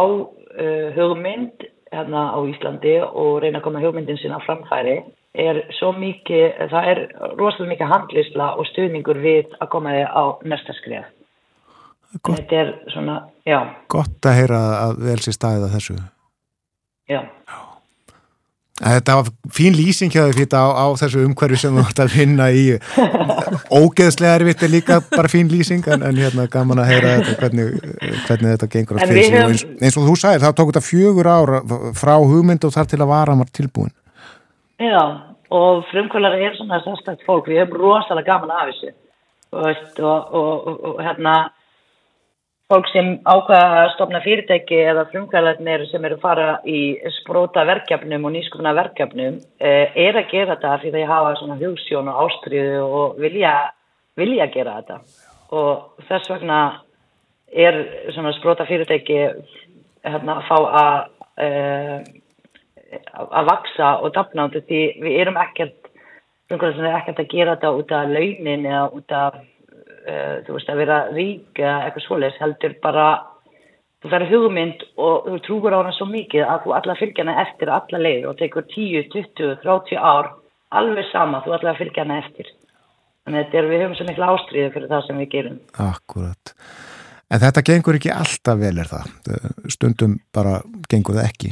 [0.56, 5.00] uh, hugmynd hérna á Íslandi og reyna að koma hugmyndin sinna framfæri
[5.40, 7.02] er svo mikið, það er
[7.38, 10.24] rosalega mikið handlisla og stuðningur við að koma þig á
[10.54, 11.16] næsta skrif
[12.26, 13.16] Gott, þetta er svona,
[13.46, 13.60] já,
[13.94, 15.98] gott að heyra að vel sér staðið að þessu.
[17.10, 17.22] já
[18.80, 22.14] Þetta var fín lýsing hjá þau fyrir á, á þessu umhverfi sem þú ætti að
[22.14, 22.64] finna í.
[23.80, 27.74] Ógeðslega erfitt er líka bara fín lýsing en, en hérna gaman að heyra þetta hvernig,
[28.28, 29.42] hvernig þetta gengur En að fyrir sig.
[29.44, 31.62] Eins, eins og þú sagðir þá tók þetta fjögur ára
[32.00, 33.94] frá hugmynd og þar til að vara maður tilbúin.
[34.80, 35.04] Já,
[35.60, 38.96] og frumkvölar er svona sérstætt fólk, við höfum rosalega gaman af þessu.
[39.50, 39.70] Og,
[40.00, 41.36] og, og, og hérna
[42.70, 46.82] fólk sem ákvaða að stopna fyrirtæki eða frumkvölarnir sem eru að fara í
[47.18, 52.12] spróta verkefnum og nýskupna verkefnum eh, er að gera þetta því þeir hafa svona hugsjón
[52.12, 53.56] og ástriðu og vilja,
[54.22, 55.00] vilja gera þetta.
[55.58, 56.62] Og þess vegna
[57.50, 57.82] er
[58.14, 59.20] svona spróta fyrirtæki
[60.06, 60.98] hérna að fá að
[61.42, 62.10] eh,
[63.18, 65.90] að vaksa og dafna út því við erum ekkert
[66.50, 69.42] er ekkert að gera þetta út af launin eða út af
[70.06, 73.08] uh, þú veist að vera rík eða eitthvað svoleiðis heldur bara
[74.00, 77.42] þú færi hugmynd og þú trúur á hana svo mikið að þú allar fylgja hana
[77.44, 80.32] eftir alla leið og tekur 10, 20, 30 ár
[80.80, 82.52] alveg sama, þú allar fylgja hana eftir.
[83.26, 85.58] Þannig að þetta er, við höfum svo mikla ástriðu fyrir það sem við gerum.
[85.86, 86.54] Akkurat.
[87.30, 89.10] En þetta gengur ekki alltaf vel er það?
[89.70, 90.56] Stundum bara
[90.90, 91.52] gengur það ekki.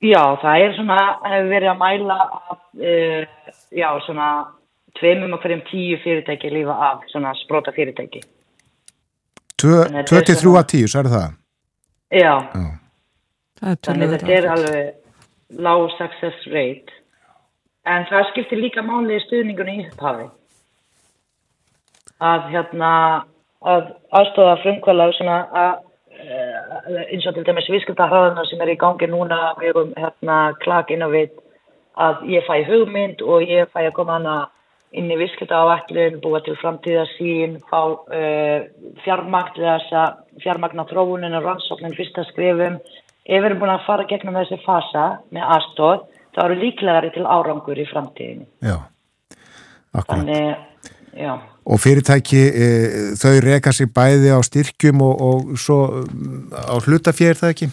[0.00, 4.28] Já, það er svona, hefur verið að mæla að, uh, já, svona
[4.98, 8.22] tveimum og hverjum tíu fyrirtæki lífa af svona sprota fyrirtæki.
[9.60, 11.28] Þannig að þetta er 23 svona- að 10, sagði það
[12.10, 12.70] Já, Já,
[13.60, 14.94] Það er þannig þetta er alveg
[15.66, 16.92] low success rate.
[17.86, 20.26] En það skiptir líka máli í stuðningunni í upphafi.
[22.20, 22.90] Að hérna,
[23.62, 25.78] að aðstofa frumkvæla svona að
[26.20, 30.90] eh, eins og til dæmis viðskiptahraðuna sem er í gangi núna við erum hérna klak
[30.90, 31.30] inn á við
[31.96, 34.36] að ég fæ hugmynd og ég fæ að koma hana
[34.96, 38.64] inn í viðskipta á ætlun, búa til framtíðasín, fá uh,
[39.04, 39.84] fjármagn að
[40.42, 42.80] fjármagna þróunin og rannsóknin fyrsta skrifum.
[43.30, 46.02] Ef við erum búin að fara gegnum þessi fasa með aðstóð,
[46.34, 48.48] þá eru líklegari til árangur í framtíðinu.
[48.64, 48.76] já,
[49.94, 51.32] akkurat Þannig, já.
[51.70, 52.66] Og fyrirtæki, e,
[53.20, 55.78] þau reka sig bæði á styrkjum og, og svo
[56.50, 57.68] á hlutafér það ekki?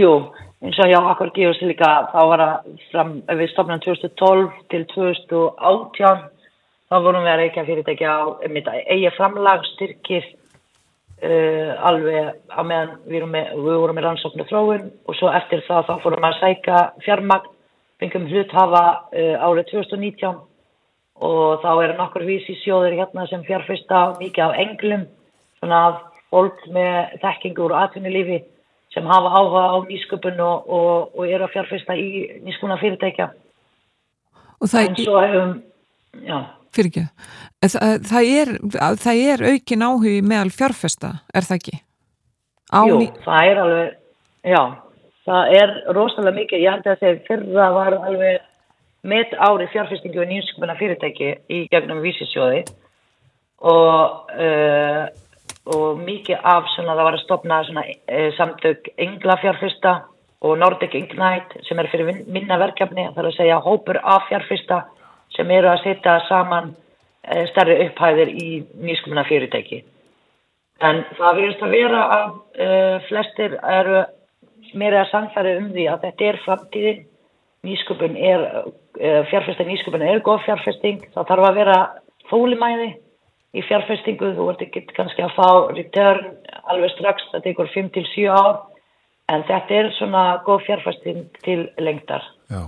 [0.00, 0.12] Jú,
[0.60, 6.26] eins og hjá Akkur Geos líka þá var það fram, við stopnum 2012 til 2018
[6.90, 10.26] þá vorum við að reykja fyrirtæki á eigi framlag, styrkir
[11.24, 15.88] uh, alveg á meðan við með, við vorum með rannsóknu þróun og svo eftir það
[15.88, 17.50] þá fórum við að sæka fjármagn,
[18.02, 18.84] fengum hluthafa
[19.16, 20.44] uh, árið 2019
[21.20, 25.08] og þá eru nokkur vísi sjóðir hérna sem fjárfesta mikið af englum,
[25.60, 28.42] svona af fólk með þekkingu úr atvinnulífi
[28.94, 32.08] sem hafa áhuga á nýsköpun og, og, og eru að fjárfesta í
[32.46, 33.28] nýskuna fyrirtækja.
[34.60, 35.52] Og það, svo hefum,
[36.26, 36.36] já,
[36.74, 37.04] fyrir ekki,
[37.64, 38.52] það, það, er,
[39.04, 41.80] það er aukin áhugi meðal fjárfesta, er það ekki?
[42.70, 43.96] Á jú, ný- það er alveg,
[44.50, 44.62] já,
[45.30, 48.46] það er rosalega mikið, ég held að þegar fyrra var alveg
[49.10, 52.66] met ári fjárfestingu og nýjumsköpuna fyrirtæki í gegnum vísisjóði
[53.64, 55.06] og, uh,
[55.74, 59.94] og mikið af svona það var að stopna svona uh, samtök Engla fjárfesta
[60.40, 64.82] og Nordic Ignite sem er fyrir minna verkefni, það er að segja hópur af fjárfesta
[65.36, 68.48] sem eru að setja saman uh, stærri upphæðir í
[68.80, 69.82] nýjumsköpuna fyrirtæki.
[70.80, 74.02] En það verðist að vera að uh, flestir eru
[74.80, 77.06] meira samfæri um því að þetta er framtíðin.
[77.60, 78.44] Nýsköpun er,
[79.28, 81.02] fjárfesting nýsköpun er góð fjárfesting.
[81.12, 81.74] Það þarf að vera
[82.30, 82.86] fólimæði
[83.56, 84.32] í fjárfestingu.
[84.36, 86.34] Þú ert ekki kannski að fá return
[86.72, 88.60] alveg strax, þetta er ykkur 5 til 7 ár.
[89.30, 92.24] En þetta er svona góð fjárfesting til lengdar.
[92.50, 92.64] Já,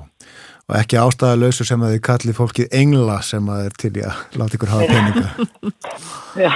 [0.68, 4.20] og ekki ástæðalausu sem að þið kalli fólkið engla sem að er til í að
[4.38, 5.48] láta ykkur hafa peninga.
[6.44, 6.54] Já,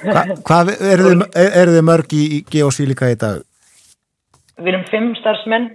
[0.00, 1.22] Hva, hvað eru þið,
[1.60, 3.44] eru þið mörg í, í geosílika í dag?
[4.60, 5.70] við erum fimm starfsmenn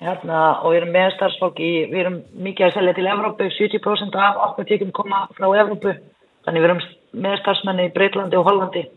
[0.00, 4.16] hérna, og við erum með starfsfólk í, við erum mikið að selja til Evrópu, 70%
[4.16, 5.92] af okkur tekjum koma frá Evrópu
[6.50, 6.82] þannig við erum
[7.22, 8.88] með starfsmenn í Breitlandi og Hollandi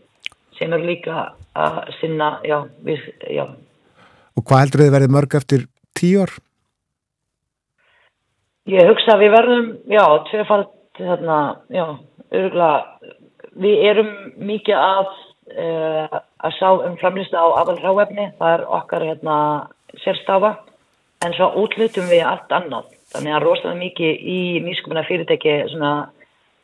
[0.58, 3.46] sem eru líka að sinna, já, við, já
[4.34, 6.32] Og hvað heldur þið verið mörg eftir tíu ár?
[8.70, 11.38] Ég hugsa að við verðum, já, tvefald, þarna,
[11.70, 11.84] já,
[12.32, 13.12] örgulega,
[13.60, 14.10] við erum
[14.48, 15.12] mikið að,
[15.52, 16.18] uh,
[16.48, 19.36] að sá um framlýsta á aðalráefni, það er okkar, hérna,
[20.02, 20.54] sérstafa,
[21.22, 22.88] en svo útlutum við allt annað.
[23.14, 25.92] Þannig að rosalega mikið í nýskumina fyrirtæki, svona,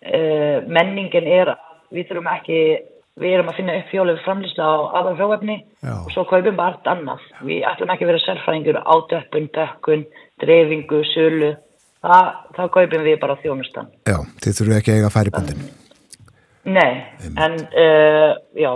[0.07, 2.61] uh, menningin er, að við þurfum ekki,
[3.21, 5.95] við erum að finna upp fjólið framlýsta á aðalráefni Já.
[6.01, 7.27] og svo kaupum við allt annað.
[7.45, 10.07] Við ætlum ekki að vera sérfræðingur á döppun, dökkun,
[10.41, 11.51] dreifingu, sölu,
[12.01, 13.91] Það, það kaupum við bara þjónustan.
[14.09, 15.67] Já, þið þurfu ekki að eiga færibandin.
[16.71, 16.93] Nei,
[17.41, 18.71] en uh, já,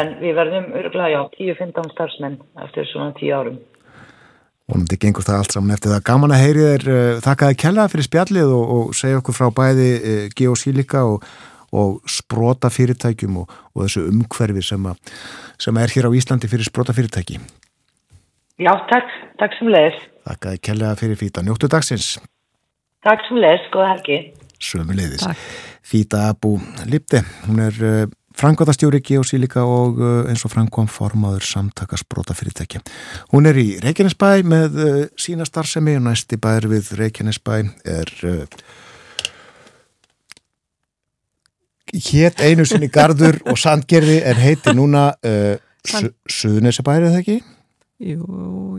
[0.00, 3.58] en við verðum örgulega, já, 10-15 starfsmenn eftir svona 10 árum.
[4.72, 6.04] Vonandi gengur það allt saman eftir það.
[6.08, 9.88] Gaman að heyri þér uh, þakkaði kellaða fyrir spjallið og, og segja okkur frá bæði
[9.98, 11.26] uh, geosílika og,
[11.76, 14.94] og sprota fyrirtækjum og, og þessu umhverfi sem, a,
[15.60, 17.36] sem er hér á Íslandi fyrir sprota fyrirtæki.
[18.62, 19.12] Já, takk,
[19.42, 20.00] takk sem leðis.
[20.28, 21.44] Þakkaði kellaða fyrir fýta.
[21.44, 22.14] Njóttu dagsins.
[23.04, 24.18] Takk sem leðis, góða helgi.
[24.62, 25.26] Sömu leiðis.
[25.26, 25.46] Takk.
[25.82, 26.54] Fýta Abu
[26.88, 27.24] Lipte.
[27.44, 27.76] Hún er
[28.38, 32.82] frangvátastjóri geosílika og uh, eins og framkom formaður samtaka sprota fyrirtækja.
[33.32, 37.58] Hún er í Reykjanesbæ með uh, sína starfsemi og næsti bær við Reykjanesbæ
[37.92, 38.44] er uh,
[41.92, 45.56] hétt einu sinni Garður og Sandgerði en heiti núna uh,
[46.30, 47.40] Suðunesabæri eða ekki?
[48.02, 48.22] Jú,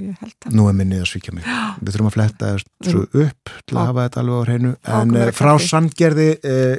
[0.03, 0.55] ég held að.
[0.57, 1.45] Nú er minnið að svíkja mig.
[1.79, 4.71] Við þurfum að fletta þessu upp til að hafa þetta alveg á hreinu.
[4.97, 5.51] En uh, frá.
[5.63, 6.73] Sandgerði uh,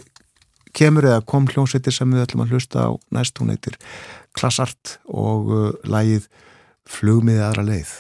[0.77, 3.39] kemur eða kom hljómsveitir sem við ætlum að hlusta á næst.
[3.41, 3.79] Hún heitir
[4.35, 6.29] Klassart og uh, lægið
[6.85, 7.95] Flugmiði aðra leið.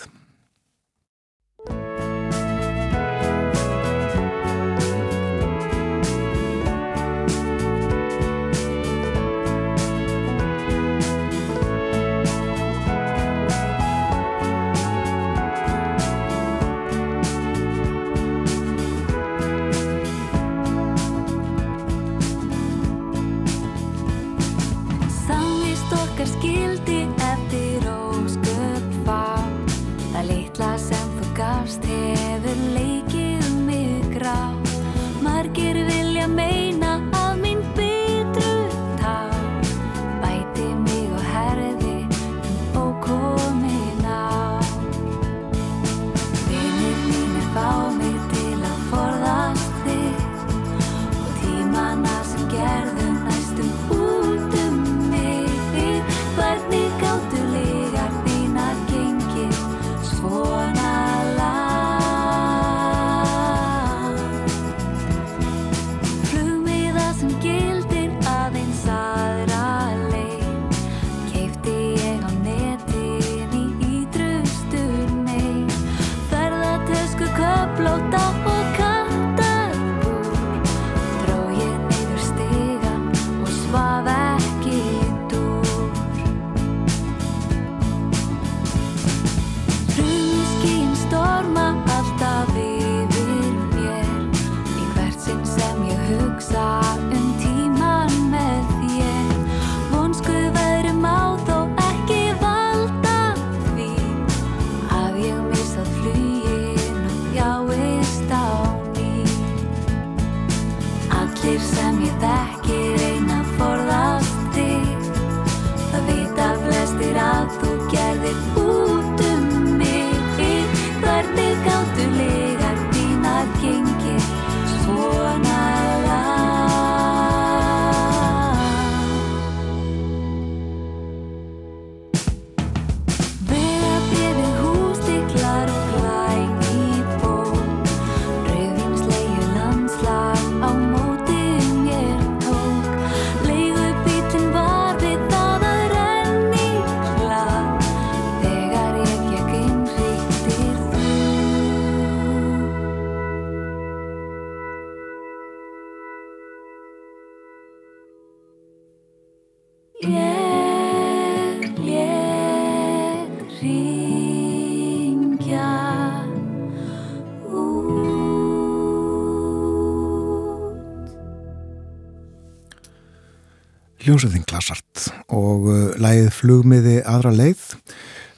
[174.14, 177.62] Hljómsveitin Klassart og uh, lægið flugmiði aðra leið.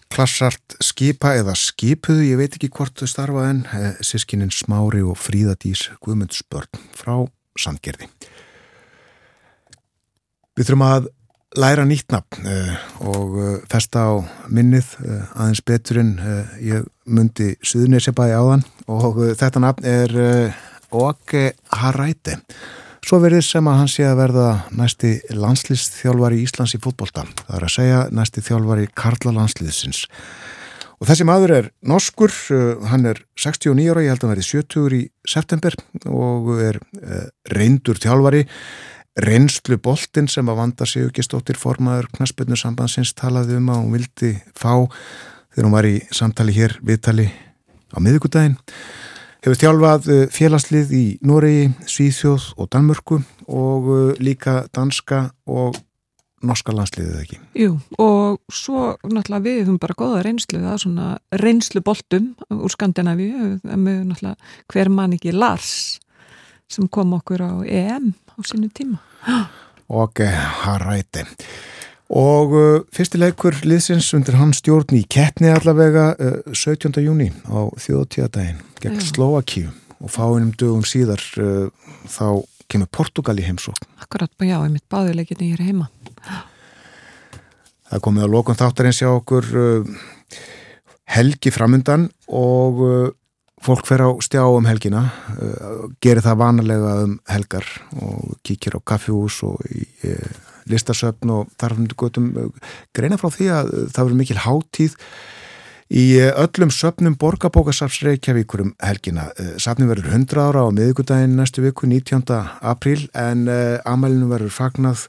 [0.09, 5.19] Klassart skipa eða skipuðu, ég veit ekki hvort þau starfa en uh, sískinin Smári og
[5.21, 7.27] Fríðadís Guðmundsbörn frá
[7.61, 8.09] Sandgerði.
[10.57, 11.11] Við þurfum að
[11.61, 12.73] læra nýtt nafn uh,
[13.13, 14.13] og uh, festa á
[14.49, 16.17] minnið uh, aðeins betur en
[16.65, 20.19] ég myndi Suðunisebæði áðan og þetta nafn er
[20.97, 22.41] Oke Haræti.
[23.07, 27.23] Svo verður sem að hann sé að verða næsti landslýstþjálfari í Íslands í fútbolta.
[27.45, 30.01] Það er að segja næsti þjálfari Karla landslýðsins.
[30.99, 32.35] Og þessi maður er norskur,
[32.91, 35.01] hann er 69 ára, ég held að hann verði 70 í
[35.37, 35.79] september
[36.11, 36.81] og er
[37.55, 38.43] reyndur þjálfari
[39.23, 43.95] reynslu boltin sem að vanda sig ekki stóttir formaður knaspinu sambandsins talaði um að hún
[44.01, 44.73] vildi fá
[45.55, 47.31] þegar hún var í samtali hér viðtali
[47.95, 48.59] á miðugudaginn
[49.47, 55.77] hefur þjálfað eh, félagslið í Noregi, Svíþjóð og Danmörku og eh, líka danska og
[56.47, 57.39] norska landsliðið ekki.
[57.59, 61.07] Jú, og svo náttúrulega við höfum bara goða reynslu það er svona
[61.43, 64.35] reynslu boltum úr Skandinavíu, með náttúrulega
[64.75, 65.71] hver mann ekki Lars
[66.71, 68.99] sem kom okkur á EM á sínu tíma.
[69.87, 71.23] Og Haræti.
[72.07, 76.95] Og uh, fyrstileikur liðsins undir hans stjórn í keppni allavega uh, 17.
[77.03, 81.67] júni á þjóðtíðadaginn gegn Slovakíu og fáinum dögum síðar uh,
[82.07, 83.89] þá kemur Portugal í heimsókn.
[84.03, 85.91] Akkurat, já, ég mitt báðuleikinni hér heima.
[87.87, 89.47] Það komið á lokun þáttarins hjá okkur
[91.15, 92.83] helgi framundan og
[93.63, 95.07] fólk fer á stjá um helgina
[95.41, 97.67] uh, gerir það vanalega um helgar
[97.99, 103.31] og kíkir á kaffjús og í uh, listasöfn og þarf um gotum uh, greina frá
[103.33, 104.97] því að það verður mikil háttíð
[105.87, 109.29] í öllum söfnum borgarbókasafs Reykjavíkur um helgina.
[109.63, 112.25] Safnin verður 100 ára á miðugudaginn næstu viku 19.
[112.59, 113.47] apríl en
[113.87, 115.07] amælinu verður fagnað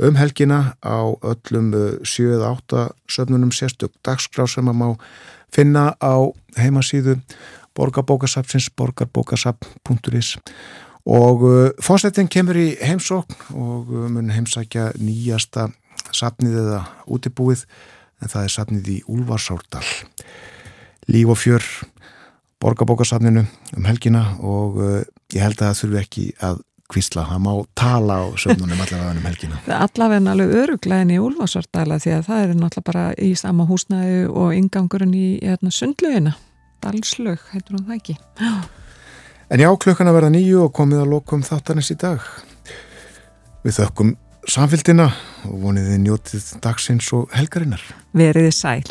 [0.00, 1.68] um helgina á öllum
[2.02, 4.88] 7-8 söfnunum sérstök dagskrá sem að má
[5.54, 7.20] finna á heimasíðu
[7.74, 10.36] borgarbókasapsins borgarbókasap.is
[11.04, 15.68] og uh, fórsetin kemur í heimsókn og uh, mun heimsækja nýjasta
[16.14, 17.66] sapnið eða útibúið
[18.22, 19.84] en það er sapnið í Úlfarsárdal
[21.12, 21.66] Líf og fjör
[22.64, 23.44] borgarbókasapninu
[23.76, 25.02] um helgina og uh,
[25.34, 26.62] ég held að það þurfi ekki að
[26.94, 29.60] kvísla, það má tala á sömnunum allavega um helgina.
[29.72, 34.56] Allavega alveg öruglegin í Úlfarsárdala því að það er náttúrulega bara í sama húsnæðu og
[34.56, 36.36] ingangurinn í hérna, sundlöginna
[36.84, 38.16] Dalslög, heitur hún það ekki.
[39.52, 42.22] En já, klukkan að verða nýju og komið að lokum þáttanins í dag.
[43.64, 44.14] Við þökkum
[44.48, 45.10] samfélgina
[45.48, 47.82] og voniði njótið dagsins og helgarinnar.
[48.16, 48.84] Veriði sæl.